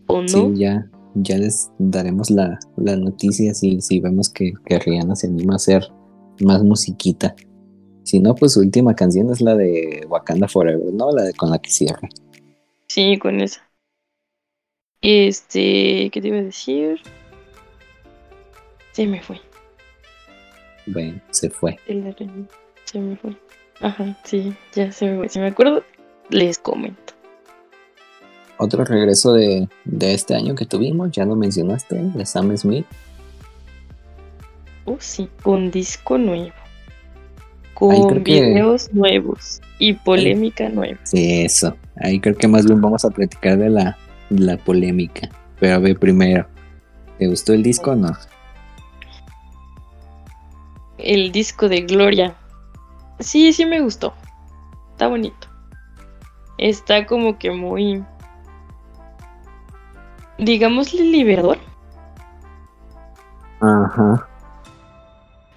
O 0.08 0.22
no. 0.22 0.28
Sí, 0.28 0.52
ya, 0.56 0.88
ya 1.16 1.38
les 1.38 1.70
daremos 1.80 2.30
la, 2.30 2.60
la 2.78 2.96
noticia 2.96 3.54
si, 3.54 3.82
si 3.82 4.00
vemos 4.00 4.30
que, 4.30 4.54
que 4.66 4.80
Rihanna 4.80 5.16
se 5.16 5.28
anima 5.28 5.54
a 5.54 5.56
hacer 5.58 5.84
más 6.42 6.64
musiquita. 6.64 7.36
Si 8.04 8.20
no, 8.20 8.36
pues 8.36 8.54
su 8.54 8.62
última 8.62 8.96
canción 8.96 9.32
es 9.32 9.42
la 9.42 9.56
de 9.56 10.06
Wakanda 10.10 10.48
Forever, 10.48 10.94
¿no? 10.94 11.12
La 11.12 11.24
de 11.24 11.34
con 11.34 11.52
la 11.52 11.60
que 11.60 11.70
cierra. 11.70 12.10
Sí, 12.88 13.18
con 13.18 13.40
esa. 13.42 13.62
Este, 15.02 16.10
¿qué 16.12 16.22
te 16.22 16.28
iba 16.28 16.38
a 16.38 16.44
decir? 16.44 17.00
Se 18.92 19.08
me 19.08 19.22
fue. 19.22 19.40
Bueno, 20.88 21.22
se 21.30 21.50
fue. 21.50 21.78
el 21.88 22.16
Se 22.86 23.00
me 23.00 23.16
fue. 23.16 23.36
Ajá, 23.80 24.18
sí, 24.24 24.54
ya 24.74 24.92
se 24.92 25.10
me 25.10 25.18
fue. 25.18 25.30
Si 25.30 25.40
me 25.40 25.48
acuerdo, 25.48 25.84
les 26.30 26.60
comento. 26.60 27.14
Otro 28.64 28.86
regreso 28.86 29.34
de, 29.34 29.68
de 29.86 30.14
este 30.14 30.36
año 30.36 30.54
que 30.54 30.68
tuvimos, 30.68 31.10
ya 31.12 31.26
lo 31.26 31.36
mencionaste, 31.36 31.96
de 31.96 32.26
Sam 32.28 32.56
Smith. 32.56 32.86
Oh, 34.86 34.98
sí, 35.00 35.28
con 35.42 35.72
disco 35.72 36.18
nuevo. 36.20 36.52
Ay, 36.54 38.00
Con 38.02 38.24
que- 38.24 38.40
videos 38.42 38.94
nuevos 38.94 39.62
y 39.80 39.94
polémica 39.94 40.70
nueva. 40.70 41.00
Sí, 41.04 41.42
eso. 41.42 41.76
Ahí 41.96 42.20
creo 42.20 42.36
que 42.36 42.48
más 42.48 42.66
bien 42.68 42.80
vamos 42.80 43.04
a 43.04 43.10
platicar 43.10 43.58
de 43.58 43.72
la, 43.72 43.98
de 44.30 44.40
la 44.42 44.58
polémica. 44.58 45.28
Pero 45.60 45.76
a 45.76 45.80
ver, 45.80 45.98
primero, 45.98 46.46
¿te 47.18 47.26
gustó 47.28 47.54
el 47.54 47.64
disco 47.64 47.92
o 47.92 47.96
no? 47.96 48.12
El 51.00 51.32
disco 51.32 51.68
de 51.68 51.82
Gloria. 51.82 52.36
Sí, 53.20 53.54
sí 53.54 53.66
me 53.66 53.82
gustó. 53.82 54.14
Está 54.92 55.08
bonito. 55.08 55.48
Está 56.60 57.08
como 57.08 57.40
que 57.40 57.50
muy. 57.50 58.04
Digámosle 60.42 61.04
liberador. 61.04 61.58
Ajá. 63.62 64.28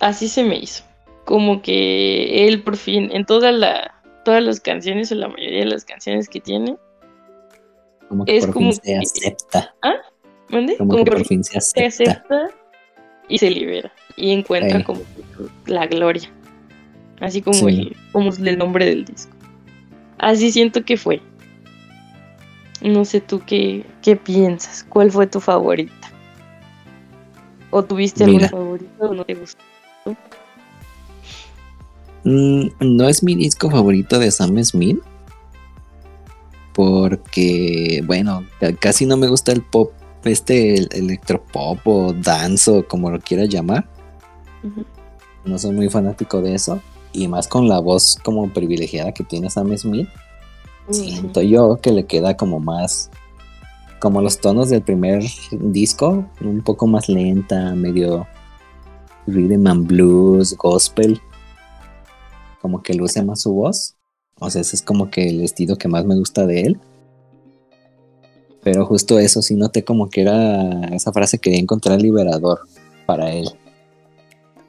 Así 0.00 0.28
se 0.28 0.44
me 0.44 0.56
hizo. 0.58 0.84
Como 1.24 1.62
que 1.62 2.46
él 2.46 2.62
por 2.62 2.76
fin, 2.76 3.08
en 3.12 3.24
toda 3.24 3.50
la, 3.50 3.94
todas 4.24 4.42
las 4.42 4.60
canciones 4.60 5.10
o 5.10 5.14
la 5.14 5.28
mayoría 5.28 5.60
de 5.60 5.66
las 5.66 5.84
canciones 5.84 6.28
que 6.28 6.40
tiene, 6.40 6.76
Como 8.08 8.26
que 8.26 8.36
Es 8.36 8.44
por 8.44 8.54
como 8.54 8.72
fin 8.72 8.74
se 8.74 8.82
que- 8.82 8.98
acepta. 8.98 9.74
¿mande? 10.50 10.76
Como, 10.76 10.96
que 10.96 11.04
por 11.10 11.24
fin 11.24 11.42
se 11.42 11.58
se 11.62 11.86
acepta. 11.86 12.50
y 13.28 13.38
se 13.38 13.50
libera 13.50 13.90
y 14.16 14.32
encuentra 14.32 14.84
como 14.84 15.00
que 15.00 15.72
la 15.72 15.86
gloria. 15.86 16.30
Así 17.20 17.40
como, 17.40 17.54
Sí. 17.54 17.66
el, 17.66 17.96
como 18.12 18.30
el 18.30 18.58
nombre 18.58 18.84
del 18.84 19.06
disco. 19.06 19.32
Así 20.18 20.52
siento 20.52 20.84
que 20.84 20.98
fue. 20.98 21.22
No 22.84 23.04
sé 23.04 23.20
tú 23.20 23.40
qué, 23.44 23.84
qué 24.02 24.14
piensas. 24.14 24.84
¿Cuál 24.88 25.10
fue 25.10 25.26
tu 25.26 25.40
favorita? 25.40 26.12
¿O 27.70 27.82
tuviste 27.82 28.22
alguna 28.24 28.44
Mira. 28.44 28.50
favorita 28.50 29.04
o 29.06 29.14
no 29.14 29.24
te 29.24 29.34
gustó? 29.34 29.58
Mm, 32.24 32.66
no 32.80 33.08
es 33.08 33.22
mi 33.22 33.34
disco 33.34 33.70
favorito 33.70 34.18
de 34.18 34.30
Sam 34.30 34.62
Smith. 34.62 34.98
Porque, 36.74 38.02
bueno, 38.06 38.44
ca- 38.60 38.74
casi 38.74 39.06
no 39.06 39.16
me 39.16 39.28
gusta 39.28 39.52
el 39.52 39.62
pop, 39.62 39.92
este 40.24 40.74
el 40.74 40.88
electropop 40.92 41.78
o 41.86 42.12
dance 42.12 42.70
o 42.70 42.86
como 42.86 43.10
lo 43.10 43.20
quieras 43.20 43.48
llamar. 43.48 43.86
No 45.44 45.58
soy 45.58 45.72
muy 45.72 45.88
fanático 45.88 46.40
de 46.42 46.54
eso. 46.54 46.80
Y 47.12 47.28
más 47.28 47.46
con 47.46 47.68
la 47.68 47.78
voz 47.78 48.18
como 48.24 48.52
privilegiada 48.52 49.12
que 49.12 49.22
tiene 49.22 49.48
Sam 49.50 49.76
Smith. 49.78 50.08
Siento 50.90 51.40
yo 51.42 51.76
que 51.76 51.92
le 51.92 52.04
queda 52.04 52.36
como 52.36 52.60
más. 52.60 53.10
Como 54.00 54.20
los 54.20 54.38
tonos 54.38 54.68
del 54.68 54.82
primer 54.82 55.24
disco. 55.50 56.26
Un 56.40 56.62
poco 56.62 56.86
más 56.86 57.08
lenta, 57.08 57.74
medio. 57.74 58.26
Rhythm 59.26 59.66
and 59.66 59.86
blues, 59.86 60.54
gospel. 60.56 61.20
Como 62.60 62.82
que 62.82 62.94
luce 62.94 63.22
más 63.22 63.42
su 63.42 63.54
voz. 63.54 63.94
O 64.38 64.50
sea, 64.50 64.60
ese 64.60 64.76
es 64.76 64.82
como 64.82 65.10
que 65.10 65.28
el 65.28 65.42
estilo 65.42 65.76
que 65.76 65.88
más 65.88 66.04
me 66.04 66.16
gusta 66.16 66.46
de 66.46 66.62
él. 66.62 66.80
Pero 68.62 68.86
justo 68.86 69.18
eso 69.18 69.42
sí 69.42 69.54
noté 69.54 69.84
como 69.84 70.08
que 70.08 70.22
era. 70.22 70.84
Esa 70.88 71.12
frase 71.12 71.38
quería 71.38 71.58
encontrar 71.58 72.00
liberador 72.00 72.60
para 73.06 73.30
él. 73.30 73.48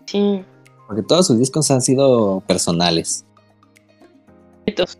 Sí. 0.05 0.43
Porque 0.87 1.01
todos 1.01 1.27
sus 1.27 1.39
discos 1.39 1.71
han 1.71 1.81
sido 1.81 2.41
personales. 2.41 3.25
Entonces, 4.65 4.99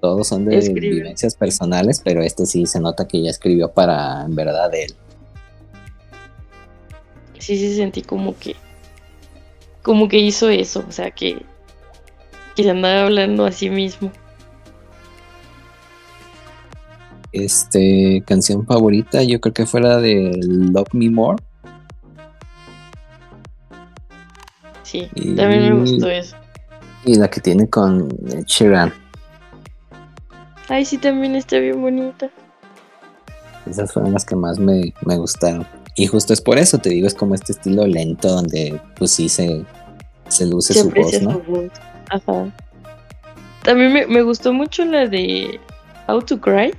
Todos 0.00 0.28
son 0.28 0.44
de 0.44 0.58
Escribe. 0.58 0.94
vivencias 0.96 1.34
personales, 1.34 2.00
pero 2.04 2.22
este 2.22 2.46
sí 2.46 2.66
se 2.66 2.80
nota 2.80 3.08
que 3.08 3.20
ya 3.22 3.30
escribió 3.30 3.70
para 3.72 4.22
en 4.24 4.34
verdad 4.34 4.72
él. 4.74 4.94
sí, 7.38 7.56
sí 7.58 7.74
sentí 7.76 8.02
como 8.02 8.36
que. 8.38 8.54
Como 9.82 10.08
que 10.08 10.18
hizo 10.18 10.48
eso. 10.50 10.84
O 10.88 10.92
sea, 10.92 11.10
que. 11.10 11.42
Que 12.54 12.62
se 12.62 12.70
andaba 12.70 13.02
hablando 13.04 13.44
a 13.46 13.52
sí 13.52 13.70
mismo. 13.70 14.10
Este 17.32 18.22
canción 18.26 18.64
favorita, 18.66 19.22
yo 19.22 19.40
creo 19.40 19.52
que 19.52 19.66
fuera 19.66 19.98
de 19.98 20.30
Love 20.42 20.88
Me 20.94 21.10
More. 21.10 21.42
Sí, 24.82 25.08
Y- 25.14 25.34
también 25.34 25.62
me 25.74 25.80
gustó 25.80 26.08
eso. 26.08 26.36
Y 27.04 27.14
la 27.16 27.28
que 27.28 27.40
tiene 27.40 27.68
con 27.68 28.08
Sheeran. 28.46 28.92
Ay, 30.68 30.84
sí, 30.84 30.98
también 30.98 31.34
está 31.34 31.58
bien 31.58 31.80
bonita. 31.80 32.30
Esas 33.66 33.92
fueron 33.92 34.12
las 34.12 34.24
que 34.24 34.36
más 34.36 34.58
me, 34.58 34.92
me 35.04 35.16
gustaron. 35.16 35.66
Y 35.96 36.06
justo 36.06 36.32
es 36.32 36.40
por 36.40 36.58
eso, 36.58 36.78
te 36.78 36.90
digo, 36.90 37.06
es 37.06 37.14
como 37.14 37.34
este 37.34 37.52
estilo 37.52 37.86
lento 37.86 38.28
donde 38.28 38.80
pues 38.96 39.10
sí 39.10 39.28
se, 39.28 39.64
se 40.28 40.46
luce 40.46 40.74
su 40.74 40.90
voz, 40.90 41.20
¿no? 41.22 41.32
su 41.32 41.42
voz. 41.42 41.70
Ajá. 42.10 42.54
También 43.64 43.92
me, 43.92 44.06
me 44.06 44.22
gustó 44.22 44.52
mucho 44.52 44.84
la 44.84 45.06
de 45.06 45.58
How 46.06 46.22
to 46.22 46.40
Cry. 46.40 46.72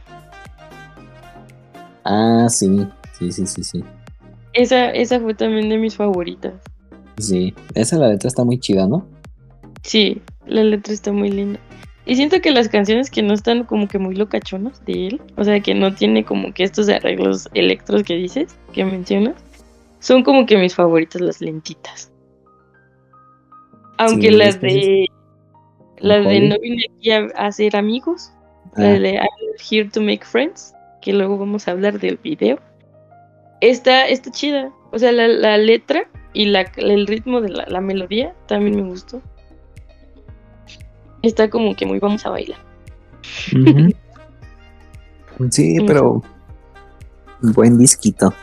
Ah, 2.06 2.48
sí, 2.50 2.88
sí, 3.18 3.32
sí, 3.32 3.46
sí, 3.46 3.64
sí. 3.64 3.84
Esa, 4.54 4.90
esa 4.92 5.20
fue 5.20 5.34
también 5.34 5.70
de 5.70 5.78
mis 5.78 5.96
favoritas. 5.96 6.54
Sí, 7.18 7.54
esa 7.76 7.98
la 7.98 8.08
letra 8.08 8.30
está 8.30 8.44
muy 8.44 8.60
chida, 8.60 8.88
¿no? 8.88 9.06
Sí, 9.84 10.22
la 10.48 10.64
letra 10.64 10.94
está 10.94 11.12
muy 11.12 11.30
linda. 11.30 11.60
Y 12.10 12.16
siento 12.16 12.42
que 12.42 12.50
las 12.50 12.70
canciones 12.70 13.12
que 13.12 13.22
no 13.22 13.36
están 13.36 13.66
como 13.66 13.88
que 13.88 14.00
muy 14.00 14.16
locachonas 14.16 14.84
de 14.84 15.08
él, 15.10 15.22
o 15.38 15.44
sea, 15.44 15.60
que 15.60 15.76
no 15.76 15.94
tiene 15.94 16.26
como 16.26 16.52
que 16.56 16.64
estos 16.64 16.90
arreglos 16.90 17.48
electros 17.54 18.02
que 18.02 18.16
dices, 18.16 18.58
que 18.74 18.84
mencionas, 18.84 19.36
son 20.00 20.24
como 20.24 20.48
que 20.48 20.58
mis 20.58 20.74
favoritas, 20.74 21.22
las 21.22 21.40
lentitas. 21.40 22.12
Aunque 24.00 24.30
Sí, 24.30 24.36
las 24.36 24.60
de. 24.60 25.06
Las 26.00 26.26
de 26.26 26.40
no 26.40 26.56
vine 26.60 26.84
aquí 26.98 27.12
a, 27.12 27.28
a 27.36 27.52
ser 27.52 27.76
amigos, 27.76 28.32
Ah, 28.76 28.82
de 28.82 29.14
I'm 29.14 29.28
here 29.60 29.88
to 29.90 30.02
make 30.02 30.26
friends, 30.26 30.74
que 31.04 31.14
luego 31.14 31.38
vamos 31.38 31.68
a 31.68 31.72
hablar 31.72 32.00
del 32.00 32.18
video. 32.18 32.60
Está, 33.62 34.08
está 34.08 34.32
chida. 34.32 34.72
O 34.92 34.98
sea, 34.98 35.12
la, 35.12 35.28
la 35.28 35.60
letra 35.60 36.10
y 36.34 36.46
la, 36.46 36.62
el 36.78 37.06
ritmo 37.06 37.40
de 37.40 37.50
la, 37.50 37.68
la 37.68 37.82
melodía 37.82 38.34
también 38.48 38.78
me 38.78 38.90
gustó. 38.90 39.22
Está 41.22 41.50
como 41.50 41.76
que 41.76 41.86
muy 41.86 42.00
vamos 42.00 42.26
a 42.26 42.30
bailar. 42.30 42.60
Sí, 45.52 45.78
pero 45.88 46.22
buen 47.42 47.78
disquito. 47.78 48.34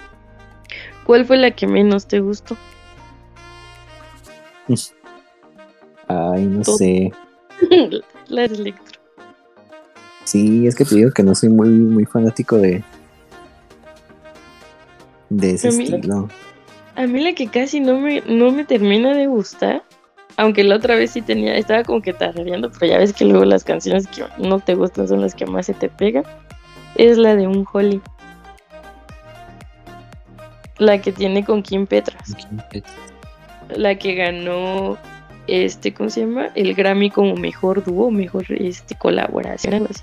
¿Cuál 1.04 1.26
fue 1.26 1.36
la 1.36 1.50
que 1.50 1.66
menos 1.66 2.06
te 2.06 2.20
gustó? 2.20 2.56
Ay, 6.08 6.44
no 6.46 6.62
Todo. 6.62 6.78
sé. 6.78 7.12
la 8.28 8.48
de 8.48 8.54
Electro. 8.54 9.00
Sí, 10.24 10.66
es 10.66 10.74
que 10.74 10.84
te 10.86 10.94
digo 10.94 11.10
que 11.12 11.22
no 11.22 11.34
soy 11.34 11.50
muy, 11.50 11.68
muy 11.68 12.04
fanático 12.06 12.56
de 12.56 12.82
de 15.28 15.50
ese 15.50 15.68
A 15.68 15.72
mí- 15.72 15.84
estilo. 15.84 16.28
A 16.94 17.06
mí 17.06 17.20
la 17.22 17.34
que 17.34 17.48
casi 17.48 17.80
no 17.80 18.00
me, 18.00 18.22
no 18.22 18.50
me 18.52 18.64
termina 18.64 19.14
de 19.14 19.26
gustar, 19.26 19.84
aunque 20.36 20.64
la 20.64 20.76
otra 20.76 20.94
vez 20.94 21.10
sí 21.10 21.22
tenía, 21.22 21.56
estaba 21.56 21.82
como 21.82 22.02
que 22.02 22.12
tarareando, 22.12 22.70
pero 22.70 22.92
ya 22.92 22.98
ves 22.98 23.12
que 23.12 23.24
luego 23.24 23.44
las 23.44 23.64
canciones 23.64 24.06
que 24.06 24.24
no 24.38 24.60
te 24.60 24.74
gustan 24.74 25.08
son 25.08 25.20
las 25.20 25.34
que 25.34 25.46
más 25.46 25.66
se 25.66 25.74
te 25.74 25.88
pegan, 25.88 26.24
es 26.96 27.16
la 27.18 27.34
de 27.36 27.46
un 27.46 27.66
Holly. 27.70 28.00
La 30.78 31.00
que 31.00 31.10
tiene 31.10 31.42
con 31.42 31.62
Kim 31.62 31.86
Petras, 31.86 32.36
la 33.74 33.94
que 33.94 34.14
ganó 34.14 34.98
este, 35.46 35.94
¿cómo 35.94 36.10
se 36.10 36.20
llama? 36.20 36.48
El 36.54 36.74
Grammy 36.74 37.10
como 37.10 37.34
mejor 37.36 37.84
dúo, 37.84 38.10
mejor 38.10 38.44
este 38.50 38.94
colaboración, 38.94 39.74
algo 39.74 39.88
así. 39.90 40.02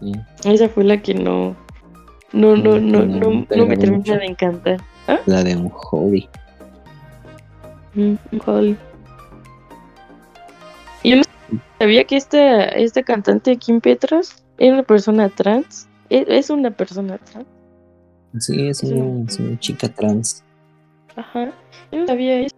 Sí. 0.00 0.12
Esa 0.44 0.68
fue 0.68 0.84
la 0.84 1.02
que 1.02 1.14
no, 1.14 1.56
no, 2.32 2.56
no, 2.56 2.78
no, 2.78 3.04
no, 3.04 3.46
no 3.54 3.66
me 3.66 3.76
termina 3.76 4.16
de 4.16 4.26
encantar. 4.26 4.80
La 5.26 5.42
de 5.42 5.56
un 5.56 5.68
hobby. 5.68 6.28
Holly. 8.46 8.76
Y 11.02 11.10
yo 11.10 11.16
no 11.16 11.22
sabía 11.78 12.04
que 12.04 12.16
esta, 12.16 12.64
esta 12.66 13.02
cantante 13.02 13.56
Kim 13.56 13.80
Petras 13.80 14.44
era 14.58 14.74
una 14.74 14.82
persona 14.82 15.28
trans. 15.28 15.88
E- 16.10 16.24
Es 16.28 16.50
una 16.50 16.70
persona 16.70 17.18
trans. 17.18 17.46
Sí, 18.38 18.68
es 18.68 18.82
una, 18.82 19.24
es 19.28 19.38
una 19.38 19.58
chica 19.60 19.88
trans. 19.88 20.42
Ajá. 21.16 21.52
Yo 21.92 22.00
no 22.00 22.06
sabía 22.06 22.40
eso. 22.40 22.56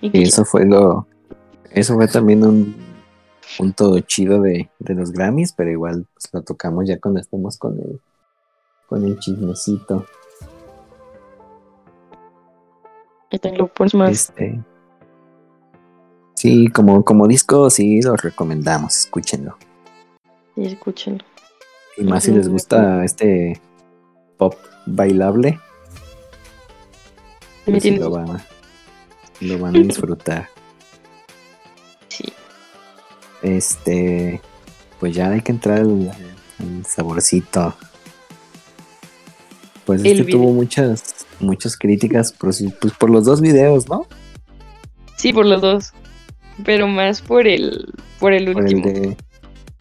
Y 0.00 0.22
eso 0.22 0.44
fue 0.44 0.64
lo. 0.64 1.06
Eso 1.70 1.94
fue 1.94 2.08
también 2.08 2.44
un 2.44 2.76
punto 3.58 3.98
chido 4.00 4.40
de, 4.40 4.70
de 4.78 4.94
los 4.94 5.12
Grammys, 5.12 5.52
pero 5.52 5.70
igual 5.70 6.06
pues, 6.14 6.28
lo 6.32 6.42
tocamos 6.42 6.86
ya 6.86 6.98
cuando 6.98 7.20
estemos 7.20 7.58
con 7.58 7.78
el, 7.78 8.00
con 8.88 9.04
el 9.04 9.18
chismecito. 9.18 10.06
Que 13.30 13.38
te 13.38 13.52
lo 13.52 13.68
pones 13.68 13.94
más. 13.94 14.10
Este. 14.10 14.60
Sí, 16.34 16.68
como, 16.68 17.04
como 17.04 17.26
disco, 17.26 17.70
sí, 17.70 18.02
lo 18.02 18.14
recomendamos, 18.16 18.96
escúchenlo. 18.96 19.56
Y 20.54 20.66
escúchenlo. 20.66 21.24
Y 21.96 22.04
más 22.04 22.24
si 22.24 22.32
les 22.32 22.48
gusta 22.48 23.04
este 23.04 23.60
pop 24.36 24.54
bailable, 24.84 25.58
pues 27.64 27.82
sí 27.82 27.96
lo 27.96 28.10
van 28.10 28.30
a, 28.30 28.46
lo 29.40 29.58
van 29.58 29.76
a 29.76 29.78
disfrutar. 29.78 30.48
Sí. 32.08 32.32
Este, 33.42 34.40
pues 34.98 35.14
ya 35.14 35.30
hay 35.30 35.42
que 35.42 35.52
entrar 35.52 35.80
al 35.80 36.12
saborcito. 36.86 37.74
Pues 39.84 40.00
El 40.00 40.06
este 40.06 40.22
video. 40.22 40.38
tuvo 40.38 40.52
muchas, 40.52 41.15
muchas 41.40 41.76
críticas 41.76 42.32
por, 42.32 42.50
pues, 42.80 42.94
por 42.98 43.10
los 43.10 43.24
dos 43.24 43.40
videos, 43.40 43.88
¿no? 43.88 44.06
Sí, 45.16 45.32
por 45.32 45.46
los 45.46 45.60
dos. 45.60 45.92
Pero 46.64 46.86
más 46.88 47.20
por 47.20 47.46
el, 47.46 47.92
por 48.18 48.32
el 48.32 48.52
Por 48.52 48.66
el 48.66 48.76
último. 48.76 48.86
de 48.86 49.16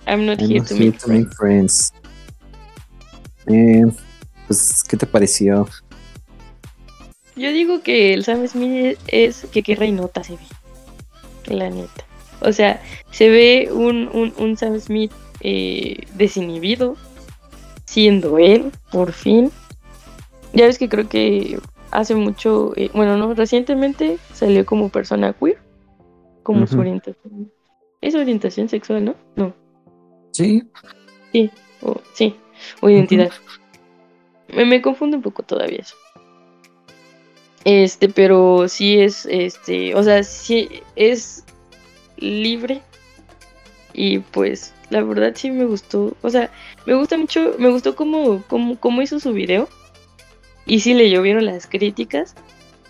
I'm 0.08 0.26
not 0.26 0.40
I'm 0.40 0.50
here 0.52 0.60
not 0.60 0.68
to 0.68 0.76
here 0.76 0.86
make 0.86 1.00
to 1.00 1.08
make 1.08 1.30
friends. 1.36 1.94
Eh, 3.48 3.84
pues, 4.48 4.84
¿qué 4.84 4.98
te 4.98 5.06
pareció? 5.06 5.68
Yo 7.36 7.52
digo 7.52 7.82
que 7.82 8.14
el 8.14 8.24
Sam 8.24 8.48
Smith 8.48 8.98
es 9.08 9.46
que 9.52 9.62
qué 9.64 9.76
reinota 9.76 10.24
se 10.24 10.34
ve. 10.34 11.56
La 11.56 11.70
neta. 11.70 12.06
O 12.42 12.52
sea, 12.52 12.82
se 13.12 13.30
ve 13.30 13.70
un, 13.72 14.10
un, 14.14 14.34
un 14.38 14.58
Sam 14.58 14.80
Smith 14.80 15.12
eh, 15.42 16.06
desinhibido, 16.16 16.96
siendo 17.86 18.38
él, 18.38 18.72
por 18.92 19.12
fin. 19.12 19.52
Ya 20.56 20.66
ves 20.66 20.80
que 20.80 20.90
creo 20.90 21.08
que 21.08 21.60
hace 21.92 22.16
mucho, 22.16 22.74
eh, 22.76 22.90
bueno, 22.94 23.18
no, 23.18 23.34
recientemente 23.34 24.18
salió 24.34 24.66
como 24.66 24.90
persona 24.90 25.34
queer, 25.34 25.60
como 26.44 26.66
su 26.66 26.80
orientación. 26.80 27.52
Es 28.02 28.16
orientación 28.16 28.70
sexual, 28.70 29.06
¿no? 29.06 29.16
No, 29.36 29.54
Sí, 31.32 31.50
o, 31.82 32.02
sí, 32.14 32.36
o 32.82 32.90
identidad. 32.90 33.32
me, 34.50 34.66
me 34.66 34.82
confunde 34.82 35.18
un 35.18 35.24
poco 35.24 35.44
todavía 35.44 35.80
eso. 35.80 35.96
Este, 37.64 38.10
pero 38.10 38.68
sí 38.68 39.00
es, 39.00 39.26
este, 39.26 39.96
o 39.96 40.04
sea, 40.04 40.24
sí 40.24 40.70
es 40.96 41.46
libre. 42.18 42.82
Y 43.94 44.20
pues, 44.20 44.74
la 44.90 45.02
verdad 45.04 45.34
sí 45.36 45.52
me 45.52 45.66
gustó. 45.66 46.16
O 46.22 46.30
sea, 46.30 46.52
me 46.86 46.94
gusta 46.94 47.18
mucho, 47.18 47.56
me 47.58 47.70
gustó 47.70 47.96
cómo, 47.96 48.44
cómo, 48.48 48.80
cómo 48.80 49.02
hizo 49.02 49.20
su 49.20 49.34
video. 49.34 49.68
Y 50.66 50.80
sí 50.80 50.94
le 50.94 51.10
llovieron 51.10 51.46
las 51.46 51.68
críticas. 51.68 52.36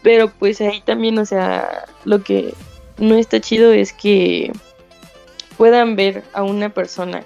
Pero 0.01 0.29
pues 0.29 0.61
ahí 0.61 0.81
también, 0.81 1.17
o 1.17 1.25
sea, 1.25 1.85
lo 2.03 2.23
que 2.23 2.53
no 2.97 3.15
está 3.15 3.39
chido 3.39 3.71
es 3.71 3.91
que 3.91 4.51
puedan 5.57 5.95
ver 5.95 6.23
a 6.33 6.43
una 6.43 6.69
persona 6.69 7.23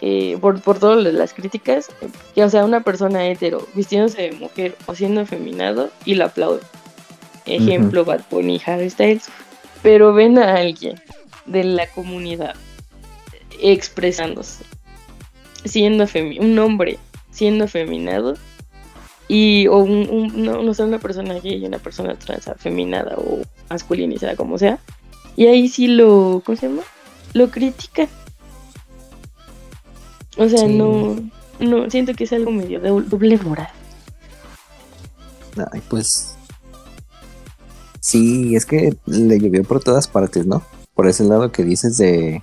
eh, 0.00 0.36
por, 0.40 0.60
por 0.60 0.78
todas 0.78 1.02
las 1.12 1.34
críticas, 1.34 1.88
que 2.34 2.42
o 2.42 2.50
sea, 2.50 2.64
una 2.64 2.80
persona 2.80 3.26
hetero 3.28 3.66
vistiéndose 3.74 4.22
de 4.22 4.32
mujer 4.32 4.76
o 4.86 4.94
siendo 4.94 5.20
afeminado 5.20 5.90
y 6.04 6.14
lo 6.14 6.26
aplauden. 6.26 6.66
Ejemplo, 7.46 8.04
Bad 8.04 8.22
Bunny, 8.30 8.60
Harry 8.64 8.88
Styles. 8.88 9.26
Pero 9.82 10.14
ven 10.14 10.38
a 10.38 10.56
alguien 10.56 11.00
de 11.44 11.64
la 11.64 11.86
comunidad 11.88 12.54
expresándose, 13.60 14.64
siendo 15.64 16.06
un 16.40 16.58
hombre 16.58 16.98
siendo 17.30 17.64
afeminado 17.64 18.36
y 19.28 19.66
o 19.68 19.78
un, 19.78 20.08
un- 20.10 20.44
no, 20.44 20.62
no 20.62 20.74
sé, 20.74 20.82
una 20.84 20.98
persona 20.98 21.34
gay 21.40 21.62
y 21.62 21.66
una 21.66 21.78
persona 21.78 22.14
trans 22.18 22.48
afeminada 22.48 23.16
o 23.16 23.38
masculinizada, 23.70 24.36
como 24.36 24.58
sea. 24.58 24.78
Y 25.36 25.46
ahí 25.46 25.68
sí 25.68 25.86
lo, 25.88 26.42
¿cómo 26.44 26.56
se 26.56 26.68
llama? 26.68 26.82
Lo 27.32 27.50
critican. 27.50 28.08
O 30.36 30.48
sea, 30.48 30.60
Sí. 30.60 30.76
no, 30.76 31.16
no, 31.60 31.90
siento 31.90 32.12
que 32.14 32.24
es 32.24 32.32
algo 32.32 32.50
medio 32.50 32.80
de 32.80 32.90
doble 32.90 33.38
moral. 33.38 33.68
Ay, 35.72 35.80
pues. 35.88 36.34
Sí, 38.00 38.54
es 38.54 38.66
que 38.66 38.96
le 39.06 39.38
llovió 39.38 39.64
por 39.64 39.82
todas 39.82 40.08
partes, 40.08 40.46
¿no? 40.46 40.62
Por 40.94 41.08
ese 41.08 41.24
lado 41.24 41.50
que 41.52 41.64
dices 41.64 41.96
de, 41.96 42.42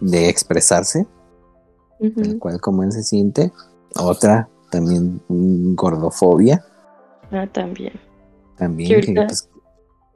de 0.00 0.28
expresarse, 0.28 1.06
Ujú. 2.00 2.22
tal 2.22 2.38
cual 2.38 2.60
como 2.60 2.82
él 2.82 2.90
se 2.92 3.02
siente. 3.04 3.52
Otra, 3.96 4.48
también 4.74 5.22
gordofobia, 5.76 6.64
Ah, 7.30 7.46
también. 7.50 7.92
también, 8.58 8.88
que, 8.88 8.94
ahorita- 8.96 9.26
pues, 9.28 9.48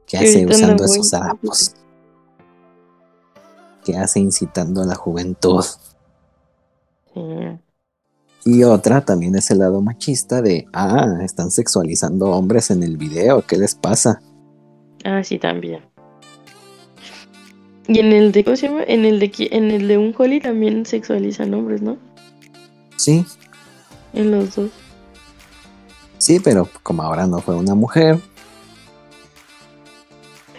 ¿qué 0.07 0.19
que 0.19 0.25
hace 0.25 0.47
usando 0.47 0.85
esos 0.85 1.15
harapos? 1.15 1.75
¿Qué 3.85 3.97
hace 3.97 4.21
incitando 4.21 4.83
a 4.83 4.87
la 4.87 4.95
juventud? 4.97 5.65
Sí. 7.15 7.21
Y 8.45 8.65
otra 8.65 9.05
también 9.05 9.35
es 9.37 9.51
el 9.51 9.59
lado 9.59 9.81
machista 9.81 10.43
de, 10.43 10.67
ah, 10.73 11.19
están 11.23 11.51
sexualizando 11.51 12.31
hombres 12.31 12.71
en 12.71 12.83
el 12.83 12.97
video, 12.97 13.43
¿qué 13.47 13.57
les 13.57 13.75
pasa? 13.75 14.21
Ah, 15.05 15.23
sí, 15.23 15.39
también. 15.39 15.83
Y 17.87 18.01
en 18.01 18.13
el 18.13 18.33
de, 18.33 18.45
¿cómo 18.45 18.57
se 18.57 18.69
llama? 18.69 18.83
En 18.87 19.05
el 19.05 19.19
de, 19.21 19.33
en 19.53 19.71
el 19.71 19.89
de 19.89 19.97
un 19.99 20.15
Holly 20.17 20.41
también 20.41 20.85
sexualizan 20.85 21.55
hombres, 21.55 21.81
¿no? 21.81 21.97
Sí, 22.97 23.25
En 24.13 24.31
los 24.31 24.55
dos. 24.57 24.71
sí, 26.19 26.41
pero 26.41 26.69
como 26.83 27.03
ahora 27.03 27.27
no 27.27 27.41
fue 27.41 27.55
una 27.55 27.75
mujer, 27.75 28.21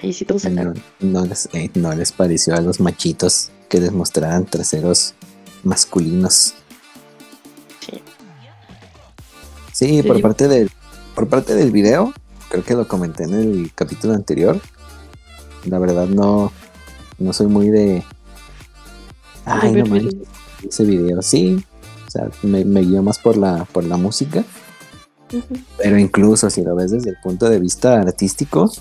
Ahí 0.01 0.13
sí 0.13 0.23
todos 0.23 0.43
sacaron. 0.43 0.81
no, 1.01 1.21
no 1.21 1.25
les, 1.25 1.49
eh, 1.53 1.69
no 1.75 1.93
les 1.93 2.11
pareció 2.13 2.55
a 2.55 2.61
los 2.61 2.79
machitos 2.79 3.51
que 3.67 3.81
les 3.81 3.91
mostraran 3.91 4.45
traseros 4.45 5.13
masculinos. 5.63 6.53
Sí. 7.81 8.01
Sí, 9.73 10.03
por 10.03 10.15
Sí. 10.17 10.21
parte 10.21 10.47
del 10.47 10.71
por 11.15 11.27
parte 11.27 11.53
del 11.55 11.71
video, 11.71 12.13
creo 12.49 12.63
que 12.63 12.75
lo 12.75 12.87
comenté 12.87 13.23
en 13.23 13.33
el 13.33 13.71
capítulo 13.75 14.13
anterior. 14.13 14.61
La 15.65 15.79
verdad 15.79 16.07
no 16.07 16.53
no 17.17 17.33
soy 17.33 17.47
muy 17.47 17.67
de 17.69 18.05
ay, 19.43 19.73
no 19.73 19.85
manches, 19.85 20.15
ese 20.65 20.85
video 20.85 21.21
sí, 21.21 21.61
o 22.09 22.11
sea, 22.11 22.27
me, 22.41 22.65
me 22.65 22.81
guió 22.81 23.03
más 23.03 23.19
por 23.19 23.37
la 23.37 23.65
por 23.65 23.83
la 23.83 23.95
música, 23.95 24.43
pero 25.77 25.99
incluso 25.99 26.49
si 26.49 26.63
lo 26.63 26.75
ves 26.75 26.89
desde 26.89 27.11
el 27.11 27.17
punto 27.21 27.47
de 27.49 27.59
vista 27.59 28.01
artístico, 28.01 28.71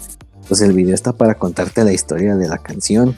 pues 0.49 0.63
el 0.63 0.73
video 0.73 0.95
está 0.95 1.13
para 1.13 1.35
contarte 1.35 1.85
la 1.85 1.93
historia 1.93 2.37
de 2.37 2.49
la 2.49 2.57
canción. 2.57 3.15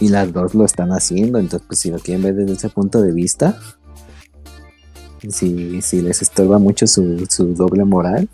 Y 0.00 0.08
las 0.08 0.32
dos 0.32 0.54
lo 0.54 0.64
están 0.64 0.90
haciendo, 0.90 1.38
entonces 1.38 1.66
pues 1.68 1.78
si 1.78 1.90
lo 1.92 2.00
quieren 2.00 2.24
ver 2.24 2.34
desde 2.34 2.54
ese 2.54 2.68
punto 2.70 3.00
de 3.00 3.12
vista, 3.12 3.56
si, 5.30 5.80
si 5.80 6.02
les 6.02 6.22
estorba 6.22 6.58
mucho 6.58 6.88
su, 6.88 7.24
su 7.30 7.54
doble 7.54 7.84
moral, 7.84 8.28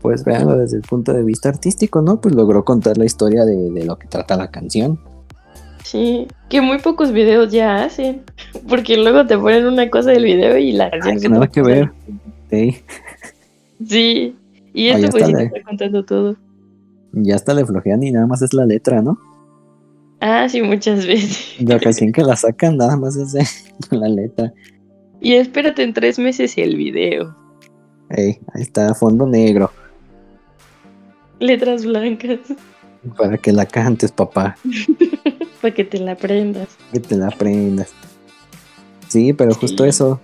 pues 0.00 0.22
véanlo 0.22 0.56
desde 0.56 0.76
el 0.76 0.82
punto 0.82 1.12
de 1.12 1.24
vista 1.24 1.48
artístico, 1.48 2.02
¿no? 2.02 2.20
Pues 2.20 2.36
logró 2.36 2.64
contar 2.64 2.98
la 2.98 3.04
historia 3.04 3.44
de, 3.44 3.72
de 3.72 3.84
lo 3.84 3.98
que 3.98 4.06
trata 4.06 4.36
la 4.36 4.52
canción. 4.52 5.00
Sí, 5.84 6.26
que 6.48 6.60
muy 6.60 6.78
pocos 6.78 7.12
videos 7.12 7.52
ya 7.52 7.84
hacen. 7.84 8.22
Porque 8.68 8.96
luego 8.96 9.26
te 9.26 9.38
ponen 9.38 9.66
una 9.66 9.88
cosa 9.90 10.10
del 10.10 10.24
video 10.24 10.56
y 10.58 10.72
la 10.72 10.90
canción 10.90 11.18
Ay, 11.18 11.28
nada 11.28 11.44
no- 11.46 11.52
que 11.52 11.62
ver. 11.62 11.92
Sí, 12.50 12.76
Sí. 13.86 14.36
Y 14.72 14.88
esto 14.88 15.08
pues 15.10 15.26
sí 15.26 15.32
te 15.34 15.44
está 15.44 15.62
contando 15.62 16.04
todo. 16.04 16.36
ya 17.12 17.36
hasta 17.36 17.54
le 17.54 17.64
flojean 17.64 18.02
y 18.02 18.10
nada 18.10 18.26
más 18.26 18.42
es 18.42 18.52
la 18.54 18.64
letra, 18.66 19.02
¿no? 19.02 19.18
Ah, 20.20 20.48
sí, 20.48 20.62
muchas 20.62 21.06
veces. 21.06 21.54
La 21.60 21.76
ocasión 21.76 22.10
que 22.12 22.22
la 22.22 22.34
sacan 22.34 22.76
nada 22.78 22.96
más 22.96 23.14
es 23.16 23.32
de 23.32 23.44
la 23.96 24.08
letra. 24.08 24.52
Y 25.20 25.34
espérate 25.34 25.82
en 25.82 25.92
tres 25.92 26.18
meses 26.18 26.56
el 26.58 26.76
video. 26.76 27.36
Ey, 28.10 28.38
ahí 28.54 28.62
está, 28.62 28.94
fondo 28.94 29.26
negro, 29.26 29.70
Letras 31.40 31.84
blancas. 31.84 32.38
para 33.16 33.36
que 33.38 33.52
la 33.52 33.66
cantes, 33.66 34.12
papá, 34.12 34.56
Para 35.64 35.74
que 35.74 35.84
te 35.84 35.98
la 35.98 36.12
aprendas. 36.12 36.68
que 36.92 37.00
te 37.00 37.16
la 37.16 37.28
aprendas. 37.28 37.88
Sí, 39.08 39.32
pero 39.32 39.54
justo 39.54 39.84
Sí. 39.84 39.88
eso. 39.88 40.20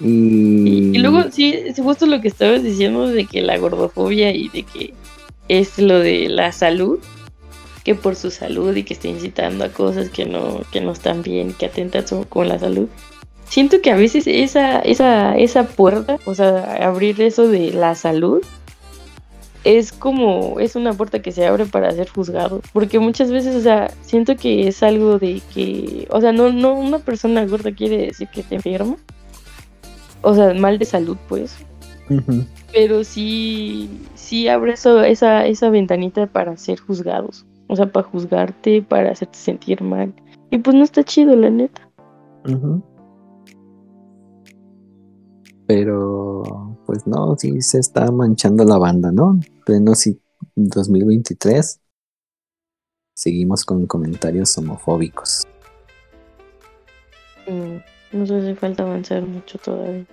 Y, 0.00 0.96
Y, 0.96 0.98
luego, 0.98 1.30
sí, 1.30 1.52
es 1.54 1.78
justo 1.78 2.06
lo 2.06 2.20
que 2.20 2.26
estabas 2.26 2.64
diciendo 2.64 3.06
de 3.06 3.24
que 3.26 3.40
la 3.40 3.56
gordofobia 3.56 4.32
y 4.34 4.48
de 4.48 4.64
que 4.64 4.94
es 5.46 5.78
lo 5.78 6.00
de 6.00 6.28
la 6.28 6.50
salud, 6.50 6.98
que 7.84 7.94
por 7.94 8.16
su 8.16 8.32
salud 8.32 8.74
y 8.74 8.82
que 8.82 8.94
está 8.94 9.06
incitando 9.06 9.64
a 9.64 9.68
cosas 9.68 10.08
que 10.10 10.24
no, 10.24 10.62
que 10.72 10.80
no 10.80 10.90
están 10.90 11.22
bien, 11.22 11.52
que 11.52 11.66
atentan 11.66 12.04
con 12.28 12.48
la 12.48 12.58
salud. 12.58 12.88
Siento 13.48 13.80
que 13.80 13.92
a 13.92 13.96
veces 13.96 14.26
esa, 14.26 14.80
esa, 14.80 15.38
esa 15.38 15.68
puerta, 15.68 16.18
o 16.24 16.34
sea, 16.34 16.84
abrir 16.84 17.22
eso 17.22 17.46
de 17.46 17.70
la 17.72 17.94
salud, 17.94 18.42
es 19.76 19.92
como, 19.92 20.58
es 20.60 20.76
una 20.76 20.94
puerta 20.94 21.20
que 21.20 21.30
se 21.30 21.46
abre 21.46 21.66
para 21.66 21.92
ser 21.92 22.08
juzgado. 22.08 22.62
Porque 22.72 22.98
muchas 22.98 23.30
veces, 23.30 23.54
o 23.54 23.60
sea, 23.60 23.90
siento 24.00 24.34
que 24.34 24.66
es 24.66 24.82
algo 24.82 25.18
de 25.18 25.42
que, 25.52 26.08
o 26.10 26.22
sea, 26.22 26.32
no, 26.32 26.50
no, 26.50 26.72
una 26.72 27.00
persona 27.00 27.44
gorda 27.44 27.70
quiere 27.72 27.98
decir 27.98 28.28
que 28.28 28.42
te 28.42 28.54
enferma. 28.54 28.96
O 30.22 30.34
sea, 30.34 30.54
mal 30.54 30.78
de 30.78 30.86
salud, 30.86 31.18
pues. 31.28 31.58
Pero 32.72 33.04
sí, 33.04 33.90
sí 34.14 34.48
abre 34.48 34.72
eso, 34.72 35.02
esa, 35.02 35.44
esa 35.44 35.68
ventanita 35.68 36.26
para 36.26 36.56
ser 36.56 36.80
juzgados. 36.80 37.44
O 37.66 37.76
sea, 37.76 37.92
para 37.92 38.08
juzgarte, 38.08 38.80
para 38.80 39.10
hacerte 39.10 39.36
sentir 39.36 39.82
mal. 39.82 40.14
Y 40.50 40.56
pues 40.56 40.74
no 40.74 40.82
está 40.82 41.04
chido, 41.04 41.36
la 41.36 41.50
neta. 41.50 41.86
Pero, 45.66 46.67
pues 46.88 47.06
no, 47.06 47.36
sí 47.36 47.60
se 47.60 47.80
está 47.80 48.10
manchando 48.10 48.64
la 48.64 48.78
banda, 48.78 49.12
¿no? 49.12 49.38
Pleno 49.66 49.94
sí, 49.94 50.18
2023. 50.56 51.82
Seguimos 53.14 53.66
con 53.66 53.86
comentarios 53.86 54.56
homofóbicos. 54.56 55.46
Mm, 57.46 58.16
nos 58.16 58.30
hace 58.30 58.54
falta 58.54 58.84
avanzar 58.84 59.20
mucho 59.26 59.58
todavía. 59.58 60.06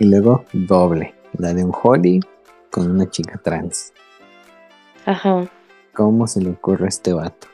Y 0.00 0.06
luego, 0.06 0.44
doble. 0.52 1.14
La 1.34 1.54
de 1.54 1.64
un 1.64 1.72
Holly 1.80 2.18
con 2.72 2.90
una 2.90 3.08
chica 3.08 3.40
trans. 3.40 3.92
Ajá, 5.06 5.48
¿Cómo 5.94 6.26
se 6.26 6.40
le 6.40 6.50
ocurre 6.50 6.86
a 6.86 6.88
este 6.88 7.12
vato? 7.12 7.46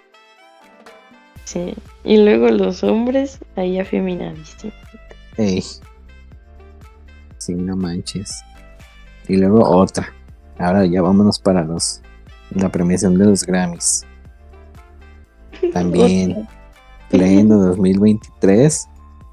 sí. 1.44 1.74
Y 2.04 2.16
luego 2.16 2.48
los 2.48 2.82
hombres 2.84 3.38
ahí 3.54 3.78
afeminadísimos. 3.78 4.74
Ey. 5.36 5.62
Sí, 7.44 7.54
no 7.54 7.76
manches. 7.76 8.42
Y 9.28 9.36
luego 9.36 9.68
otra. 9.68 10.08
Ahora 10.58 10.86
ya 10.86 11.02
vámonos 11.02 11.38
para 11.38 11.62
los. 11.62 12.00
La 12.52 12.70
premiación 12.70 13.18
de 13.18 13.26
los 13.26 13.44
Grammys. 13.44 14.06
También. 15.74 16.48
pleno 17.10 17.58
2023 17.58 18.88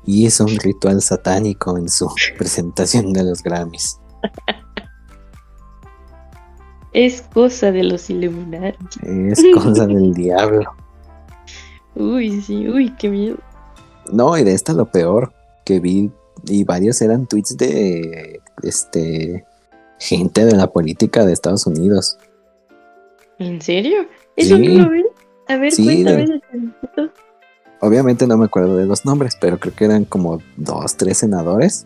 hizo 0.08 0.44
un 0.44 0.58
ritual 0.58 1.02
satánico 1.02 1.78
en 1.78 1.88
su 1.88 2.14
presentación 2.38 3.14
de 3.14 3.24
los 3.24 3.42
Grammys. 3.42 3.98
Es 6.92 7.22
cosa 7.34 7.72
de 7.72 7.84
los 7.84 8.10
Illuminati. 8.10 9.00
Es 9.04 9.42
cosa 9.54 9.88
del 9.88 10.14
diablo. 10.16 10.70
Uy, 11.96 12.42
sí, 12.42 12.68
uy, 12.68 12.94
qué 13.00 13.08
miedo. 13.08 13.38
No, 14.12 14.38
y 14.38 14.44
de 14.44 14.52
esta 14.52 14.74
lo 14.74 14.92
peor 14.92 15.34
que 15.64 15.80
vi 15.80 16.12
y 16.46 16.64
varios 16.64 17.02
eran 17.02 17.28
tweets 17.28 17.58
de 17.58 18.42
este 18.64 19.46
gente 20.00 20.46
de 20.46 20.56
la 20.56 20.68
política 20.72 21.26
de 21.26 21.34
Estados 21.34 21.66
Unidos. 21.68 22.18
¿En 23.40 23.62
serio? 23.62 24.06
¿Eso 24.36 24.58
Sí. 24.58 24.68
no 24.68 24.84
lo 24.84 24.90
ven? 24.90 25.06
A 25.48 25.58
ver, 25.58 25.72
Sí, 25.72 25.84
cuéntame. 25.84 26.26
de-. 26.28 27.10
Obviamente 27.80 28.28
no 28.28 28.38
me 28.38 28.46
acuerdo 28.46 28.78
de 28.78 28.86
los 28.86 29.06
nombres, 29.06 29.36
pero 29.40 29.60
creo 29.60 29.74
que 29.76 29.86
eran 29.86 30.06
como 30.06 30.40
dos, 30.58 30.96
tres 30.98 31.18
senadores. 31.20 31.86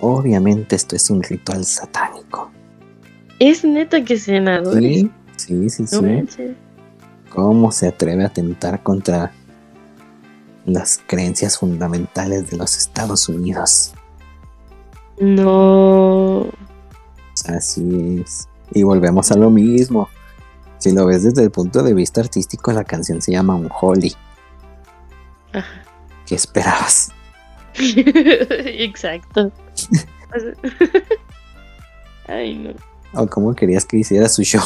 Obviamente 0.00 0.76
esto 0.76 0.94
es 0.96 1.08
un 1.10 1.22
ritual 1.22 1.64
satánico. 1.64 2.50
Es 3.38 3.64
neta 3.64 4.04
que 4.04 4.18
senadores. 4.18 5.06
Sí, 5.36 5.68
sí, 5.68 5.68
sí, 5.70 5.86
sí. 5.86 6.54
¿Cómo 7.30 7.72
se 7.72 7.88
atreve 7.88 8.24
a 8.24 8.26
atentar 8.28 8.82
contra 8.82 9.32
las 10.66 11.00
creencias 11.06 11.58
fundamentales 11.58 12.50
de 12.50 12.56
los 12.56 12.76
Estados 12.76 13.28
Unidos? 13.28 13.94
No. 15.18 16.46
Así 17.46 18.22
es. 18.22 18.48
Y 18.72 18.82
volvemos 18.82 19.30
a 19.32 19.36
lo 19.36 19.48
mismo. 19.50 20.08
Si 20.78 20.92
lo 20.92 21.06
ves 21.06 21.22
desde 21.22 21.42
el 21.42 21.50
punto 21.50 21.82
de 21.82 21.94
vista 21.94 22.20
artístico, 22.20 22.72
la 22.72 22.84
canción 22.84 23.22
se 23.22 23.32
llama 23.32 23.54
Unholy. 23.54 24.14
Ajá. 25.52 25.82
¿Qué 26.26 26.34
esperabas? 26.34 27.12
Exacto. 27.78 29.52
Ay, 32.26 32.58
no. 32.58 32.70
¿O 33.14 33.26
cómo 33.28 33.54
querías 33.54 33.84
que 33.84 33.98
hiciera 33.98 34.28
su 34.28 34.42
show? 34.42 34.64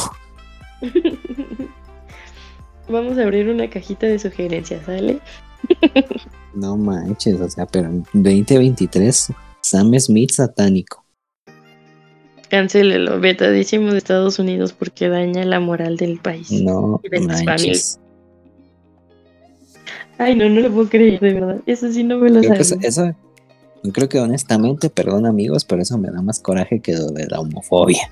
Vamos 2.89 3.17
a 3.17 3.23
abrir 3.23 3.47
una 3.47 3.69
cajita 3.69 4.07
de 4.07 4.19
sugerencias, 4.19 4.85
¿sale? 4.85 5.21
No 6.53 6.75
manches, 6.77 7.39
o 7.39 7.49
sea, 7.49 7.65
pero 7.65 7.87
en 7.89 8.03
2023, 8.13 9.31
Sam 9.61 9.97
Smith 9.99 10.31
satánico. 10.31 11.03
Cancélelo, 12.49 13.19
vetadísimo 13.19 13.91
de 13.91 13.97
Estados 13.97 14.37
Unidos 14.37 14.73
porque 14.73 15.07
daña 15.07 15.45
la 15.45 15.59
moral 15.61 15.95
del 15.95 16.19
país. 16.19 16.51
No 16.51 16.99
Y 17.03 17.09
de 17.09 17.17
sus 17.19 17.43
manches. 17.45 17.99
Ay, 20.17 20.35
no, 20.35 20.49
no 20.49 20.59
lo 20.61 20.71
puedo 20.71 20.89
creer, 20.89 21.19
de 21.21 21.33
verdad. 21.33 21.61
Eso 21.65 21.91
sí 21.91 22.03
no 22.03 22.17
me 22.17 22.29
lo 22.29 22.41
Creo 22.41 22.53
eso, 22.53 22.75
eso- 22.81 23.15
yo 23.83 23.91
creo 23.93 24.09
que 24.09 24.19
honestamente, 24.19 24.89
perdón 24.89 25.25
amigos, 25.25 25.65
pero 25.65 25.81
eso 25.81 25.97
me 25.97 26.11
da 26.11 26.21
más 26.21 26.39
coraje 26.39 26.81
que 26.81 26.93
lo 26.93 27.07
de 27.07 27.25
la 27.27 27.39
homofobia. 27.39 28.11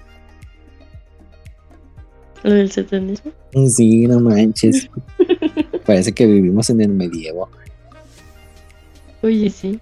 Lo 2.43 2.53
del 2.53 2.71
satanismo. 2.71 3.31
Sí, 3.67 4.07
no 4.07 4.19
manches. 4.21 4.89
Parece 5.89 6.11
que 6.11 6.27
vivimos 6.27 6.69
en 6.69 6.81
el 6.81 6.89
medievo. 6.89 7.49
Oye, 9.23 9.49
sí. 9.49 9.79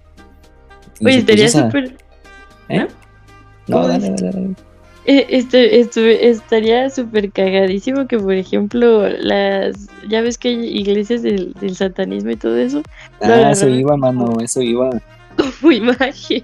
Oye, 1.04 1.18
estaría 1.18 1.50
súper. 1.50 1.98
¿Eh? 2.70 2.78
¿no? 2.78 2.86
No, 3.66 3.76
¿Cómo 3.76 3.88
dale, 3.88 4.08
dale, 4.12 4.30
dale. 4.32 4.48
Eh, 5.04 5.26
este, 5.28 5.80
este, 5.80 6.30
estaría 6.30 6.88
súper 6.88 7.30
cagadísimo 7.30 8.06
que, 8.06 8.18
por 8.18 8.32
ejemplo, 8.32 9.06
las. 9.06 9.88
Ya 10.08 10.22
ves 10.22 10.38
que 10.38 10.48
hay 10.48 10.78
iglesias 10.78 11.20
del, 11.20 11.52
del 11.60 11.76
satanismo 11.76 12.30
y 12.30 12.36
todo 12.36 12.56
eso. 12.56 12.82
Ah, 13.20 13.50
eso 13.50 13.68
iba, 13.68 13.94
mano, 13.98 14.34
eso 14.42 14.62
iba. 14.62 14.88
Como 15.36 15.72
imagen. 15.72 16.42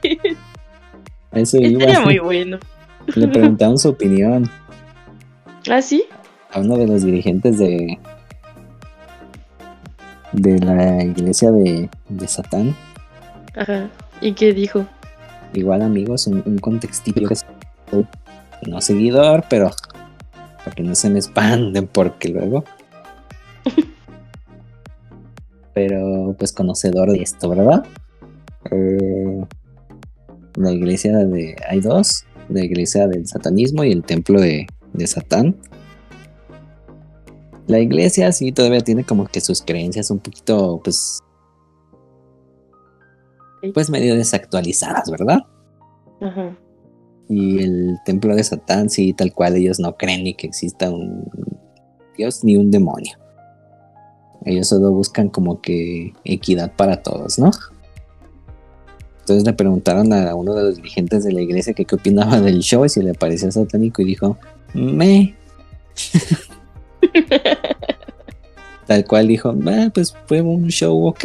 Eso 1.32 1.56
iba. 1.56 1.84
Estaría 1.84 2.00
muy 2.00 2.18
bueno. 2.18 2.58
Le 3.14 3.28
preguntaron 3.28 3.78
su 3.78 3.88
opinión 3.96 4.50
¿Ah, 5.70 5.80
sí? 5.80 6.04
a 6.52 6.60
uno 6.60 6.76
de 6.76 6.86
los 6.86 7.02
dirigentes 7.02 7.58
de. 7.58 7.98
De 10.34 10.58
la 10.58 11.02
iglesia 11.02 11.50
de, 11.50 11.88
de 12.08 12.28
Satán. 12.28 12.74
Ajá. 13.54 13.88
¿Y 14.20 14.32
qué 14.32 14.52
dijo? 14.52 14.86
Igual, 15.52 15.82
amigos, 15.82 16.26
un, 16.26 16.42
un 16.44 16.58
contextillo 16.58 17.28
que 17.28 17.36
no 18.68 18.80
seguidor, 18.80 19.44
pero 19.48 19.70
para 20.64 20.74
que 20.74 20.82
no 20.82 20.94
se 20.94 21.10
me 21.10 21.18
expanden, 21.18 21.86
porque 21.86 22.28
luego. 22.28 22.64
pero 25.74 26.34
pues 26.38 26.52
conocedor 26.52 27.12
de 27.12 27.22
esto, 27.22 27.50
¿verdad? 27.50 27.84
Eh, 28.70 29.44
la 30.56 30.72
iglesia 30.72 31.16
de. 31.18 31.56
Hay 31.68 31.80
dos: 31.80 32.24
la 32.48 32.64
iglesia 32.64 33.06
del 33.06 33.26
satanismo 33.26 33.84
y 33.84 33.92
el 33.92 34.02
templo 34.02 34.40
de, 34.40 34.66
de 34.92 35.06
Satán. 35.06 35.56
La 37.66 37.78
iglesia 37.78 38.30
sí 38.32 38.52
todavía 38.52 38.80
tiene 38.80 39.04
como 39.04 39.26
que 39.26 39.40
sus 39.40 39.62
creencias 39.62 40.10
un 40.10 40.18
poquito, 40.18 40.80
pues. 40.82 41.20
Pues 43.72 43.88
medio 43.88 44.14
desactualizadas, 44.14 45.10
¿verdad? 45.10 45.38
Ajá. 46.20 46.56
Y 47.28 47.62
el 47.62 47.98
templo 48.04 48.36
de 48.36 48.44
Satán, 48.44 48.90
sí, 48.90 49.14
tal 49.14 49.32
cual, 49.32 49.56
ellos 49.56 49.80
no 49.80 49.96
creen 49.96 50.24
ni 50.24 50.34
que 50.34 50.46
exista 50.46 50.90
un 50.90 51.24
dios 52.16 52.44
ni 52.44 52.56
un 52.56 52.70
demonio. 52.70 53.16
Ellos 54.44 54.68
solo 54.68 54.90
buscan 54.90 55.28
como 55.30 55.60
que 55.62 56.12
equidad 56.24 56.72
para 56.76 57.02
todos, 57.02 57.38
¿no? 57.38 57.50
Entonces 59.20 59.44
le 59.44 59.54
preguntaron 59.54 60.12
a 60.12 60.34
uno 60.34 60.52
de 60.52 60.64
los 60.64 60.76
dirigentes 60.76 61.24
de 61.24 61.32
la 61.32 61.40
iglesia 61.40 61.72
que 61.72 61.86
qué 61.86 61.94
opinaba 61.94 62.42
del 62.42 62.60
show 62.60 62.84
y 62.84 62.90
si 62.90 63.02
le 63.02 63.14
parecía 63.14 63.50
satánico 63.50 64.02
y 64.02 64.04
dijo, 64.04 64.36
me. 64.74 65.34
tal 68.86 69.04
cual 69.06 69.28
dijo, 69.28 69.54
"Ah, 69.66 69.90
pues 69.92 70.14
fue 70.26 70.40
un 70.42 70.68
show 70.68 71.06
ok. 71.06 71.24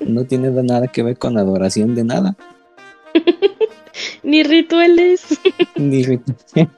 No 0.00 0.24
tiene 0.24 0.50
nada 0.50 0.88
que 0.88 1.02
ver 1.02 1.16
con 1.18 1.38
adoración 1.38 1.94
de 1.94 2.04
nada. 2.04 2.36
Ni 4.22 4.42
rituales. 4.42 5.24
Ni 5.76 6.02
rit- 6.04 6.68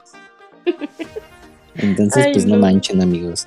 Entonces, 1.77 2.27
Ay, 2.27 2.33
pues 2.33 2.47
no 2.47 2.57
no. 2.57 2.63
manchen, 2.63 3.01
amigos. 3.03 3.47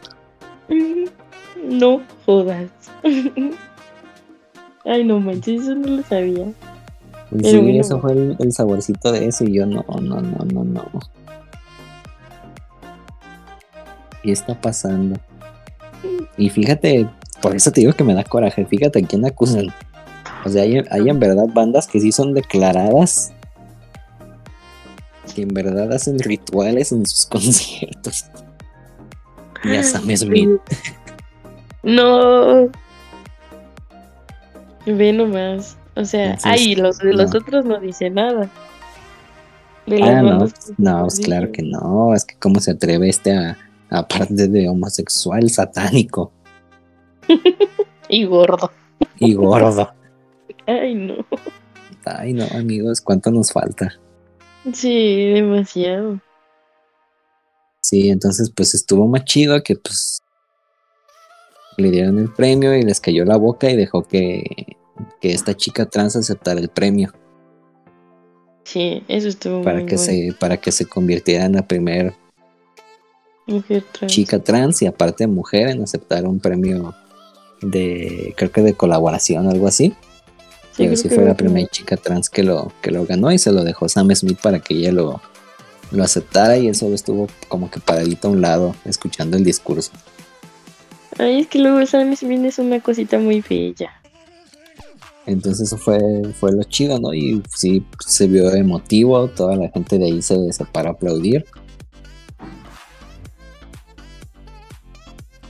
No 1.63 2.01
jodas. 2.25 2.69
Ay, 4.85 5.03
no 5.03 5.19
manches, 5.19 5.61
eso 5.63 5.75
no 5.75 5.97
lo 5.97 6.03
sabía. 6.03 6.45
Pero 7.29 7.61
bueno. 7.61 7.81
eso 7.81 7.99
fue 7.99 8.13
el, 8.13 8.35
el 8.39 8.53
saborcito 8.53 9.11
de 9.11 9.25
eso 9.27 9.43
y 9.43 9.53
yo 9.53 9.65
no, 9.65 9.83
no, 10.01 10.21
no, 10.21 10.45
no, 10.45 10.63
no. 10.63 10.85
¿Qué 14.23 14.31
está 14.31 14.59
pasando? 14.59 15.19
Y 16.37 16.49
fíjate, 16.49 17.07
por 17.41 17.55
eso 17.55 17.71
te 17.71 17.81
digo 17.81 17.93
que 17.93 18.03
me 18.03 18.13
da 18.13 18.23
coraje, 18.23 18.65
fíjate 18.65 18.99
a 19.03 19.07
quién 19.07 19.25
acusan. 19.25 19.67
O 20.45 20.49
sea, 20.49 20.63
hay, 20.63 20.83
hay 20.91 21.09
en 21.09 21.19
verdad 21.19 21.45
bandas 21.53 21.87
que 21.87 21.99
sí 21.99 22.11
son 22.11 22.33
declaradas, 22.33 23.31
que 25.35 25.41
en 25.43 25.49
verdad 25.49 25.91
hacen 25.93 26.19
rituales 26.19 26.91
en 26.91 27.05
sus 27.05 27.25
conciertos. 27.29 28.25
Y 29.63 29.75
a 29.75 29.83
Sam 29.83 30.15
Smith. 30.15 30.49
No. 31.83 32.69
Ve 34.85 35.13
nomás. 35.13 35.77
O 35.95 36.05
sea, 36.05 36.35
Entonces, 36.35 36.45
ay, 36.45 36.75
los 36.75 36.99
de 36.99 37.13
los 37.13 37.33
no. 37.33 37.39
otros 37.39 37.65
no 37.65 37.79
dice 37.79 38.09
nada. 38.09 38.49
De 39.87 40.01
Ah, 40.03 40.21
no, 40.21 40.47
que 40.47 40.53
no, 40.77 40.99
nos 41.03 41.15
pues 41.15 41.19
claro 41.21 41.47
dicen. 41.47 41.51
que 41.53 41.63
no, 41.63 42.13
es 42.13 42.23
que 42.25 42.35
cómo 42.35 42.59
se 42.59 42.71
atreve 42.71 43.09
este 43.09 43.35
a, 43.35 43.57
aparte 43.89 44.47
de 44.47 44.67
homosexual, 44.69 45.49
satánico 45.49 46.31
Y 48.09 48.25
gordo. 48.25 48.71
y 49.19 49.33
gordo. 49.33 49.91
Ay, 50.65 50.95
no. 50.95 51.25
Ay, 52.05 52.33
no, 52.33 52.45
amigos, 52.57 53.01
¿cuánto 53.01 53.31
nos 53.31 53.51
falta? 53.51 53.93
Sí, 54.73 55.31
demasiado. 55.33 56.19
Sí, 57.81 58.09
entonces 58.09 58.51
pues 58.55 58.73
estuvo 58.75 59.07
más 59.07 59.23
chido 59.25 59.61
que 59.63 59.75
pues 59.75 60.21
le 61.77 61.91
dieron 61.91 62.17
el 62.19 62.33
premio 62.33 62.73
y 62.75 62.81
les 62.81 62.99
cayó 62.99 63.23
la 63.23 63.37
boca 63.37 63.69
y 63.69 63.75
dejó 63.75 64.03
que, 64.03 64.43
que 65.21 65.31
esta 65.31 65.53
chica 65.53 65.85
trans 65.85 66.15
aceptara 66.15 66.59
el 66.59 66.69
premio 66.69 67.13
Sí, 68.63 69.03
eso 69.07 69.27
estuvo 69.29 69.61
para 69.61 69.79
muy 69.79 69.85
que 69.85 69.95
bueno. 69.95 70.11
se 70.11 70.33
para 70.37 70.57
que 70.57 70.71
se 70.73 70.85
convirtiera 70.85 71.45
en 71.45 71.53
la 71.53 71.65
primera 71.67 72.13
Mujer 73.47 73.83
trans. 73.91 74.13
chica 74.13 74.39
trans 74.39 74.81
y 74.81 74.87
aparte 74.87 75.25
mujer 75.25 75.69
en 75.69 75.81
aceptar 75.81 76.25
un 76.25 76.39
premio 76.39 76.93
de 77.61 78.33
creo 78.37 78.51
que 78.51 78.61
de 78.61 78.73
colaboración 78.73 79.47
algo 79.49 79.67
así. 79.67 79.93
Sí, 80.75 80.83
y 80.83 80.89
que 80.89 81.09
fue 81.09 81.25
la 81.25 81.35
primera 81.35 81.67
chica 81.69 81.97
trans 81.97 82.29
que 82.29 82.43
lo 82.43 82.71
que 82.81 82.91
lo 82.91 83.05
ganó 83.05 83.31
y 83.31 83.39
se 83.39 83.51
lo 83.51 83.63
dejó 83.63 83.89
Sam 83.89 84.13
Smith 84.13 84.39
para 84.41 84.59
que 84.59 84.75
ella 84.75 84.91
lo 84.91 85.21
lo 85.91 86.03
aceptara 86.03 86.57
y 86.57 86.67
él 86.67 86.75
solo 86.75 86.95
estuvo 86.95 87.27
como 87.47 87.71
que 87.71 87.79
paradito 87.79 88.27
a 88.27 88.31
un 88.31 88.41
lado 88.41 88.75
escuchando 88.85 89.37
el 89.37 89.43
discurso. 89.43 89.91
Ay, 91.17 91.39
es 91.39 91.47
que 91.47 91.59
luego 91.59 91.83
Sam 91.85 92.15
Smith 92.15 92.43
es 92.45 92.59
una 92.59 92.79
cosita 92.79 93.17
muy 93.17 93.41
bella. 93.41 93.91
Entonces 95.25 95.67
eso 95.67 95.77
fue, 95.77 95.99
fue 96.39 96.53
lo 96.53 96.63
chido, 96.63 96.99
¿no? 96.99 97.13
Y 97.13 97.41
sí, 97.53 97.83
se 98.05 98.27
vio 98.27 98.53
emotivo, 98.53 99.27
toda 99.27 99.55
la 99.55 99.69
gente 99.69 99.97
de 99.97 100.05
ahí 100.05 100.21
se, 100.21 100.53
se 100.53 100.65
paró 100.65 100.89
a 100.89 100.91
aplaudir. 100.93 101.45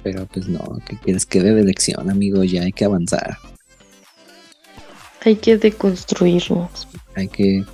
Pero 0.07 0.25
pues 0.25 0.47
no, 0.47 0.79
¿qué 0.85 0.95
quieres 0.95 1.25
que 1.25 1.41
de 1.41 1.59
elección, 1.59 2.09
amigo? 2.09 2.41
Ya 2.45 2.61
hay 2.61 2.71
que 2.71 2.85
avanzar. 2.85 3.37
Hay 5.25 5.35
que 5.35 5.57
deconstruirnos. 5.57 6.87
Hay 7.15 7.27
que... 7.27 7.65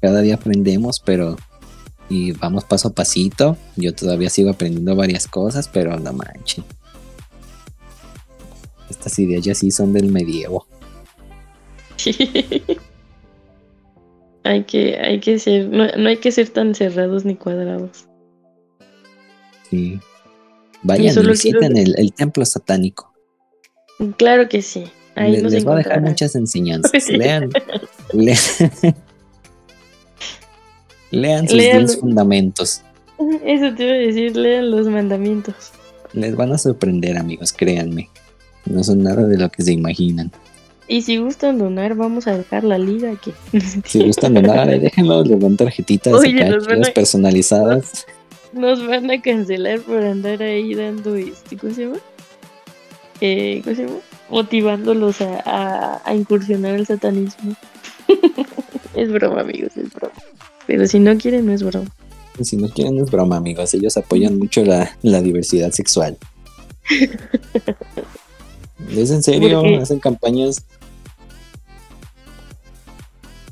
Cada 0.00 0.22
día 0.22 0.36
aprendemos, 0.36 1.00
pero... 1.00 1.36
Y 2.08 2.32
vamos 2.32 2.64
paso 2.64 2.88
a 2.88 2.94
pasito. 2.94 3.58
Yo 3.76 3.94
todavía 3.94 4.30
sigo 4.30 4.48
aprendiendo 4.48 4.96
varias 4.96 5.28
cosas, 5.28 5.68
pero 5.68 6.00
no 6.00 6.14
manches. 6.14 6.64
Estas 8.88 9.18
ideas 9.18 9.44
ya 9.44 9.54
sí 9.54 9.70
son 9.70 9.92
del 9.92 10.10
medievo. 10.10 10.66
hay 14.44 14.64
que, 14.64 14.98
hay 14.98 15.20
que 15.20 15.38
ser, 15.38 15.68
no, 15.68 15.86
no 15.94 16.08
hay 16.08 16.16
que 16.16 16.32
ser 16.32 16.48
tan 16.48 16.74
cerrados 16.74 17.26
ni 17.26 17.36
cuadrados. 17.36 18.06
Sí. 19.68 20.00
Vayan 20.82 21.14
y 21.16 21.26
visiten 21.26 21.76
el, 21.76 21.94
el 21.98 22.12
templo 22.12 22.44
satánico. 22.44 23.12
Claro 24.16 24.48
que 24.48 24.62
sí. 24.62 24.84
Ahí 25.14 25.32
Le- 25.32 25.42
nos 25.42 25.52
les 25.52 25.66
va 25.66 25.74
a 25.74 25.76
dejar 25.78 26.00
muchas 26.00 26.34
enseñanzas. 26.34 26.92
Lean, 27.08 27.50
le- 28.12 28.36
lean 31.10 31.48
sus. 31.48 31.58
10 31.58 31.98
fundamentos. 32.00 32.82
Eso 33.44 33.74
te 33.74 33.84
iba 33.84 33.92
a 33.92 33.98
decir, 33.98 34.36
lean 34.36 34.70
los 34.70 34.86
mandamientos. 34.88 35.72
Les 36.12 36.34
van 36.34 36.52
a 36.52 36.58
sorprender, 36.58 37.18
amigos, 37.18 37.52
créanme. 37.52 38.08
No 38.66 38.82
son 38.84 39.02
nada 39.02 39.24
de 39.26 39.38
lo 39.38 39.48
que 39.50 39.62
se 39.62 39.72
imaginan. 39.72 40.30
Y 40.88 41.02
si 41.02 41.18
gustan 41.18 41.58
donar, 41.58 41.94
vamos 41.94 42.26
a 42.26 42.36
dejar 42.36 42.64
la 42.64 42.76
liga 42.78 43.12
aquí. 43.12 43.32
Si 43.84 44.04
gustan 44.04 44.34
donar, 44.34 44.66
déjenlo, 44.80 45.22
les 45.22 45.38
dan 45.38 45.56
tarjetitas 45.56 46.12
Oye, 46.14 46.42
acá, 46.42 46.56
van 46.68 46.84
a- 46.84 46.92
personalizadas. 46.92 48.06
Nos 48.52 48.86
van 48.86 49.10
a 49.10 49.20
cancelar 49.20 49.80
por 49.80 50.02
andar 50.02 50.42
ahí 50.42 50.74
dando 50.74 51.14
este, 51.14 51.56
¿cómo 51.56 51.74
se 51.74 51.84
llama? 51.84 51.98
Eh, 53.20 53.60
¿Cómo 53.64 53.76
se 53.76 53.86
llama? 53.86 53.98
Motivándolos 54.28 55.20
a, 55.20 55.42
a, 55.44 56.02
a 56.04 56.14
incursionar 56.14 56.74
al 56.74 56.86
satanismo. 56.86 57.54
es 58.94 59.12
broma, 59.12 59.40
amigos, 59.40 59.76
es 59.76 59.92
broma. 59.92 60.14
Pero 60.66 60.86
si 60.86 60.98
no 60.98 61.16
quieren, 61.16 61.46
no 61.46 61.52
es 61.52 61.62
broma. 61.62 61.90
Si 62.40 62.56
no 62.56 62.68
quieren, 62.68 62.96
no 62.96 63.04
es 63.04 63.10
broma, 63.10 63.36
amigos. 63.36 63.74
Ellos 63.74 63.96
apoyan 63.96 64.38
mucho 64.38 64.64
la, 64.64 64.96
la 65.02 65.20
diversidad 65.20 65.72
sexual. 65.72 66.16
¿Es 68.90 69.10
en 69.10 69.22
serio? 69.22 69.62
¿Hacen 69.80 70.00
campañas? 70.00 70.64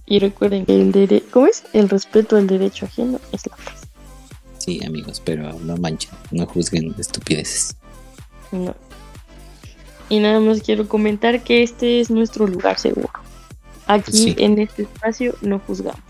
Y 0.07 0.19
recuerden 0.21 0.65
que 0.65 0.75
el 0.75 0.91
dere 0.91 1.23
¿cómo 1.31 1.47
es? 1.47 1.65
El 1.75 1.89
respeto 1.89 2.37
al 2.37 2.47
derecho 2.47 2.87
ajeno 2.87 3.21
es 3.31 3.47
la 3.47 3.57
paz. 3.57 3.78
Sí, 4.69 4.85
amigos, 4.85 5.23
pero 5.25 5.59
no 5.61 5.79
manchen, 5.79 6.11
no 6.31 6.45
juzguen 6.45 6.95
estupideces. 6.99 7.75
No. 8.53 8.75
Y 10.11 10.21
nada 10.21 10.41
más 10.41 10.61
quiero 10.61 10.87
comentar 10.87 11.43
que 11.43 11.63
este 11.63 12.01
es 12.01 12.11
nuestro 12.11 12.47
lugar 12.47 12.79
seguro. 12.79 13.09
Aquí 13.87 14.13
Sí. 14.13 14.35
en 14.37 14.59
este 14.59 14.83
espacio 14.83 15.35
no 15.41 15.59
juzgamos. 15.61 16.03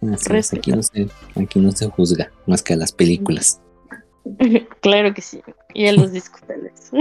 aquí, 0.00 0.70
no 0.70 0.82
se, 0.82 1.08
aquí 1.34 1.60
no 1.60 1.72
se 1.72 1.90
juzga 1.90 2.32
más 2.46 2.62
que 2.62 2.72
a 2.72 2.76
las 2.76 2.90
películas. 2.90 3.60
claro 4.80 5.12
que 5.12 5.20
sí. 5.20 5.42
Y 5.74 5.86
a 5.86 5.92
los 5.92 6.12
discutales. 6.12 6.72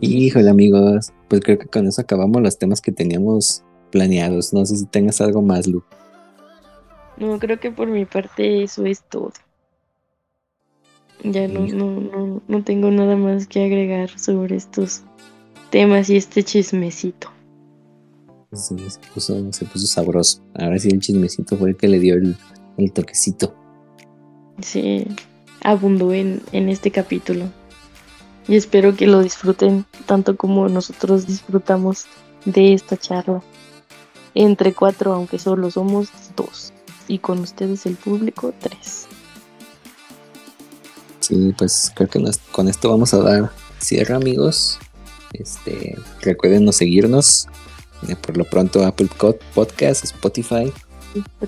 Híjole, 0.00 0.48
amigos. 0.48 1.12
Pues 1.28 1.40
creo 1.40 1.58
que 1.58 1.66
con 1.66 1.88
eso 1.88 2.00
acabamos 2.00 2.40
los 2.40 2.56
temas 2.56 2.80
que 2.80 2.92
teníamos 2.92 3.64
planeados. 3.90 4.52
No 4.52 4.64
sé 4.64 4.76
si 4.76 4.86
tengas 4.86 5.20
algo 5.20 5.42
más, 5.42 5.66
Lu. 5.66 5.82
No, 7.22 7.38
creo 7.38 7.60
que 7.60 7.70
por 7.70 7.86
mi 7.86 8.04
parte 8.04 8.64
eso 8.64 8.84
es 8.84 9.04
todo. 9.04 9.32
Ya 11.22 11.46
no, 11.46 11.60
no, 11.60 12.00
no, 12.00 12.42
no 12.48 12.64
tengo 12.64 12.90
nada 12.90 13.14
más 13.14 13.46
que 13.46 13.64
agregar 13.64 14.18
sobre 14.18 14.56
estos 14.56 15.02
temas 15.70 16.10
y 16.10 16.16
este 16.16 16.42
chismecito. 16.42 17.30
Sí, 18.52 18.74
se 18.88 18.98
puso, 19.14 19.52
se 19.52 19.64
puso 19.66 19.86
sabroso. 19.86 20.42
Ahora 20.56 20.80
sí 20.80 20.88
el 20.88 20.98
chismecito 20.98 21.56
fue 21.56 21.70
el 21.70 21.76
que 21.76 21.86
le 21.86 22.00
dio 22.00 22.16
el, 22.16 22.36
el 22.76 22.92
toquecito. 22.92 23.54
Sí, 24.60 25.06
abundó 25.62 26.12
en, 26.12 26.42
en 26.50 26.68
este 26.68 26.90
capítulo. 26.90 27.44
Y 28.48 28.56
espero 28.56 28.96
que 28.96 29.06
lo 29.06 29.20
disfruten 29.20 29.84
tanto 30.06 30.36
como 30.36 30.68
nosotros 30.68 31.28
disfrutamos 31.28 32.06
de 32.46 32.74
esta 32.74 32.96
charla. 32.96 33.44
Entre 34.34 34.74
cuatro, 34.74 35.12
aunque 35.12 35.38
solo 35.38 35.70
somos 35.70 36.08
dos. 36.34 36.72
Y 37.08 37.18
con 37.18 37.40
ustedes 37.40 37.86
el 37.86 37.96
público, 37.96 38.52
tres. 38.58 39.06
Sí, 41.20 41.54
pues 41.56 41.92
creo 41.94 42.08
que 42.08 42.20
con 42.50 42.68
esto 42.68 42.90
vamos 42.90 43.14
a 43.14 43.18
dar 43.18 43.50
cierre, 43.78 44.14
amigos. 44.14 44.78
Este, 45.32 45.96
recuerden 46.20 46.64
no 46.64 46.72
seguirnos. 46.72 47.46
Eh, 48.08 48.16
por 48.16 48.36
lo 48.36 48.44
pronto, 48.44 48.84
Apple 48.84 49.08
Podcast, 49.54 50.04
Spotify. 50.04 50.72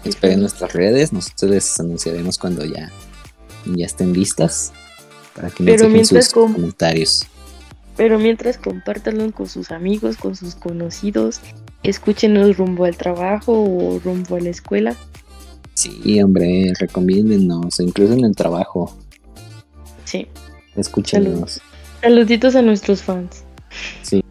Esperen 0.05 0.41
nuestras 0.41 0.73
redes. 0.73 1.13
Nosotros 1.13 1.51
les 1.51 1.81
anunciaremos 1.81 2.39
cuando 2.39 2.65
ya, 2.65 2.91
ya 3.65 3.87
estén 3.87 4.13
listas. 4.13 4.73
Para 5.35 5.51
que 5.51 5.65
nos 5.65 5.81
dejen 5.81 6.07
sus 6.07 6.29
comentarios. 6.29 7.27
Pero 7.97 8.19
mientras 8.19 8.59
compártanlo 8.59 9.31
con 9.33 9.49
sus 9.49 9.71
amigos, 9.71 10.17
con 10.17 10.37
sus 10.37 10.55
conocidos, 10.55 11.41
escúchenos 11.83 12.57
rumbo 12.57 12.85
al 12.85 12.97
trabajo 12.97 13.53
o 13.53 14.01
rumbo 14.01 14.37
a 14.37 14.41
la 14.41 14.51
escuela. 14.51 14.97
Sí, 15.85 16.23
hombre, 16.23 16.73
recomiéndennos, 16.79 17.79
incluso 17.79 18.15
en 18.15 18.25
el 18.25 18.35
trabajo. 18.35 18.91
Sí. 20.07 20.27
Escúchenos. 20.77 21.61
Saluditos 22.01 22.57
a 22.57 22.63
nuestros 22.63 23.03
fans. 23.03 23.45
Sí, 24.01 24.23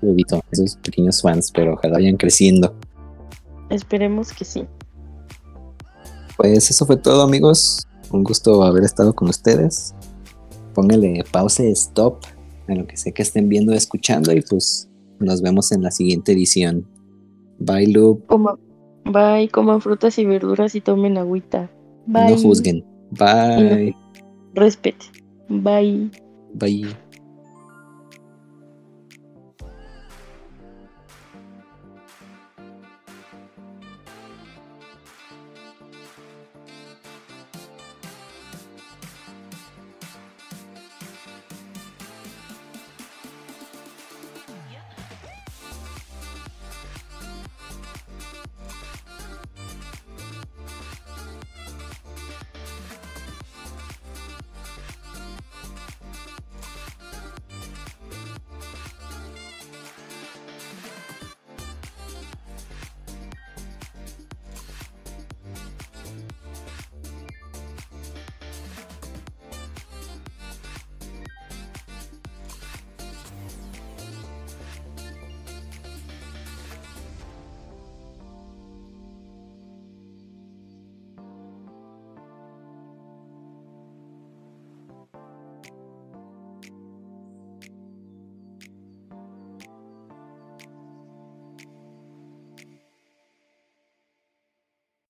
saludito 0.00 0.36
a 0.36 0.42
esos 0.50 0.76
pequeños 0.76 1.20
fans, 1.20 1.52
pero 1.52 1.74
ojalá 1.74 1.98
vayan 1.98 2.16
creciendo. 2.16 2.74
Esperemos 3.68 4.32
que 4.32 4.46
sí. 4.46 4.64
Pues 6.38 6.70
eso 6.70 6.86
fue 6.86 6.96
todo, 6.96 7.20
amigos. 7.20 7.86
Un 8.10 8.24
gusto 8.24 8.62
haber 8.62 8.84
estado 8.84 9.14
con 9.14 9.28
ustedes. 9.28 9.94
Póngale 10.72 11.24
pause, 11.30 11.70
stop 11.72 12.24
en 12.68 12.78
lo 12.78 12.86
que 12.86 12.96
sé 12.96 13.12
que 13.12 13.20
estén 13.20 13.50
viendo, 13.50 13.74
escuchando 13.74 14.32
y 14.32 14.40
pues 14.40 14.88
nos 15.18 15.42
vemos 15.42 15.72
en 15.72 15.82
la 15.82 15.90
siguiente 15.90 16.32
edición. 16.32 16.86
Bye, 17.58 17.88
Loop. 17.88 18.24
Bye, 19.04 19.48
coman 19.50 19.80
frutas 19.80 20.18
y 20.18 20.24
verduras 20.24 20.74
y 20.74 20.80
tomen 20.80 21.18
agüita. 21.18 21.70
Bye. 22.06 22.30
No 22.30 22.36
juzguen. 22.36 22.84
Bye. 23.10 23.94
respete. 24.54 25.06
Bye. 25.48 26.10
Bye. 26.54 26.96